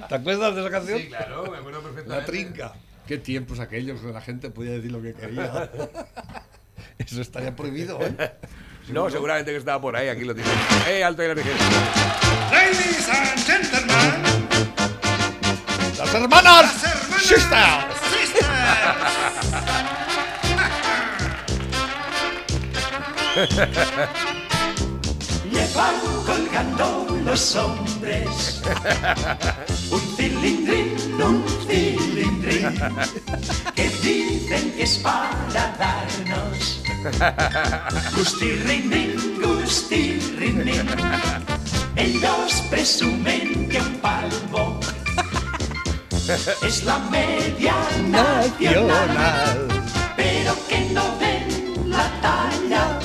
¿Te 0.09 0.15
acuerdas 0.15 0.55
de 0.55 0.61
esa 0.63 0.71
canción? 0.71 0.99
Sí, 1.01 1.09
claro, 1.09 1.51
me 1.51 1.59
acuerdo 1.59 1.83
perfectamente. 1.83 2.21
La 2.21 2.25
trinca. 2.25 2.73
Qué 3.07 3.19
tiempos 3.19 3.61
aquellos 3.61 4.01
que 4.01 4.13
la 4.13 4.21
gente 4.21 4.51
podía 4.51 4.73
decir 4.73 4.91
lo 4.91 5.03
que 5.03 5.13
quería. 5.13 5.71
Eso 6.99 7.21
estaría 7.21 7.55
prohibido, 7.55 8.01
¿eh? 8.01 8.33
No, 8.89 9.11
seguramente 9.11 9.51
que 9.51 9.57
estaba 9.59 9.81
por 9.81 9.97
ahí, 9.97 10.09
aquí 10.09 10.25
lo 10.25 10.35
tienes. 10.35 10.53
¡Eh, 10.89 11.03
alto 11.03 11.23
y 11.23 11.29
la! 11.29 11.35
Ladies 11.35 13.09
and 13.09 13.41
gentlemen, 13.41 14.49
¡Las 16.15 16.23
hermanas! 16.23 16.71
las 17.11 17.23
hermanas 17.25 17.25
Sisters. 17.25 18.45
Llevan 25.51 25.99
colgando 26.25 27.19
los 27.25 27.57
hombres 27.57 28.63
un 29.91 30.01
cilindrín, 30.17 30.95
un 31.21 31.45
cilindrín 31.67 32.79
que 33.75 33.89
dicen 34.01 34.73
que 34.77 34.85
es 34.85 34.99
para 34.99 35.75
darnos 35.81 36.81
gustirrindín, 38.15 39.41
gustirrindín. 39.43 40.89
Ellos 41.97 42.63
presumen 42.71 43.69
que 43.69 43.81
un 43.81 43.99
palmo 43.99 44.79
es 46.29 46.85
la 46.85 46.99
media 47.11 47.75
nacional, 48.09 49.69
pero 50.17 50.55
que 50.69 50.81
no 50.93 51.19
ven 51.19 51.91
la 51.91 52.11
talla 52.23 52.99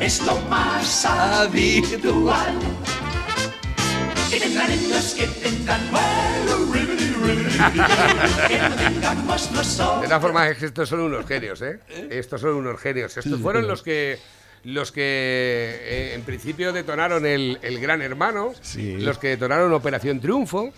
es 0.00 0.20
lo 0.26 0.36
más 0.48 1.04
habitual. 1.04 2.58
Que 4.30 4.40
tendrán 4.40 4.70
ellos, 4.70 5.14
que 5.16 5.26
tendrán 5.26 5.80
De 10.00 10.06
todas 10.06 10.20
formas, 10.22 10.50
es 10.50 10.58
que 10.58 10.66
estos 10.66 10.88
son 10.88 11.00
unos 11.00 11.26
genios, 11.26 11.62
¿eh? 11.62 11.78
Estos 12.10 12.40
son 12.40 12.54
unos 12.54 12.80
genios. 12.80 13.16
Estos 13.16 13.40
fueron 13.40 13.66
los 13.68 13.82
que 13.82 14.18
los 14.62 14.92
que 14.92 15.00
eh, 15.02 16.12
en 16.14 16.20
principio 16.22 16.72
detonaron 16.74 17.24
el, 17.24 17.58
el 17.62 17.80
Gran 17.80 18.02
Hermano, 18.02 18.52
Sí. 18.60 18.98
los 18.98 19.16
que 19.18 19.28
detonaron 19.28 19.72
Operación 19.72 20.20
Triunfo. 20.20 20.70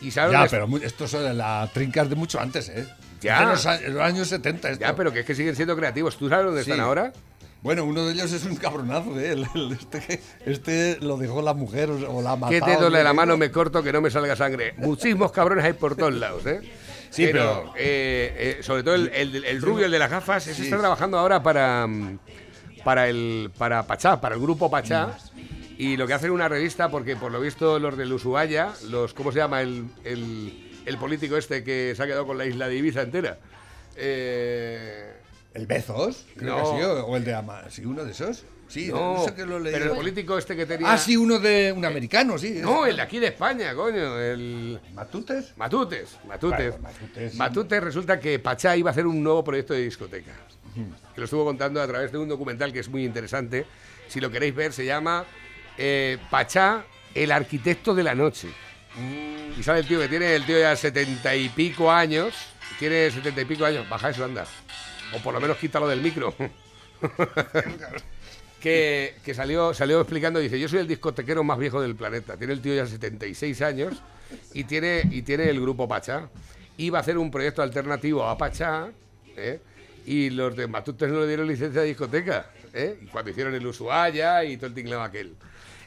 Y 0.00 0.10
¿sabes 0.10 0.32
Ya, 0.32 0.46
pero 0.48 0.68
esto 0.82 1.06
son 1.08 1.36
la 1.36 1.68
trincas 1.72 2.08
de 2.08 2.16
mucho 2.16 2.40
antes, 2.40 2.68
¿eh? 2.68 2.86
Ya. 3.20 3.40
De 3.40 3.46
los, 3.46 3.66
años 4.00 4.28
70. 4.28 4.70
esto. 4.70 4.80
Ya, 4.84 4.94
pero 4.96 5.12
que 5.12 5.20
es 5.20 5.26
que 5.26 5.34
siguen 5.34 5.54
siendo 5.54 5.76
creativos. 5.76 6.16
¿Tú 6.16 6.28
sabes 6.28 6.46
dónde 6.46 6.64
Sí. 6.64 6.70
están 6.70 6.84
ahora? 6.84 7.12
Bueno, 7.62 7.84
uno 7.84 8.06
de 8.06 8.14
ellos 8.14 8.32
es 8.32 8.44
un 8.46 8.56
cabronazo, 8.56 9.20
¿eh? 9.20 9.36
Este, 9.78 10.20
este 10.46 10.98
lo 11.02 11.18
dejó 11.18 11.42
la 11.42 11.52
mujer 11.52 11.90
o, 11.90 12.22
la 12.22 12.34
mató. 12.36 12.50
¿Qué 12.50 12.60
dedo 12.62 12.88
de 12.90 13.04
la 13.04 13.12
mano 13.12 13.36
me 13.36 13.50
corto 13.50 13.82
que 13.82 13.92
no 13.92 14.00
me 14.00 14.10
salga 14.10 14.34
sangre? 14.36 14.72
Muchísimos 14.78 15.30
cabrones 15.32 15.64
hay 15.66 15.74
por 15.74 15.94
todos 15.96 16.14
lados, 16.14 16.46
¿eh? 16.46 16.60
Sí, 17.10 17.26
pero- 17.30 17.74
eh, 17.76 18.56
eh, 18.60 18.62
sobre 18.62 18.82
todo 18.82 18.94
el, 18.94 19.08
el- 19.08 19.44
el 19.44 19.60
rubio, 19.60 19.84
el 19.84 19.90
de 19.92 19.98
las 19.98 20.10
gafas, 20.10 20.46
ese 20.46 20.54
Sí. 20.56 20.62
está 20.64 20.78
trabajando 20.78 21.18
ahora 21.18 21.42
para, 21.42 21.86
mm, 21.86 22.18
para 22.84 23.08
el 23.10 23.50
para 23.58 23.82
Pachá, 23.86 24.18
para 24.18 24.36
el 24.36 24.40
grupo 24.40 24.70
Pachá. 24.70 25.18
Y 25.80 25.96
lo 25.96 26.06
que 26.06 26.12
hacen 26.12 26.30
una 26.30 26.46
revista, 26.48 26.90
porque 26.90 27.16
por 27.16 27.32
lo 27.32 27.40
visto 27.40 27.78
los 27.78 27.96
del 27.96 28.12
Ushuaia, 28.12 28.72
los, 28.90 29.14
¿cómo 29.14 29.32
se 29.32 29.38
llama 29.38 29.62
el, 29.62 29.86
el- 30.04 30.66
el 30.84 30.98
político 30.98 31.36
este 31.38 31.64
que 31.64 31.94
se 31.96 32.02
ha 32.02 32.06
quedado 32.06 32.26
con 32.26 32.36
la 32.36 32.44
isla 32.44 32.68
de 32.68 32.76
Ibiza 32.76 33.00
entera? 33.02 33.38
Eh, 33.96 35.12
¿El 35.54 35.66
Bezos? 35.66 36.26
Creo 36.36 36.56
No. 36.58 36.62
que 36.72 36.78
sí, 36.78 36.84
o 36.84 37.06
o 37.06 37.16
el 37.16 37.24
de 37.24 37.34
Ama. 37.34 37.62
¿Sí, 37.70 37.84
uno 37.84 38.04
de 38.04 38.12
esos? 38.12 38.44
Sí, 38.68 38.88
no, 38.88 39.14
no, 39.14 39.24
sé 39.24 39.34
qué 39.34 39.44
lo 39.46 39.58
leí. 39.58 39.72
pero 39.72 39.86
el 39.86 39.90
político 39.92 40.38
este 40.38 40.54
que 40.54 40.64
tenía... 40.64 40.92
Ah, 40.92 40.96
sí, 40.98 41.16
uno 41.16 41.38
de 41.40 41.72
un 41.76 41.84
americano, 41.84 42.38
sí. 42.38 42.60
No, 42.62 42.86
el 42.86 42.96
de 42.96 43.02
aquí 43.02 43.18
de 43.18 43.26
España, 43.28 43.74
coño, 43.74 44.18
el... 44.20 44.78
¿Matutes? 44.94 45.54
Matutes, 45.56 46.18
Matutes. 46.26 46.72
Bueno, 46.72 46.82
Matutes, 46.82 47.32
sí. 47.32 47.38
Matutes 47.38 47.82
resulta 47.82 48.20
que 48.20 48.38
Pachá 48.38 48.76
iba 48.76 48.90
a 48.90 48.92
hacer 48.92 49.06
un 49.06 49.22
nuevo 49.22 49.42
proyecto 49.42 49.74
de 49.74 49.80
discoteca. 49.82 50.32
Que 51.14 51.20
lo 51.20 51.24
estuvo 51.24 51.44
contando 51.44 51.82
a 51.82 51.86
través 51.88 52.12
de 52.12 52.18
un 52.18 52.28
documental 52.28 52.72
que 52.72 52.78
es 52.80 52.88
muy 52.88 53.04
interesante. 53.04 53.66
Si 54.08 54.20
lo 54.20 54.30
queréis 54.30 54.54
ver, 54.54 54.72
se 54.72 54.84
llama 54.84 55.24
eh, 55.82 56.18
Pachá, 56.30 56.84
el 57.14 57.32
arquitecto 57.32 57.94
de 57.94 58.02
la 58.02 58.14
noche. 58.14 58.48
Y 59.58 59.62
sale 59.62 59.80
el 59.80 59.88
tío 59.88 59.98
que 59.98 60.08
tiene, 60.08 60.34
el 60.34 60.44
tío 60.44 60.58
ya 60.58 60.76
setenta 60.76 61.34
y 61.34 61.48
pico 61.48 61.90
años. 61.90 62.34
Tiene 62.78 63.10
setenta 63.10 63.40
y 63.40 63.44
pico 63.46 63.64
años. 63.64 63.88
Baja 63.88 64.10
eso, 64.10 64.24
anda. 64.24 64.44
O 65.14 65.18
por 65.22 65.32
lo 65.32 65.40
menos 65.40 65.56
quítalo 65.56 65.88
del 65.88 66.02
micro. 66.02 66.34
que, 68.60 69.14
que 69.24 69.34
salió, 69.34 69.72
salió 69.72 70.00
explicando, 70.02 70.38
dice, 70.38 70.60
yo 70.60 70.68
soy 70.68 70.80
el 70.80 70.86
discotequero 70.86 71.42
más 71.42 71.58
viejo 71.58 71.80
del 71.80 71.96
planeta. 71.96 72.36
Tiene 72.36 72.52
el 72.52 72.60
tío 72.60 72.74
ya 72.74 72.86
76 72.86 73.62
años 73.62 74.02
y 74.52 74.64
tiene, 74.64 75.02
y 75.10 75.22
tiene 75.22 75.48
el 75.48 75.60
grupo 75.60 75.88
Pachá. 75.88 76.28
Iba 76.76 76.98
a 76.98 77.00
hacer 77.00 77.16
un 77.16 77.30
proyecto 77.30 77.62
alternativo 77.62 78.24
a 78.24 78.36
Pachá, 78.36 78.90
¿eh? 79.36 79.60
y 80.04 80.30
los 80.30 80.54
de 80.56 80.66
Matutes 80.66 81.08
no 81.10 81.20
le 81.20 81.26
dieron 81.26 81.46
licencia 81.46 81.80
de 81.80 81.88
discoteca, 81.88 82.50
¿eh? 82.72 83.00
cuando 83.10 83.30
hicieron 83.30 83.54
el 83.54 83.66
Ushuaia 83.66 84.44
y 84.44 84.56
todo 84.56 84.66
el 84.66 84.74
tinglado 84.74 85.02
aquel. 85.02 85.34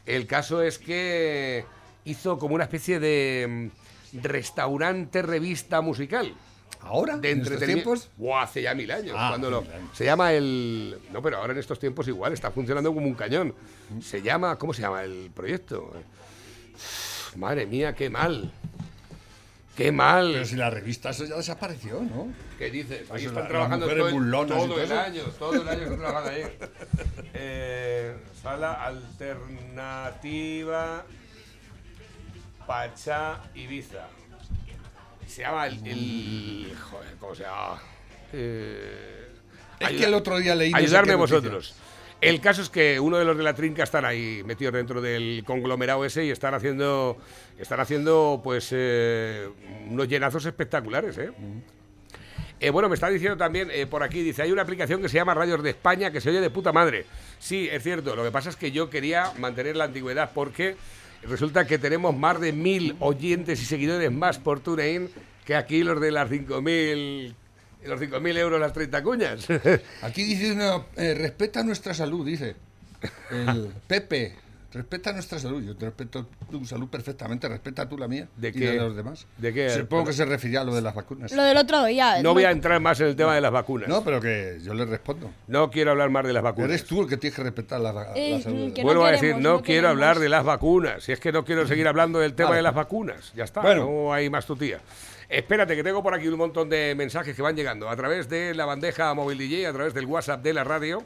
El 0.06 0.28
caso 0.28 0.62
es 0.62 0.78
que 0.80 1.66
hizo 2.06 2.38
como 2.38 2.56
una 2.56 2.66
especie 2.66 3.00
de 3.00 3.70
mm, 4.14 4.18
restaurante 4.24 5.22
revista 5.22 5.82
musical. 5.82 6.34
¿Ahora? 6.82 7.16
de 7.16 7.32
¿En 7.32 7.38
estos 7.40 7.54
entretenimiento. 7.54 7.92
tiempos? 7.94 8.10
Buah, 8.18 8.42
hace 8.44 8.62
ya 8.62 8.76
mil 8.76 8.92
años. 8.92 9.16
Ah, 9.18 9.28
cuando 9.30 9.50
lo- 9.50 9.62
mil 9.62 9.72
años. 9.72 9.90
se 9.94 10.04
llama 10.04 10.34
el. 10.34 10.98
No, 11.14 11.22
pero 11.22 11.38
ahora 11.38 11.54
en 11.54 11.60
estos 11.60 11.80
tiempos 11.80 12.08
igual, 12.10 12.34
está 12.34 12.52
funcionando 12.52 12.94
como 12.94 13.08
un 13.08 13.14
cañón. 13.14 13.56
Se 14.02 14.22
llama. 14.22 14.58
¿Cómo 14.58 14.74
se 14.74 14.82
llama 14.82 15.04
el 15.04 15.32
proyecto? 15.34 15.94
Madre 17.38 17.66
mía, 17.66 17.96
qué 17.96 18.10
mal. 18.10 18.52
Qué 19.76 19.92
mal. 19.92 20.32
Pero 20.34 20.46
si 20.46 20.56
la 20.56 20.70
revista 20.70 21.10
eso 21.10 21.26
ya 21.26 21.36
desapareció, 21.36 22.00
¿no? 22.02 22.28
¿Qué 22.60 22.70
dices? 22.70 23.10
Ahí 23.12 23.26
están 23.26 23.44
la- 23.44 23.48
trabajando 23.50 23.88
todo, 23.88 24.46
todo 24.46 24.80
el 24.82 24.92
año, 24.92 25.24
todo 25.40 25.62
el 25.62 25.68
año 25.68 25.82
están 25.82 25.98
trabajando 26.00 26.30
ahí. 26.30 26.44
Eh, 27.34 28.16
sala 28.42 28.74
alternativa 28.86 31.04
Pacha 32.68 33.42
Ibiza. 33.56 34.08
Se 35.28 35.42
llama 35.42 35.68
el, 35.68 35.86
el- 35.88 36.76
joder, 36.80 37.16
¿cómo 37.20 37.34
se 37.36 37.44
llama? 37.44 37.82
Eh, 38.32 39.28
Es 39.80 39.88
ayuda- 39.88 40.00
que 40.02 40.06
el 40.08 40.14
otro 40.14 40.38
día 40.38 40.54
leí 40.56 40.72
no 40.72 40.78
sé 40.78 40.84
Ayudarme 40.84 41.14
noticia. 41.14 41.38
El 42.24 42.40
caso 42.40 42.62
es 42.62 42.70
que 42.70 43.02
uno 43.02 43.18
de 43.18 43.26
los 43.26 43.38
de 43.38 43.44
la 43.44 43.54
trinca 43.54 43.84
están 43.84 44.06
ahí 44.06 44.44
metidos 44.46 44.74
dentro 44.74 45.02
del 45.02 45.44
conglomerado 45.46 46.06
ese 46.06 46.24
y 46.24 46.32
están 46.32 46.54
haciendo, 46.54 47.18
están 47.58 47.82
haciendo 47.82 48.40
pues 48.42 48.70
eh, 48.72 49.50
unos 49.90 50.08
llenazos 50.08 50.46
espectaculares, 50.46 51.18
¿eh? 51.18 51.32
Eh, 52.62 52.70
bueno, 52.70 52.88
me 52.88 52.96
está 52.96 53.10
diciendo 53.10 53.36
también 53.36 53.70
eh, 53.72 53.88
por 53.88 54.04
aquí, 54.04 54.22
dice, 54.22 54.42
hay 54.42 54.54
una 54.54 54.62
aplicación 54.62 55.02
que 55.02 55.10
se 55.10 55.18
llama 55.18 55.34
Radios 55.34 55.62
de 55.62 55.72
España 55.72 56.12
que 56.12 56.22
se 56.22 56.30
oye 56.30 56.40
de 56.40 56.50
puta 56.50 56.72
madre. 56.72 57.06
Sí, 57.40 57.68
es 57.70 57.84
cierto, 57.84 58.16
lo 58.16 58.24
que 58.24 58.32
pasa 58.32 58.50
es 58.50 58.56
que 58.56 58.72
yo 58.72 58.90
quería 58.90 59.34
mantener 59.38 59.76
la 59.76 59.84
antigüedad 59.84 60.32
porque 60.34 60.78
resulta 61.24 61.68
que 61.68 61.78
tenemos 61.78 62.16
más 62.16 62.40
de 62.40 62.54
mil 62.54 62.96
oyentes 63.02 63.62
y 63.62 63.66
seguidores 63.66 64.14
más 64.14 64.40
por 64.40 64.62
TuneIn 64.62 65.10
que 65.44 65.58
aquí 65.58 65.84
los 65.84 66.00
de 66.00 66.12
las 66.12 66.32
5.000 66.32 67.36
los 67.88 68.00
5.000 68.00 68.38
euros 68.38 68.60
las 68.60 68.74
30 68.74 69.04
cuñas. 69.04 69.48
Aquí 70.02 70.24
dice 70.24 70.52
una, 70.54 70.84
eh, 70.96 71.14
respeta 71.14 71.64
nuestra 71.64 71.94
salud, 71.94 72.26
dice. 72.26 72.56
El 73.32 73.74
Pepe, 73.86 74.36
respeta 74.72 75.12
nuestra 75.12 75.38
salud. 75.38 75.62
Yo 75.62 75.76
te 75.76 75.86
respeto 75.86 76.26
tu 76.50 76.66
salud 76.66 76.88
perfectamente, 76.88 77.50
respeta 77.50 77.88
tú 77.90 77.98
la 77.98 78.08
mía 78.08 78.28
¿De 78.38 78.50
y 78.50 78.52
qué? 78.54 78.72
de 78.72 78.78
los 78.78 78.96
demás. 78.96 79.26
¿De 79.38 79.54
qué? 79.54 79.70
Supongo 79.72 80.06
que 80.06 80.14
se 80.14 80.24
refería 80.24 80.62
a 80.62 80.64
lo 80.64 80.74
de 80.74 80.82
las 80.82 80.96
vacunas. 80.96 81.32
Lo 81.34 81.44
del 81.44 81.58
otro 81.58 81.84
día. 81.84 82.22
No 82.22 82.34
voy 82.34 82.46
a 82.46 82.52
entrar 82.52 82.80
más 82.80 83.00
en 83.02 83.08
el 83.08 83.16
tema 83.18 83.36
de 83.36 83.42
las 83.42 83.52
vacunas. 83.52 83.90
No, 83.90 84.04
pero 84.06 84.22
que 84.22 84.60
yo 84.64 84.74
le 84.74 84.86
respondo. 84.86 85.32
No 85.48 85.70
quiero 85.70 85.92
hablar 85.92 86.10
más 86.12 86.26
de 86.26 86.32
las 86.34 86.44
vacunas. 86.44 86.70
Eres 86.70 86.86
tú 86.86 87.02
el 87.02 87.10
que 87.10 87.18
tienes 87.18 87.36
que 87.36 87.44
respetar 87.44 87.82
la, 87.82 87.92
la 87.92 88.14
Eh, 88.16 88.40
salud. 88.42 88.72
que 88.74 88.82
no 88.82 88.88
Vuelvo 88.88 89.04
a 89.06 89.12
queremos, 89.12 89.22
decir, 89.22 89.36
no, 89.44 89.50
no 89.56 89.62
quiero 89.62 89.82
queremos. 89.82 89.90
hablar 89.92 90.20
de 90.20 90.30
las 90.30 90.44
vacunas. 90.46 91.04
Si 91.04 91.12
es 91.12 91.20
que 91.20 91.32
no 91.34 91.44
quiero 91.44 91.68
seguir 91.68 91.88
hablando 91.88 92.20
del 92.20 92.34
tema 92.36 92.50
Vale. 92.52 92.58
de 92.60 92.64
las 92.64 92.74
vacunas. 92.74 93.34
Ya 93.36 93.44
está, 93.44 93.60
Bueno. 93.62 93.86
no 93.86 94.14
hay 94.14 94.30
más 94.30 94.46
tutía. 94.46 94.80
Espérate, 95.34 95.76
que 95.76 95.84
tengo 95.84 96.04
por 96.04 96.14
aquí 96.14 96.28
un 96.28 96.38
montón 96.38 96.70
de 96.70 96.94
mensajes 96.96 97.36
que 97.36 97.42
van 97.42 97.56
llegando 97.56 97.90
a 97.90 97.96
través 97.96 98.30
de 98.30 98.54
la 98.54 98.66
bandeja 98.66 99.14
móvil 99.14 99.38
DJ, 99.38 99.68
a 99.68 99.74
través 99.74 99.94
del 99.94 100.06
WhatsApp 100.06 100.44
de 100.44 100.54
la 100.54 100.64
radio. 100.64 101.04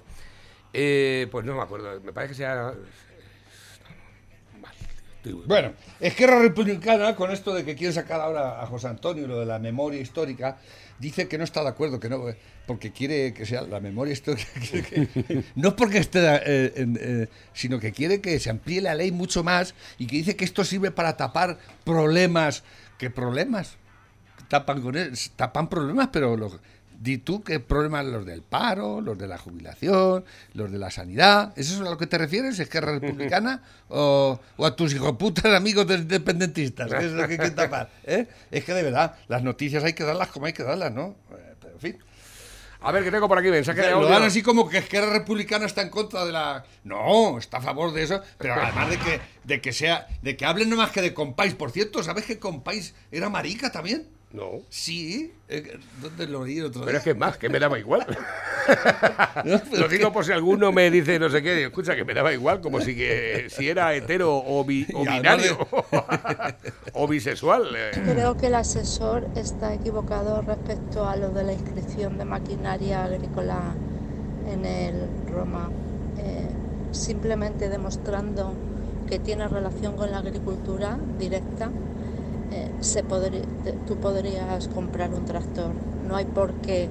Eh, 0.74 1.28
pues 1.32 1.46
no 1.46 1.56
me 1.56 1.62
acuerdo, 1.62 2.00
me 2.02 2.12
parece 2.14 2.32
que 2.34 2.38
sea... 2.38 2.74
Bueno, 5.46 5.74
Esquerra 6.00 6.40
Republicana, 6.40 7.14
con 7.16 7.32
esto 7.32 7.54
de 7.54 7.66
que 7.66 7.76
quiere 7.76 7.92
sacar 7.92 8.22
ahora 8.22 8.62
a 8.62 8.66
José 8.68 8.88
Antonio 8.88 9.28
lo 9.28 9.40
de 9.40 9.46
la 9.46 9.60
memoria 9.60 10.00
histórica, 10.00 10.58
dice 11.00 11.28
que 11.28 11.38
no 11.38 11.44
está 11.44 11.64
de 11.64 11.70
acuerdo, 11.70 12.00
que 12.00 12.08
no, 12.08 12.24
porque 12.66 12.94
quiere 12.94 13.34
que 13.34 13.46
sea 13.46 13.64
la 13.64 13.82
memoria 13.82 14.14
histórica, 14.14 14.48
que- 14.62 15.44
no 15.56 15.76
porque 15.76 15.98
esté, 15.98 16.20
eh, 16.24 16.72
eh, 16.76 17.28
sino 17.54 17.78
que 17.80 17.92
quiere 17.92 18.22
que 18.22 18.40
se 18.40 18.50
amplíe 18.50 18.80
la 18.80 18.96
ley 18.96 19.12
mucho 19.12 19.44
más 19.44 19.74
y 19.98 20.08
que 20.08 20.16
dice 20.18 20.36
que 20.38 20.46
esto 20.46 20.64
sirve 20.64 20.92
para 20.92 21.18
tapar 21.18 21.58
problemas. 21.84 22.64
¿Qué 22.98 23.10
problemas? 23.10 23.76
Tapan, 24.48 24.82
con 24.82 24.96
él- 24.96 25.14
tapan 25.36 25.68
problemas, 25.70 26.10
pero 26.12 26.36
lo- 26.38 26.60
di 27.00 27.20
tú 27.20 27.44
qué 27.44 27.60
problemas 27.60 28.06
los 28.06 28.26
del 28.26 28.42
paro, 28.42 29.02
los 29.02 29.18
de 29.20 29.28
la 29.28 29.38
jubilación, 29.38 30.26
los 30.54 30.72
de 30.72 30.80
la 30.80 30.90
sanidad. 30.90 31.54
¿Eso 31.56 31.76
es 31.76 31.82
a 31.82 31.92
lo 31.92 31.98
que 31.98 32.08
te 32.08 32.18
refieres, 32.18 32.58
Esquerra 32.60 32.94
Republicana? 32.94 33.62
¿O, 33.90 34.40
o 34.58 34.66
a 34.66 34.76
tus 34.76 34.94
hijoputas 34.96 35.46
amigos 35.54 35.86
de 35.88 35.96
independentistas? 35.96 36.90
¿Qué 36.92 37.06
es 37.06 37.12
lo 37.12 37.28
que 37.28 37.34
hay 37.34 37.40
que 37.40 37.52
tapar? 37.52 37.90
¿eh? 38.04 38.28
Es 38.50 38.64
que 38.64 38.74
de 38.74 38.82
verdad, 38.84 39.16
las 39.28 39.44
noticias 39.44 39.84
hay 39.84 39.94
que 39.94 40.04
darlas 40.06 40.30
como 40.30 40.48
hay 40.48 40.54
que 40.54 40.64
darlas, 40.64 40.92
¿no? 40.92 41.16
Eh, 41.32 41.54
Pero 41.62 41.74
en 41.74 41.80
fin. 41.80 41.98
A 42.80 42.92
ver, 42.92 43.04
que 43.04 43.10
tengo 43.12 43.28
por 43.28 43.40
aquí 43.40 43.50
mensaje 43.50 43.82
de 43.82 43.90
Lo 43.92 44.06
dan 44.08 44.22
así 44.24 44.42
como 44.44 44.70
que 44.70 44.78
Esquerra 44.78 45.12
Republicana 45.12 45.66
está 45.66 45.82
en 45.82 45.90
contra 45.90 46.26
de 46.26 46.32
la. 46.32 46.64
No, 46.84 47.38
está 47.40 47.58
a 47.58 47.62
favor 47.62 47.92
de 47.92 48.04
eso, 48.04 48.22
pero 48.38 48.54
además 48.54 48.90
de 48.92 48.98
que, 49.00 49.20
de 49.46 49.62
que 49.62 49.74
sea. 49.74 50.08
de 50.22 50.38
que 50.38 50.46
hablen 50.46 50.70
no 50.70 50.76
más 50.78 50.92
que 50.92 51.02
de 51.02 51.14
Compáis. 51.14 51.56
Por 51.56 51.72
cierto, 51.72 52.02
¿sabes 52.04 52.26
que 52.26 52.38
Compáis 52.40 52.94
era 53.12 53.30
marica 53.30 53.72
también? 53.72 54.08
No. 54.34 54.60
Sí. 54.70 55.32
eh, 55.48 55.80
¿Dónde 56.02 56.28
lo 56.28 56.44
leí 56.46 56.58
el 56.60 56.66
otro 56.66 56.82
día? 56.82 56.86
Pero 56.88 56.98
es 56.98 57.04
que 57.06 57.10
es 57.12 57.18
más, 57.18 57.38
que 57.38 57.48
me 57.50 57.60
daba 57.60 57.80
igual. 57.80 58.06
No, 59.46 59.62
Lo 59.80 59.88
digo 59.88 60.12
por 60.12 60.26
si 60.26 60.34
alguno 60.34 60.74
me 60.74 60.92
dice 60.92 61.18
no 61.20 61.30
sé 61.30 61.42
qué, 61.42 61.56
digo, 61.56 61.68
escucha, 61.68 61.96
que 61.96 62.04
me 62.04 62.14
daba 62.14 62.34
igual, 62.34 62.60
como 62.60 62.82
si 62.82 62.96
que 62.98 63.48
si 63.50 63.70
era 63.70 63.94
hetero 63.96 64.36
o, 64.46 64.66
bi- 64.66 64.86
o 64.94 65.06
binario 65.06 65.58
o 66.94 67.08
bisexual. 67.08 67.68
eh. 67.76 67.92
Creo 67.94 68.36
que 68.36 68.48
el 68.48 68.56
asesor 68.56 69.26
está 69.36 69.74
equivocado 69.74 70.42
respecto 70.42 71.08
a 71.08 71.16
lo 71.16 71.30
de 71.30 71.44
la 71.46 71.54
inscripción 71.54 72.18
de 72.18 72.26
maquinaria 72.26 73.06
agrícola 73.06 73.74
en 74.52 74.66
el 74.66 75.08
Roma. 75.32 75.70
Eh, 76.18 76.48
simplemente 76.92 77.70
demostrando 77.70 78.54
que 79.08 79.20
tiene 79.20 79.48
relación 79.48 79.96
con 79.96 80.12
la 80.12 80.18
agricultura 80.18 80.98
directa, 81.20 81.70
eh, 82.52 82.70
se 82.82 83.04
podri- 83.04 83.44
te- 83.64 83.74
tú 83.88 83.96
podrías 83.98 84.68
comprar 84.70 85.10
un 85.14 85.26
tractor. 85.26 85.72
No 86.08 86.16
hay 86.16 86.26
por 86.26 86.54
qué 86.62 86.88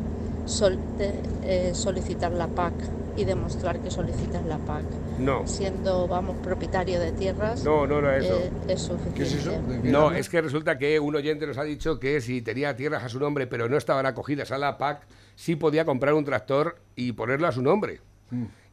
sol- 0.47 0.79
eh, 0.99 1.73
solicitar 1.75 2.33
la 2.33 2.47
PAC 2.49 2.75
y 3.17 3.25
demostrar 3.25 3.79
que 3.81 3.91
solicitas 3.91 4.45
la 4.45 4.59
PAC. 4.59 4.85
No. 5.19 5.47
Siendo, 5.47 6.07
vamos, 6.07 6.37
propietario 6.43 7.01
de 7.01 7.13
tierras, 7.13 7.65
No, 7.65 7.87
no 7.87 7.99
era 8.01 8.19
eso. 8.19 8.35
eh, 8.37 8.51
es 8.69 8.81
suficiente. 8.83 9.79
No, 9.83 10.13
es 10.13 10.29
que 10.29 10.43
resulta 10.43 10.77
que 10.77 11.01
un 11.01 11.17
oyente 11.17 11.47
nos 11.47 11.57
ha 11.57 11.65
dicho 11.65 11.99
que 11.99 12.21
si 12.21 12.43
tenía 12.43 12.77
tierras 12.77 13.03
a 13.05 13.09
su 13.09 13.19
nombre, 13.19 13.47
pero 13.47 13.69
no 13.71 13.79
estaban 13.79 14.05
acogidas 14.05 14.51
a 14.53 14.59
la 14.59 14.77
PAC, 14.77 15.07
sí 15.35 15.57
podía 15.57 15.87
comprar 15.87 16.13
un 16.15 16.25
tractor 16.27 16.77
y 16.97 17.13
ponerlo 17.13 17.47
a 17.49 17.53
su 17.53 17.63
nombre. 17.63 18.01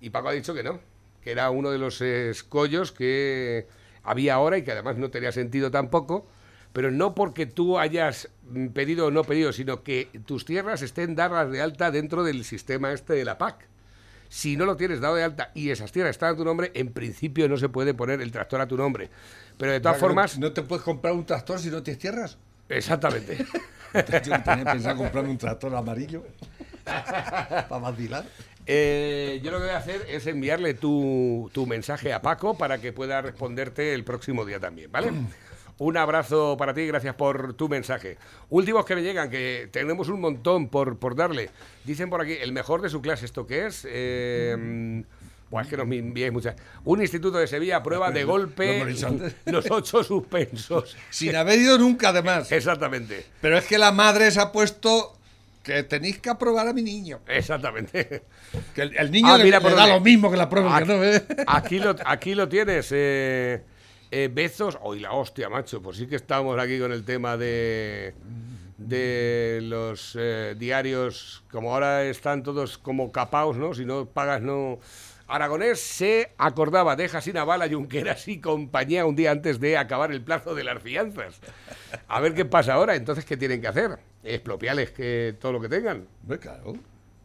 Y 0.02 0.10
Paco 0.10 0.28
ha 0.28 0.32
dicho 0.34 0.54
que 0.54 0.64
no, 0.64 0.80
que 1.22 1.32
era 1.32 1.50
uno 1.50 1.72
de 1.72 1.78
los 1.78 2.02
escollos 2.02 2.92
que 2.92 3.68
había 4.04 4.34
ahora 4.34 4.58
y 4.58 4.64
que 4.64 4.74
además 4.74 4.98
no 4.98 5.10
tenía 5.10 5.32
sentido 5.32 5.72
tampoco, 5.72 6.26
pero 6.74 6.92
no 6.92 7.14
porque 7.14 7.46
tú 7.46 7.78
hayas 7.78 8.30
mm, 8.50 8.68
pedido 8.70 9.08
o 9.08 9.12
no 9.12 9.24
pedido, 9.24 9.54
sino 9.54 9.84
que 9.84 10.10
tus 10.26 10.44
tierras 10.44 10.82
estén 10.82 11.16
dadas 11.16 11.52
de 11.52 11.62
alta 11.62 11.92
dentro 11.92 12.24
del 12.24 12.44
sistema 12.44 12.92
este 12.92 13.14
de 13.14 13.24
la 13.24 13.38
PAC. 13.38 13.68
Si 14.28 14.58
no 14.58 14.66
lo 14.66 14.76
tienes 14.76 15.00
dado 15.00 15.16
de 15.16 15.24
alta 15.24 15.52
y 15.54 15.70
esas 15.70 15.92
tierras 15.92 16.12
están 16.12 16.34
a 16.34 16.36
tu 16.36 16.44
nombre, 16.44 16.72
en 16.74 16.92
principio 16.92 17.48
no 17.48 17.56
se 17.58 17.70
puede 17.70 17.94
poner 17.94 18.20
el 18.20 18.32
tractor 18.32 18.60
a 18.62 18.68
tu 18.68 18.76
nombre. 18.76 19.12
Pero 19.60 19.72
de 19.72 19.80
todas 19.80 20.00
formas... 20.00 20.40
No, 20.40 20.52
te 20.52 20.64
puedes 20.64 20.84
comprar 20.84 21.14
un 21.14 21.24
tractor 21.24 21.60
si 21.60 21.70
no 21.70 21.84
tienes 21.84 22.02
tierras. 22.02 22.38
Exactamente. 22.68 23.46
Yo 23.94 24.04
tenía 24.42 24.66
pensado 24.66 24.98
comprarme 24.98 25.30
un 25.30 25.38
tractor 25.38 25.76
amarillo 25.76 26.24
para 26.84 27.78
vacilar. 27.78 28.26
Eh, 28.66 29.42
yo 29.44 29.52
lo 29.52 29.58
que 29.58 29.66
voy 29.66 29.74
a 29.74 29.78
hacer 29.78 30.06
es 30.08 30.26
enviarle 30.26 30.74
tu, 30.74 31.52
tu 31.54 31.68
mensaje 31.68 32.14
a 32.14 32.22
Paco 32.22 32.58
para 32.58 32.80
que 32.80 32.94
pueda 32.94 33.22
responderte 33.22 33.94
el 33.94 34.06
próximo 34.06 34.46
día 34.46 34.60
también, 34.60 34.92
¿vale? 34.92 35.12
Un 35.80 35.98
abrazo 35.98 36.56
para 36.58 36.74
ti 36.74 36.82
y 36.82 36.88
gracias 36.88 37.16
por 37.16 37.56
tu 37.56 37.68
mensaje. 37.68 38.18
Últimos 38.50 38.86
que 38.86 38.96
me 38.96 39.02
llegan, 39.02 39.30
que 39.30 39.70
tenemos 39.72 40.08
un 40.10 40.22
montón 40.22 40.70
por, 40.70 40.98
por 40.98 41.16
darle. 41.16 41.50
Dicen 41.84 42.10
por 42.10 42.22
aquí, 42.22 42.34
el 42.40 42.52
mejor 42.52 42.82
de 42.82 42.90
su 42.90 43.02
clase, 43.02 43.26
¿esto 43.26 43.48
qué 43.48 43.66
es? 43.66 43.86
Eh, 43.90 45.04
buah, 45.50 45.64
es 45.64 45.68
que 45.68 45.78
nos 45.78 45.88
me 45.88 45.98
enviáis 45.98 46.32
muchas. 46.32 46.56
Un 46.86 47.02
instituto 47.02 47.38
de 47.40 47.48
Sevilla 47.48 47.82
prueba 47.82 48.12
de 48.12 48.24
golpe 48.24 48.86
los 49.46 49.72
ocho 49.72 50.04
suspensos. 50.04 50.96
Sin 51.10 51.36
haber 51.36 51.60
ido 51.60 51.78
nunca, 51.78 52.10
además. 52.10 52.52
Exactamente. 52.52 53.26
Pero 53.42 53.58
es 53.58 53.66
que 53.66 53.78
la 53.78 53.92
madre 53.92 54.30
se 54.32 54.40
ha 54.40 54.52
puesto 54.52 55.18
que 55.64 55.82
tenéis 55.84 56.20
que 56.20 56.30
aprobar 56.30 56.68
a 56.68 56.74
mi 56.74 56.84
niño. 56.84 57.22
Exactamente. 57.28 58.24
Que 58.76 58.82
el, 58.84 58.96
el 58.98 59.12
niño 59.12 59.34
Ah, 59.34 59.38
le, 59.38 59.46
mira 59.46 59.60
le 59.60 59.64
por 59.64 59.76
da 59.76 59.88
lo 59.88 60.02
mismo 60.02 60.30
que 60.30 60.38
la 60.38 60.50
prueba 60.50 60.78
que 60.78 60.84
Aquí, 60.84 60.92
no, 60.94 61.04
¿eh? 61.04 61.24
aquí 61.48 61.80
lo, 61.80 61.96
aquí 62.06 62.36
lo 62.36 62.50
tienes. 62.50 62.90
Eh, 62.92 63.64
eh, 64.14 64.30
Bezos. 64.32 64.78
Hoy 64.82 65.00
la 65.00 65.12
hostia, 65.14 65.50
macho. 65.50 65.82
Pues 65.82 65.98
sí 65.98 66.08
que 66.08 66.16
estamos 66.16 66.60
aquí 66.60 66.80
con 66.80 66.92
el 66.92 67.04
tema 67.04 67.36
de 67.38 68.14
de 68.78 69.60
los 69.64 70.18
eh, 70.20 70.56
diarios, 70.58 71.44
como 71.52 71.74
ahora 71.74 72.04
están 72.04 72.44
todos 72.44 72.78
como 72.78 73.12
capaos, 73.12 73.56
¿no? 73.56 73.74
Si 73.74 73.86
no 73.86 74.06
pagas, 74.06 74.42
no... 74.42 74.80
Aragonés 75.26 75.80
se 75.80 76.34
acordaba, 76.38 76.98
deja 76.98 77.22
sin 77.22 77.38
aval 77.38 77.62
a 77.62 77.70
Junqueras 77.70 78.28
y 78.28 78.42
compañía 78.42 79.06
un 79.06 79.16
día 79.16 79.32
antes 79.32 79.60
de 79.62 79.78
acabar 79.78 80.12
el 80.12 80.22
plazo 80.22 80.54
de 80.54 80.66
las 80.66 80.82
fianzas. 80.84 81.40
A 82.10 82.20
ver 82.20 82.34
qué 82.34 82.44
pasa 82.44 82.74
ahora. 82.74 82.96
Entonces, 82.96 83.24
¿qué 83.24 83.38
tienen 83.38 83.62
que 83.62 83.68
hacer? 83.68 83.98
Expropiarles 84.24 84.92
que 84.92 85.34
todo 85.40 85.54
lo 85.54 85.62
que 85.62 85.70
tengan. 85.70 86.06
Claro. 86.42 86.74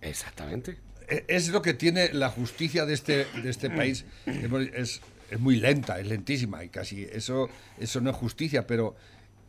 Exactamente. 0.01 0.78
E- 1.09 1.24
Es 1.26 1.49
lo 1.49 1.61
que 1.61 1.74
tiene 1.74 2.12
la 2.12 2.28
justicia 2.30 2.86
de 2.86 2.95
este, 2.95 3.26
de 3.43 3.51
este 3.51 3.68
país. 3.68 4.05
Es, 4.74 5.01
es- 5.31 5.39
muy 5.41 5.57
lenta, 5.57 5.99
es 6.01 6.07
lentísima 6.07 6.64
y 6.64 6.68
casi 6.68 7.05
eso, 7.05 7.49
eso 7.79 8.01
no 8.01 8.11
es 8.11 8.16
justicia, 8.16 8.66
pero 8.66 8.97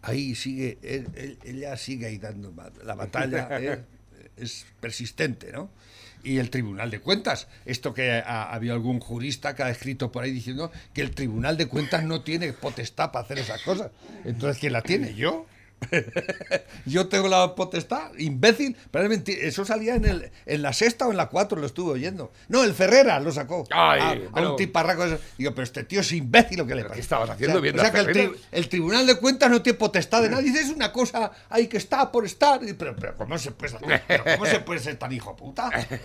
ahí 0.02 0.36
sigue, 0.36 0.78
él- 0.82 1.08
él- 1.16 1.38
ella 1.44 1.76
sigue 1.78 2.06
ahí 2.08 2.18
dando 2.18 2.54
la 2.84 2.96
batalla, 2.96 3.48
es 4.38 4.66
persistente, 4.80 5.52
¿no? 5.52 5.70
Y 6.22 6.38
el 6.40 6.50
Tribunal 6.50 6.92
de 6.92 7.00
Cuentas, 7.00 7.48
esto 7.66 7.94
que 7.94 8.12
ha, 8.12 8.52
había 8.54 8.74
algún 8.74 9.00
jurista 9.00 9.56
que 9.56 9.64
ha 9.64 9.70
escrito 9.70 10.12
por 10.12 10.24
ahí 10.24 10.32
diciendo 10.32 10.70
que 10.94 11.02
el 11.02 11.12
Tribunal 11.12 11.56
de 11.56 11.68
Cuentas 11.68 12.04
no 12.04 12.24
tiene 12.24 12.52
potestad 12.52 13.12
para 13.12 13.24
hacer 13.24 13.40
esas 13.40 13.62
cosas. 13.62 13.92
Entonces, 14.26 14.60
¿quién 14.60 14.74
la 14.74 14.82
tiene? 14.82 15.14
¿Yo? 15.16 15.46
Yo 16.86 17.08
tengo 17.08 17.28
la 17.28 17.56
potestad, 17.56 18.12
imbécil. 18.18 18.76
Pero 18.92 19.04
es 19.06 19.10
mentira. 19.10 19.40
Eso 19.42 19.66
salía 19.66 19.96
en, 19.96 20.06
el, 20.06 20.32
en 20.46 20.62
la 20.62 20.74
sexta 20.74 21.08
o 21.08 21.12
en 21.12 21.18
la 21.18 21.28
cuatro, 21.30 21.60
lo 21.60 21.66
estuve 21.68 21.92
oyendo. 21.94 22.32
No, 22.48 22.64
el 22.64 22.74
Ferrera 22.74 23.20
lo 23.20 23.32
sacó. 23.32 23.66
Ay, 23.72 24.28
a, 24.34 24.42
un 24.50 24.56
tiparraco. 24.56 25.08
de. 25.08 25.18
Digo, 25.38 25.52
pero 25.52 25.64
este 25.64 25.84
tío 25.84 26.02
es 26.02 26.12
imbécil, 26.12 26.62
¿o 26.62 26.66
qué 26.68 26.76
le 26.76 26.84
pasa? 26.84 26.96
¿Qué 26.96 27.02
estabas 27.02 27.30
haciendo 27.30 27.58
O 27.58 27.58
sea, 27.58 27.62
viendo 27.62 27.82
o 27.82 27.86
sea 27.86 27.90
a 28.02 28.06
que 28.06 28.12
el, 28.12 28.18
tri- 28.32 28.36
el 28.52 28.70
Tribunal 28.70 29.08
de 29.08 29.16
Cuentas 29.16 29.50
no 29.50 29.62
tiene 29.62 29.78
potestad 29.78 30.22
de 30.22 30.30
nadie. 30.30 30.52
Dice, 30.52 30.62
es 30.62 30.70
una 30.70 30.92
cosa 30.92 31.32
ahí 31.50 31.68
que 31.68 31.78
está 31.78 32.12
por 32.12 32.26
estar. 32.26 32.64
Y, 32.64 32.74
Pero, 32.74 32.96
pero 32.96 33.16
¿cómo 33.16 33.38
se 33.38 33.52
puede, 33.52 33.74
pero 34.08 34.24
¿cómo 34.24 34.46
se 34.46 34.60
puede 34.60 34.80
ser 34.80 34.98
tan 34.98 35.12
hijo 35.12 35.36
puta? 35.36 35.70
¿Eh? 35.76 36.00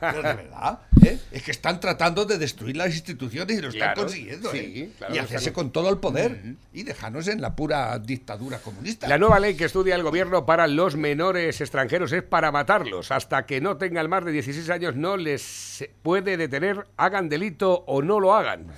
Pero 0.00 0.22
de 0.22 0.34
verdad, 0.34 0.78
¿eh? 1.04 1.18
Es 1.32 1.42
que 1.42 1.50
están 1.50 1.80
tratando 1.80 2.24
de 2.24 2.38
destruir 2.38 2.76
las 2.76 2.92
instituciones 2.94 3.56
y 3.58 3.60
lo 3.60 3.68
están 3.68 3.80
Claro, 3.80 4.02
consiguiendo. 4.02 4.50
sí, 4.52 4.58
¿eh? 4.58 4.90
claro 4.98 5.14
y 5.14 5.18
hacerse 5.18 5.52
con 5.52 5.70
todo 5.70 5.88
el 5.90 5.98
poder. 5.98 6.40
Y 6.72 6.82
dejarnos 6.82 7.26
en 7.28 7.40
la 7.40 7.54
pura 7.56 7.98
dictadura 7.98 8.58
comunista. 8.58 9.08
La 9.08 9.18
nueva 9.20 9.38
ley 9.38 9.54
que 9.54 9.66
estudia 9.66 9.94
el 9.94 10.02
gobierno 10.02 10.46
para 10.46 10.66
los 10.66 10.96
menores 10.96 11.60
extranjeros 11.60 12.10
es 12.12 12.22
para 12.22 12.50
matarlos. 12.50 13.10
Hasta 13.12 13.44
que 13.44 13.60
no 13.60 13.76
tengan 13.76 14.08
más 14.08 14.24
de 14.24 14.32
16 14.32 14.70
años 14.70 14.96
no 14.96 15.18
les 15.18 15.86
puede 16.02 16.38
detener, 16.38 16.86
hagan 16.96 17.28
delito 17.28 17.84
o 17.86 18.00
no 18.00 18.18
lo 18.18 18.34
hagan. 18.34 18.68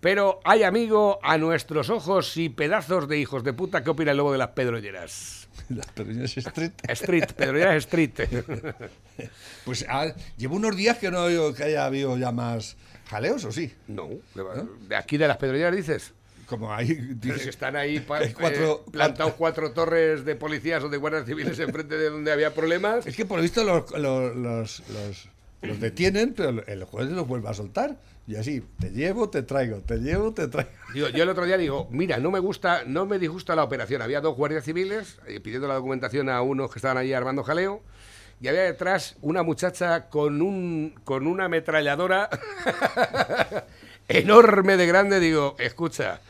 Pero 0.00 0.40
hay 0.44 0.64
amigo 0.64 1.20
a 1.22 1.38
nuestros 1.38 1.88
ojos 1.88 2.36
y 2.36 2.48
pedazos 2.48 3.06
de 3.06 3.18
hijos 3.18 3.44
de 3.44 3.52
puta. 3.52 3.84
¿Qué 3.84 3.90
opina 3.90 4.10
el 4.10 4.16
lobo 4.16 4.32
de 4.32 4.38
las 4.38 4.48
pedrolleras? 4.48 5.48
Las 5.68 5.86
Pedroñas 5.86 6.36
Street. 6.36 6.72
Street, 6.88 7.32
pedrolleras 7.36 7.76
Street. 7.76 8.12
Pues 9.64 9.86
ah, 9.88 10.12
llevo 10.36 10.56
unos 10.56 10.76
días 10.76 10.98
que 10.98 11.10
no 11.12 11.26
que 11.54 11.62
haya 11.62 11.84
habido 11.84 12.18
ya 12.18 12.32
más 12.32 12.76
jaleos, 13.08 13.44
¿o 13.44 13.52
sí? 13.52 13.72
No, 13.86 14.08
de 14.88 14.96
aquí 14.96 15.16
de 15.16 15.28
las 15.28 15.36
pedrolleras 15.36 15.76
dices. 15.76 16.14
Como 16.52 16.72
ahí 16.72 16.94
Pero 16.94 17.34
dice- 17.34 17.38
si 17.44 17.48
están 17.48 17.76
ahí 17.76 17.96
hay 18.08 18.32
cuatro- 18.32 18.84
eh, 18.86 18.90
plantados 18.92 19.34
cuatro 19.34 19.72
torres 19.72 20.24
de 20.24 20.36
policías 20.36 20.82
o 20.84 20.88
de 20.88 20.96
guardias 20.96 21.26
civiles 21.26 21.58
enfrente 21.58 21.96
de 21.96 22.10
donde 22.10 22.30
había 22.32 22.54
problemas. 22.54 23.06
Es 23.06 23.16
que 23.16 23.24
por 23.26 23.38
lo 23.38 23.42
visto 23.42 23.64
los, 23.64 23.90
los, 23.92 24.36
los, 24.36 24.82
los- 24.90 25.28
los 25.62 25.80
detienen, 25.80 26.34
pero 26.34 26.64
el 26.66 26.84
juez 26.84 27.08
los 27.10 27.26
vuelve 27.26 27.48
a 27.48 27.54
soltar. 27.54 27.96
Y 28.26 28.36
así, 28.36 28.62
te 28.78 28.90
llevo, 28.90 29.28
te 29.30 29.42
traigo, 29.42 29.78
te 29.78 29.96
llevo, 29.98 30.32
te 30.32 30.46
traigo. 30.48 30.70
Digo, 30.94 31.08
yo 31.08 31.22
el 31.24 31.28
otro 31.28 31.44
día 31.44 31.56
digo, 31.56 31.88
mira, 31.90 32.18
no 32.18 32.30
me 32.30 32.38
gusta, 32.38 32.82
no 32.86 33.04
me 33.06 33.18
disgusta 33.18 33.56
la 33.56 33.64
operación. 33.64 34.00
Había 34.02 34.20
dos 34.20 34.36
guardias 34.36 34.64
civiles 34.64 35.18
eh, 35.26 35.40
pidiendo 35.40 35.66
la 35.68 35.74
documentación 35.74 36.28
a 36.28 36.40
unos 36.42 36.70
que 36.72 36.78
estaban 36.78 36.98
allí 36.98 37.12
armando 37.12 37.42
jaleo. 37.42 37.82
Y 38.40 38.48
había 38.48 38.62
detrás 38.62 39.16
una 39.22 39.42
muchacha 39.44 40.08
con 40.08 40.42
un 40.42 40.94
con 41.04 41.28
una 41.28 41.44
ametralladora 41.44 42.28
enorme 44.08 44.76
de 44.76 44.86
grande. 44.86 45.20
Digo, 45.20 45.56
escucha, 45.58 46.20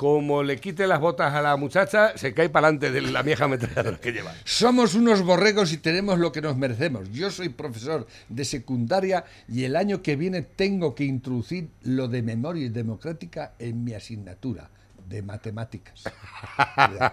como 0.00 0.42
le 0.42 0.58
quite 0.58 0.86
las 0.86 0.98
botas 0.98 1.34
a 1.34 1.42
la 1.42 1.58
muchacha, 1.58 2.16
se 2.16 2.32
cae 2.32 2.48
para 2.48 2.68
adelante 2.68 2.90
de 2.90 3.02
la 3.02 3.20
vieja 3.20 3.44
ametralladora 3.44 3.98
que 3.98 4.12
lleva. 4.12 4.32
Somos 4.44 4.94
unos 4.94 5.22
borregos 5.22 5.74
y 5.74 5.76
tenemos 5.76 6.18
lo 6.18 6.32
que 6.32 6.40
nos 6.40 6.56
merecemos. 6.56 7.12
Yo 7.12 7.30
soy 7.30 7.50
profesor 7.50 8.06
de 8.30 8.46
secundaria 8.46 9.26
y 9.46 9.64
el 9.64 9.76
año 9.76 10.00
que 10.00 10.16
viene 10.16 10.40
tengo 10.40 10.94
que 10.94 11.04
introducir 11.04 11.68
lo 11.82 12.08
de 12.08 12.22
memoria 12.22 12.70
democrática 12.70 13.52
en 13.58 13.84
mi 13.84 13.92
asignatura 13.92 14.70
de 15.06 15.20
matemáticas. 15.20 16.04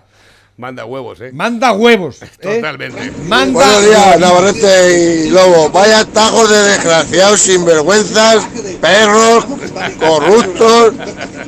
Manda 0.58 0.86
huevos, 0.86 1.22
¿eh? 1.22 1.30
Manda 1.34 1.72
huevos. 1.72 2.20
¿eh? 2.24 2.30
Totalmente. 2.42 3.12
Manda 3.28 3.54
Buenos 3.54 3.86
días, 3.86 4.20
Navarrete 4.20 5.26
y 5.26 5.30
Lobo. 5.30 5.70
Vaya 5.70 6.04
tajos 6.06 6.50
de 6.50 6.58
desgraciados, 6.64 7.42
sinvergüenzas, 7.42 8.44
perros, 8.82 9.46
corruptos. 10.00 10.94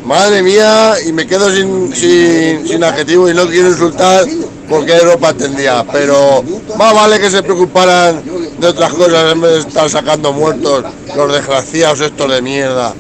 Madre 0.05 0.43
mía, 0.43 0.93
y 1.07 1.12
me 1.12 1.26
quedo 1.26 1.49
sin, 1.49 1.91
sin, 1.95 2.68
sin 2.68 2.84
adjetivo 2.84 3.28
y 3.28 3.34
no 3.34 3.47
quiero 3.47 3.70
insultar 3.70 4.26
porque 4.70 4.99
ropa 4.99 5.34
tendría. 5.34 5.84
Pero 5.91 6.43
más 6.78 6.93
vale 6.93 7.20
que 7.20 7.30
se 7.30 7.41
preocuparan 7.43 8.22
de 8.59 8.67
otras 8.67 8.93
cosas 8.93 9.32
en 9.34 9.41
vez 9.41 9.51
de 9.53 9.59
estar 9.70 9.89
sacando 9.89 10.32
muertos 10.34 10.84
los 11.15 11.34
desgraciados 11.34 12.01
estos 12.01 12.30
de 12.32 12.41
mierda. 12.41 12.93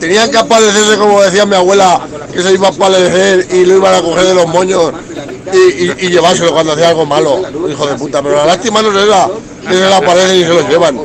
Tenían 0.00 0.30
que 0.30 0.38
aparecerse, 0.38 0.96
como 0.96 1.20
decía 1.22 1.44
mi 1.46 1.56
abuela, 1.56 2.00
que 2.32 2.42
se 2.42 2.52
iba 2.52 2.68
a 2.68 2.70
aparecer 2.70 3.46
y 3.52 3.64
lo 3.64 3.76
iban 3.76 3.94
a 3.94 4.00
coger 4.02 4.26
de 4.26 4.34
los 4.34 4.46
moños 4.46 4.92
y, 5.52 5.84
y- 5.84 5.94
y 6.00 6.08
llevárselo 6.08 6.52
cuando 6.52 6.72
hacía 6.72 6.88
algo 6.90 7.06
malo, 7.06 7.42
hijo 7.70 7.86
de 7.86 7.94
puta. 7.96 8.22
Pero 8.22 8.36
la 8.36 8.46
lástima 8.46 8.82
no 8.82 8.96
es 8.96 9.04
esa, 9.04 9.28
se 9.62 9.74
le 9.74 9.94
aparecen 9.94 10.36
y 10.36 10.42
se 10.42 10.48
los 10.48 10.68
llevan. 10.68 11.00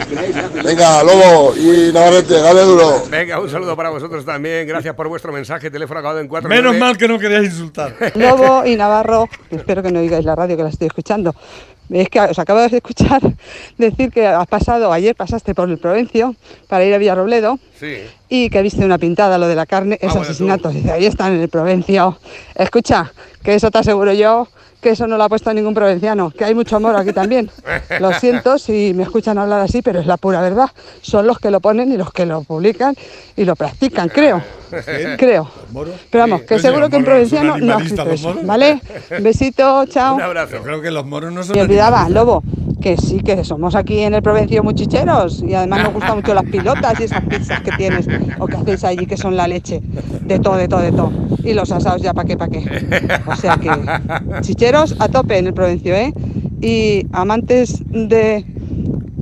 Venga, 0.63 1.03
Lobo 1.03 1.55
y 1.55 1.91
Navarrete, 1.93 2.39
dale 2.39 2.61
duro. 2.61 3.03
Venga, 3.09 3.39
un 3.39 3.49
saludo 3.49 3.75
para 3.75 3.89
vosotros 3.89 4.25
también. 4.25 4.67
Gracias 4.67 4.95
por 4.95 5.07
vuestro 5.07 5.31
mensaje. 5.31 5.69
Teléfono 5.71 5.99
acabado 5.99 6.19
en 6.19 6.27
4 6.27 6.49
Menos 6.49 6.77
mal 6.77 6.97
que 6.97 7.07
no 7.07 7.19
querías 7.19 7.43
insultar. 7.45 7.95
Lobo 8.15 8.65
y 8.65 8.75
Navarro, 8.75 9.27
espero 9.49 9.81
que 9.83 9.91
no 9.91 9.99
oigáis 9.99 10.25
la 10.25 10.35
radio 10.35 10.55
que 10.57 10.63
la 10.63 10.69
estoy 10.69 10.87
escuchando. 10.87 11.35
Es 12.01 12.09
que 12.09 12.19
os 12.19 12.39
acabo 12.39 12.59
de 12.59 12.77
escuchar 12.77 13.21
decir 13.77 14.11
que 14.11 14.27
has 14.27 14.47
pasado, 14.47 14.91
ayer 14.91 15.15
pasaste 15.15 15.53
por 15.53 15.69
el 15.69 15.77
Provencio 15.77 16.35
para 16.67 16.83
ir 16.85 16.93
a 16.93 16.97
Villarrobledo 16.97 17.59
Sí. 17.79 17.97
y 18.29 18.49
que 18.49 18.61
viste 18.61 18.83
una 18.83 18.97
pintada, 18.97 19.37
lo 19.37 19.47
de 19.47 19.55
la 19.55 19.65
carne, 19.65 19.95
es 20.01 20.09
bueno, 20.09 20.21
asesinato. 20.21 20.69
Dice, 20.69 20.91
ahí 20.91 21.05
están 21.05 21.33
en 21.33 21.41
el 21.41 21.49
Provencio. 21.49 22.17
Escucha, 22.55 23.11
que 23.43 23.55
eso 23.55 23.69
te 23.71 23.77
aseguro 23.77 24.13
yo 24.13 24.47
que 24.81 24.89
eso 24.89 25.07
no 25.07 25.17
lo 25.17 25.23
ha 25.23 25.29
puesto 25.29 25.51
ningún 25.53 25.73
provinciano, 25.73 26.29
que 26.31 26.43
hay 26.43 26.53
mucho 26.53 26.75
amor 26.75 26.95
aquí 26.97 27.13
también. 27.13 27.49
Lo 28.01 28.11
siento 28.19 28.57
si 28.57 28.93
me 28.93 29.03
escuchan 29.03 29.37
hablar 29.37 29.61
así, 29.61 29.81
pero 29.81 30.01
es 30.01 30.05
la 30.05 30.17
pura 30.17 30.41
verdad. 30.41 30.69
Son 31.01 31.25
los 31.25 31.39
que 31.39 31.49
lo 31.49 31.61
ponen 31.61 31.89
y 31.93 31.95
los 31.95 32.11
que 32.11 32.25
lo 32.25 32.43
publican 32.43 32.93
y 33.37 33.45
lo 33.45 33.55
practican, 33.55 34.09
creo. 34.09 34.43
Creo. 35.17 35.49
Pero 36.09 36.23
vamos, 36.23 36.41
que 36.41 36.55
Oye, 36.55 36.63
seguro 36.63 36.89
que 36.89 36.97
un 36.97 37.03
son 37.03 37.11
provinciano 37.11 37.57
no 37.57 37.79
los 37.79 37.91
eso. 37.91 38.35
¿vale? 38.43 38.81
Besito, 39.21 39.85
chao. 39.85 40.17
Yo 40.51 40.63
creo 40.63 40.81
que 40.81 40.91
los 40.91 41.05
moros 41.05 41.33
no 41.33 41.43
son 41.43 41.55
Me 41.55 41.61
olvidaba. 41.61 42.09
Lobo, 42.09 42.43
que 42.81 42.97
sí, 42.97 43.21
que 43.21 43.43
somos 43.43 43.75
aquí 43.75 43.99
en 43.99 44.13
el 44.13 44.21
Provencio 44.21 44.63
muy 44.63 44.73
chicheros 44.73 45.43
y 45.43 45.53
además 45.53 45.83
nos 45.83 45.93
gustan 45.93 46.17
mucho 46.17 46.33
las 46.33 46.43
pilotas 46.43 46.99
y 46.99 47.03
esas 47.03 47.23
pizzas 47.23 47.61
que 47.61 47.71
tienes 47.71 48.07
o 48.39 48.47
que 48.47 48.57
hacéis 48.57 48.83
allí 48.83 49.05
que 49.05 49.17
son 49.17 49.35
la 49.35 49.47
leche. 49.47 49.81
De 50.21 50.39
todo, 50.39 50.57
de 50.57 50.67
todo, 50.67 50.81
de 50.81 50.91
todo. 50.91 51.11
Y 51.43 51.53
los 51.53 51.71
asados 51.71 52.01
ya 52.01 52.13
pa' 52.13 52.25
qué, 52.25 52.37
pa' 52.37 52.47
qué. 52.47 52.63
O 53.25 53.35
sea 53.35 53.57
que 53.57 53.69
chicheros 54.41 54.95
a 54.99 55.07
tope 55.07 55.37
en 55.37 55.47
el 55.47 55.53
Provencio, 55.53 55.95
¿eh? 55.95 56.13
Y 56.61 57.05
amantes 57.11 57.83
de 57.89 58.45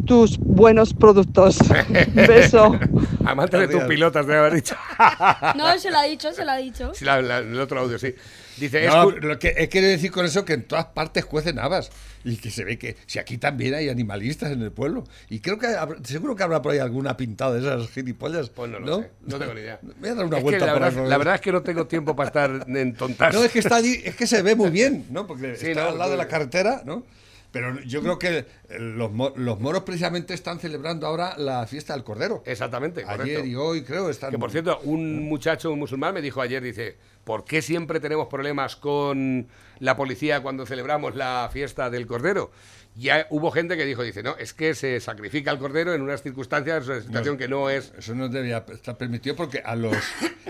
tus 0.05 0.37
buenos 0.37 0.93
productos. 0.93 1.57
Beso. 2.13 2.77
Amante 3.25 3.57
de 3.57 3.67
tus 3.67 3.83
pilotas, 3.83 4.25
debe 4.25 4.39
haber 4.39 4.53
dicho. 4.55 4.75
No, 5.55 5.77
se 5.79 5.89
lo 5.91 5.97
ha 5.97 6.03
dicho, 6.03 6.31
se 6.33 6.43
lo 6.45 6.51
ha 6.51 6.57
dicho. 6.57 6.91
Sí, 6.93 7.05
la- 7.05 7.21
la- 7.21 7.39
el 7.39 7.59
otro 7.59 7.79
audio, 7.79 7.97
sí. 7.99 8.13
Dice, 8.57 8.85
es 8.85 8.93
No, 8.93 9.05
cu- 9.05 9.11
lo 9.21 9.39
que 9.39 9.53
he 9.57 9.69
querido 9.69 9.91
decir 9.91 10.11
con 10.11 10.25
eso 10.25 10.43
que 10.45 10.53
en 10.53 10.63
todas 10.67 10.85
partes 10.85 11.25
cuecen 11.25 11.57
habas 11.57 11.89
y 12.23 12.35
que 12.37 12.51
se 12.51 12.63
ve 12.63 12.77
que 12.77 12.95
si 13.07 13.17
aquí 13.17 13.37
también 13.37 13.73
hay 13.73 13.89
animalistas 13.89 14.51
en 14.51 14.61
el 14.61 14.71
pueblo 14.71 15.03
y 15.29 15.39
creo 15.39 15.57
que 15.57 15.67
seguro 16.03 16.35
que 16.35 16.43
habrá 16.43 16.61
por 16.61 16.73
ahí 16.73 16.79
alguna 16.79 17.17
pintada 17.17 17.53
de 17.53 17.59
esas 17.61 17.89
gilipollas. 17.89 18.49
Pues 18.49 18.69
no 18.69 18.79
lo 18.79 18.99
sé, 19.01 19.11
no 19.25 19.39
tengo 19.39 19.53
ni 19.53 19.61
idea. 19.61 19.79
Voy 19.99 20.09
a 20.09 20.15
dar 20.15 20.25
una 20.25 20.37
Es 20.37 20.43
vuelta 20.43 20.65
la, 20.65 20.73
por 20.73 20.81
verdad, 20.81 21.07
la 21.07 21.17
verdad 21.17 21.35
es 21.35 21.41
que 21.41 21.51
no 21.51 21.61
tengo 21.63 21.87
tiempo 21.87 22.15
para 22.15 22.27
estar 22.27 22.65
en 22.67 22.93
tontas. 22.93 23.33
No, 23.33 23.43
es 23.43 23.51
que 23.51 23.59
está 23.59 23.77
allí, 23.77 24.01
es 24.03 24.15
que 24.15 24.27
se 24.27 24.41
ve 24.43 24.55
muy 24.55 24.69
bien, 24.69 25.05
¿no? 25.09 25.25
Porque 25.25 25.55
Sí, 25.55 25.67
está 25.69 25.83
no, 25.85 25.89
al 25.91 25.97
lado 25.97 26.11
de 26.11 26.17
la 26.17 26.27
carretera, 26.27 26.81
¿no? 26.85 27.03
Pero 27.51 27.81
yo 27.81 28.01
creo 28.01 28.17
que 28.17 28.45
los, 28.79 29.11
los 29.37 29.59
moros 29.59 29.83
precisamente 29.83 30.33
están 30.33 30.59
celebrando 30.59 31.07
ahora 31.07 31.35
la 31.37 31.65
fiesta 31.67 31.93
del 31.93 32.03
Cordero. 32.03 32.43
Exactamente, 32.45 33.03
Ayer 33.05 33.17
correcto. 33.17 33.45
y 33.45 33.55
hoy 33.55 33.81
creo 33.83 34.09
están... 34.09 34.31
Que 34.31 34.37
por 34.39 34.51
cierto, 34.51 34.79
un 34.83 35.23
muchacho, 35.27 35.71
un 35.71 35.79
musulmán, 35.79 36.13
me 36.13 36.21
dijo 36.21 36.41
ayer, 36.41 36.61
dice, 36.61 36.97
¿por 37.23 37.43
qué 37.45 37.61
siempre 37.61 37.99
tenemos 37.99 38.27
problemas 38.27 38.75
con 38.75 39.47
la 39.79 39.95
policía 39.95 40.41
cuando 40.41 40.65
celebramos 40.65 41.15
la 41.15 41.49
fiesta 41.51 41.89
del 41.89 42.07
Cordero? 42.07 42.51
Ya 42.93 43.25
hubo 43.29 43.51
gente 43.51 43.77
que 43.77 43.85
dijo, 43.85 44.03
dice, 44.03 44.21
no, 44.21 44.35
es 44.35 44.53
que 44.53 44.75
se 44.75 44.99
sacrifica 44.99 45.49
el 45.49 45.57
Cordero 45.59 45.93
en 45.93 46.01
unas 46.01 46.21
circunstancias, 46.23 46.85
una 46.89 46.99
situación 47.01 47.37
que 47.37 47.47
no 47.47 47.69
es... 47.69 47.93
Eso 47.97 48.13
no 48.15 48.27
debería 48.27 48.65
estar 48.69 48.97
permitido 48.97 49.33
porque 49.37 49.61
a 49.63 49.77
los, 49.77 49.95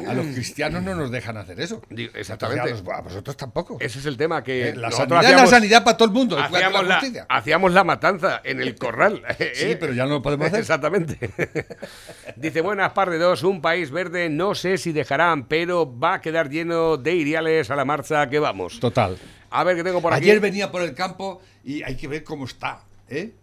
a 0.07 0.13
los 0.15 0.25
cristianos 0.25 0.81
no 0.81 0.95
nos 0.95 1.11
dejan 1.11 1.37
hacer 1.37 1.59
eso. 1.61 1.83
Exactamente. 2.15 2.63
Entonces, 2.71 2.87
a, 2.87 2.89
los- 2.89 2.97
a 2.99 3.01
vosotros 3.03 3.37
tampoco. 3.37 3.77
Ese 3.79 3.99
es 3.99 4.07
el 4.07 4.17
tema 4.17 4.43
que 4.43 4.69
Eh, 4.69 4.75
la 4.75 4.89
sanidad 4.89 5.19
es 5.23 5.29
la 5.29 5.35
hacíamos- 5.35 5.49
sanidad 5.51 5.83
para 5.83 5.97
todo 5.97 6.07
el 6.07 6.13
mundo. 6.15 6.35
Hacíamos 6.39 6.87
la 6.87 6.99
la, 6.99 7.25
hacíamos 7.29 7.73
la 7.73 7.83
matanza 7.83 8.10
en 8.43 8.61
el 8.61 8.75
corral. 8.75 9.23
Sí, 9.53 9.71
¿eh? 9.71 9.77
pero 9.79 9.93
ya 9.93 10.05
no 10.05 10.11
lo 10.11 10.21
podemos 10.21 10.47
hacer. 10.47 10.59
Exactamente. 10.59 11.17
Dice, 12.35 12.61
buenas 12.61 12.93
par 12.93 13.09
de 13.09 13.17
dos, 13.17 13.43
un 13.43 13.61
país 13.61 13.91
verde, 13.91 14.29
no 14.29 14.55
sé 14.55 14.77
si 14.77 14.91
dejarán, 14.91 15.47
pero 15.47 15.99
va 15.99 16.15
a 16.15 16.21
quedar 16.21 16.49
lleno 16.49 16.97
de 16.97 17.15
iriales 17.15 17.69
a 17.69 17.75
la 17.75 17.85
marcha 17.85 18.29
que 18.29 18.39
vamos. 18.39 18.79
Total. 18.79 19.17
A 19.49 19.63
ver 19.63 19.75
qué 19.75 19.83
tengo 19.83 20.01
por 20.01 20.13
aquí. 20.13 20.23
Ayer 20.23 20.39
venía 20.39 20.71
por 20.71 20.81
el 20.81 20.93
campo 20.93 21.41
y 21.63 21.83
hay 21.83 21.95
que 21.95 22.07
ver 22.07 22.23
cómo 22.23 22.45
está, 22.45 22.83
¿eh? 23.09 23.33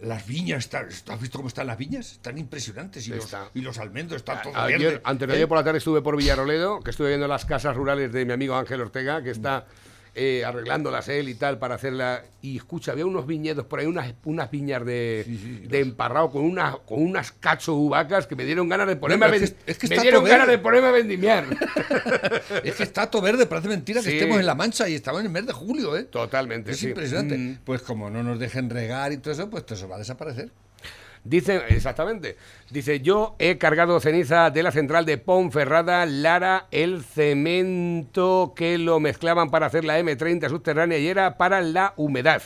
Las 0.00 0.26
viñas, 0.26 0.68
¿has 0.74 1.20
visto 1.20 1.38
cómo 1.38 1.48
están 1.48 1.66
las 1.66 1.78
viñas? 1.78 2.12
Están 2.12 2.36
impresionantes. 2.36 3.06
Y, 3.08 3.12
los, 3.12 3.34
y 3.54 3.60
los 3.62 3.78
almendros 3.78 4.18
están 4.18 4.42
todos 4.42 4.56
Ayer, 4.56 5.00
antes 5.04 5.26
de 5.26 5.32
¿eh? 5.32 5.36
ayer 5.36 5.48
por 5.48 5.56
la 5.56 5.64
tarde 5.64 5.78
estuve 5.78 6.02
por 6.02 6.16
Villaroledo, 6.18 6.80
que 6.80 6.90
estuve 6.90 7.08
viendo 7.08 7.26
las 7.26 7.46
casas 7.46 7.74
rurales 7.74 8.12
de 8.12 8.26
mi 8.26 8.32
amigo 8.34 8.54
Ángel 8.56 8.82
Ortega, 8.82 9.22
que 9.22 9.30
está 9.30 9.66
eh, 10.18 10.44
arreglándolas 10.44 11.08
él 11.08 11.28
y 11.28 11.34
tal 11.34 11.58
para 11.58 11.74
hacerla. 11.76 12.24
Y 12.42 12.56
escucha, 12.56 12.92
había 12.92 13.04
unos 13.06 13.26
viñedos 13.26 13.66
por 13.66 13.80
ahí, 13.80 13.86
unas, 13.86 14.14
unas 14.24 14.50
viñas 14.50 14.84
de, 14.86 15.24
de 15.68 15.80
emparrado 15.80 16.30
con, 16.30 16.42
unas 16.44 16.76
con 16.86 17.02
unas 17.02 17.32
cacho 17.32 17.74
uvacas 17.74 18.26
que 18.26 18.34
me 18.36 18.44
dieron 18.44 18.68
ganas 18.68 18.86
de 18.88 18.96
ponerme 18.96 19.26
No, 19.26 19.32
a 19.32 19.36
es 19.36 19.42
ven- 19.42 19.50
que- 19.64 19.70
es 19.72 19.78
que 19.78 19.88
me 19.88 19.98
dieron 19.98 20.24
ganas 20.24 20.46
de 20.48 20.58
ponerme 20.58 20.88
a 20.88 20.92
vendimiar. 20.92 21.44
Es 22.64 22.74
que 22.74 22.82
está 22.82 23.10
todo 23.10 23.22
verde, 23.22 23.46
parece 23.46 23.68
mentira 23.68 24.02
que 24.02 24.10
estemos 24.16 24.38
en 24.40 24.46
La 24.46 24.54
Mancha 24.54 24.88
y 24.88 24.94
estamos 24.94 25.20
en 25.20 25.26
el 25.26 25.32
mes 25.32 25.46
de 25.46 25.52
julio, 25.52 25.96
¿eh? 25.96 26.04
Totalmente, 26.04 26.70
Es 26.72 26.82
impresionante. 26.82 27.36
Mm. 27.36 27.58
Pues 27.64 27.82
como 27.82 28.08
no 28.10 28.22
nos 28.22 28.38
dejen 28.38 28.70
regar 28.70 29.12
y 29.12 29.18
todo 29.18 29.32
eso, 29.34 29.50
pues 29.50 29.64
todo 29.66 29.74
eso 29.76 29.88
va 29.88 29.96
a 29.96 29.98
desaparecer. 29.98 30.50
Dice, 31.28 31.60
exactamente. 31.68 32.36
Dice, 32.70 33.00
yo 33.00 33.34
he 33.40 33.58
cargado 33.58 33.98
ceniza 33.98 34.50
de 34.50 34.62
la 34.62 34.70
central 34.70 35.04
de 35.04 35.18
Ponferrada, 35.18 36.06
Lara, 36.06 36.68
el 36.70 37.02
cemento 37.02 38.52
que 38.54 38.78
lo 38.78 39.00
mezclaban 39.00 39.50
para 39.50 39.66
hacer 39.66 39.84
la 39.84 39.98
M30 39.98 40.48
subterránea 40.48 40.98
y 40.98 41.08
era 41.08 41.36
para 41.36 41.60
la 41.62 41.94
humedad. 41.96 42.42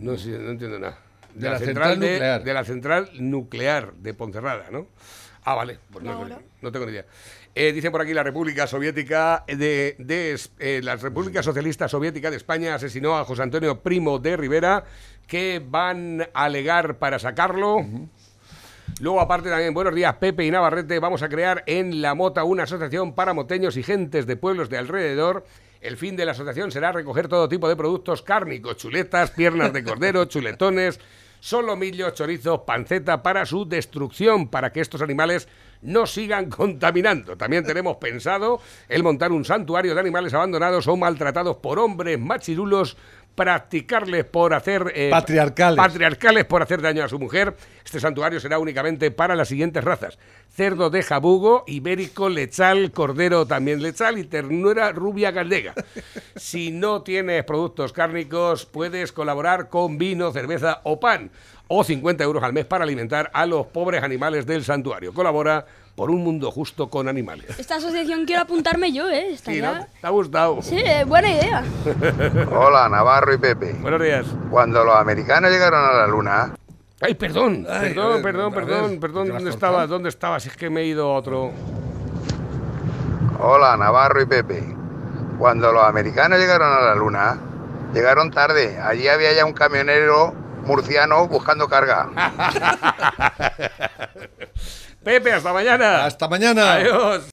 No 0.00 0.18
sé, 0.18 0.38
no 0.38 0.50
entiendo 0.50 0.78
nada. 0.78 0.98
De 1.34 1.48
la 1.48 1.58
central 1.58 1.98
de, 1.98 2.12
nuclear. 2.12 2.44
de 2.44 2.54
la 2.54 2.64
central 2.64 3.10
nuclear 3.14 3.94
de 3.94 4.12
Ponferrada, 4.12 4.70
¿no? 4.70 4.86
Ah, 5.44 5.54
vale, 5.54 5.78
pues 5.90 6.04
no, 6.04 6.28
no 6.60 6.72
tengo 6.72 6.84
ni 6.84 6.92
idea. 6.92 7.06
Eh, 7.56 7.72
dice 7.72 7.90
por 7.92 8.00
aquí 8.00 8.12
la 8.12 8.24
República 8.24 8.66
Soviética 8.66 9.44
de, 9.46 9.94
de 9.98 10.32
Es- 10.32 10.50
eh, 10.58 10.80
la 10.82 10.96
República 10.96 11.40
Socialista 11.42 11.86
Soviética 11.88 12.30
de 12.30 12.36
España 12.36 12.74
asesinó 12.74 13.16
a 13.16 13.24
José 13.24 13.42
Antonio 13.42 13.80
Primo 13.80 14.18
de 14.18 14.36
Rivera, 14.36 14.84
que 15.28 15.62
van 15.64 16.22
a 16.34 16.44
alegar 16.44 16.96
para 16.98 17.18
sacarlo. 17.20 17.76
Luego, 19.00 19.20
aparte 19.20 19.48
también, 19.50 19.72
buenos 19.72 19.94
días, 19.94 20.14
Pepe 20.16 20.44
y 20.44 20.50
Navarrete. 20.50 20.98
Vamos 20.98 21.22
a 21.22 21.28
crear 21.28 21.62
en 21.66 22.02
La 22.02 22.14
Mota 22.14 22.42
una 22.44 22.64
asociación 22.64 23.14
para 23.14 23.34
moteños 23.34 23.76
y 23.76 23.82
gentes 23.82 24.26
de 24.26 24.36
pueblos 24.36 24.68
de 24.68 24.78
alrededor. 24.78 25.46
El 25.80 25.96
fin 25.96 26.16
de 26.16 26.24
la 26.24 26.32
asociación 26.32 26.70
será 26.72 26.92
recoger 26.92 27.28
todo 27.28 27.48
tipo 27.48 27.68
de 27.68 27.76
productos 27.76 28.22
cárnicos, 28.22 28.76
chuletas, 28.78 29.30
piernas 29.30 29.72
de 29.72 29.84
cordero, 29.84 30.24
chuletones, 30.26 30.98
solomillos, 31.44 32.14
chorizos, 32.14 32.60
panceta 32.60 33.22
para 33.22 33.44
su 33.44 33.66
destrucción, 33.66 34.48
para 34.48 34.72
que 34.72 34.80
estos 34.80 35.02
animales 35.02 35.46
no 35.82 36.06
sigan 36.06 36.48
contaminando. 36.50 37.36
También 37.36 37.64
tenemos 37.64 37.98
pensado 37.98 38.62
el 38.88 39.02
montar 39.02 39.30
un 39.30 39.44
santuario 39.44 39.92
de 39.94 40.00
animales 40.00 40.32
abandonados 40.32 40.88
o 40.88 40.96
maltratados 40.96 41.56
por 41.56 41.78
hombres 41.78 42.18
machirulos, 42.18 42.96
practicarles 43.34 44.24
por 44.24 44.54
hacer... 44.54 44.92
eh, 44.94 45.08
Patriarcales. 45.10 45.76
patriarcales 45.76 46.44
por 46.44 46.62
hacer 46.62 46.80
daño 46.80 47.04
a 47.04 47.08
su 47.08 47.18
mujer. 47.18 47.54
Este 47.84 48.00
santuario 48.00 48.40
será 48.40 48.58
únicamente 48.58 49.10
para 49.10 49.34
las 49.34 49.48
siguientes 49.48 49.82
razas. 49.84 50.18
Cerdo 50.54 50.88
de 50.90 51.02
jabugo, 51.02 51.64
ibérico, 51.66 52.28
lechal, 52.28 52.92
cordero 52.92 53.44
también 53.46 53.82
lechal 53.82 54.18
y 54.18 54.24
ternura 54.24 54.92
rubia 54.92 55.30
gallega. 55.30 55.74
Si 56.36 56.70
no 56.72 57.02
tienes 57.02 57.44
productos 57.44 57.92
cárnicos, 57.92 58.66
puedes 58.66 59.12
colaborar 59.12 59.68
con 59.68 59.98
vino, 59.98 60.32
cerveza 60.32 60.80
o 60.84 60.98
pan. 60.98 61.30
O 61.68 61.82
50 61.84 62.22
euros 62.24 62.42
al 62.42 62.52
mes 62.52 62.66
para 62.66 62.84
alimentar 62.84 63.30
a 63.32 63.46
los 63.46 63.66
pobres 63.68 64.02
animales 64.02 64.44
del 64.46 64.64
santuario. 64.64 65.14
Colabora 65.14 65.64
por 65.94 66.10
un 66.10 66.24
mundo 66.24 66.50
justo 66.50 66.88
con 66.90 67.08
animales. 67.08 67.58
Esta 67.58 67.76
asociación 67.76 68.24
quiero 68.24 68.42
apuntarme 68.42 68.92
yo, 68.92 69.08
¿eh? 69.08 69.32
Está 69.34 69.52
Sí, 69.52 69.60
ya- 69.60 69.72
¿no? 69.80 69.86
¿Te 70.00 70.06
ha 70.06 70.10
gustado? 70.10 70.62
Sí, 70.62 70.76
eh, 70.78 71.04
buena 71.04 71.30
idea. 71.30 71.62
Hola, 72.50 72.88
Navarro 72.88 73.32
y 73.34 73.38
Pepe. 73.38 73.74
Buenos 73.74 74.02
días. 74.02 74.26
Cuando 74.50 74.84
los 74.84 74.96
americanos 74.96 75.50
llegaron 75.50 75.84
a 75.84 75.92
la 75.92 76.06
luna, 76.06 76.54
Ay, 77.00 77.14
perdón, 77.14 77.66
Ay, 77.68 77.88
perdón, 77.92 78.06
a 78.06 78.14
ver, 78.14 78.22
perdón, 78.22 78.52
ver, 78.54 78.64
perdón, 78.64 79.00
perdón, 79.00 79.24
¿te 79.26 79.30
la 79.30 79.36
has 79.36 79.42
¿dónde 79.42 79.50
estabas? 79.50 79.88
¿Dónde 79.88 80.08
estabas? 80.08 80.46
Es 80.46 80.56
que 80.56 80.70
me 80.70 80.80
he 80.82 80.86
ido 80.86 81.12
a 81.12 81.16
otro. 81.18 81.50
hola, 83.40 83.76
Navarro 83.76 84.22
y 84.22 84.26
Pepe. 84.26 84.62
Cuando 85.38 85.72
los 85.72 85.84
americanos 85.84 86.38
llegaron 86.38 86.72
a 86.72 86.80
la 86.80 86.94
luna, 86.94 87.38
llegaron 87.92 88.30
tarde. 88.30 88.78
Allí 88.80 89.08
había 89.08 89.32
ya 89.34 89.44
un 89.44 89.52
camionero 89.52 90.32
murciano 90.64 91.26
buscando 91.28 91.68
carga. 91.68 92.08
Pepe, 95.04 95.32
hasta 95.32 95.52
mañana. 95.52 96.04
Hasta 96.06 96.28
mañana. 96.28 96.72
Adiós. 96.74 97.22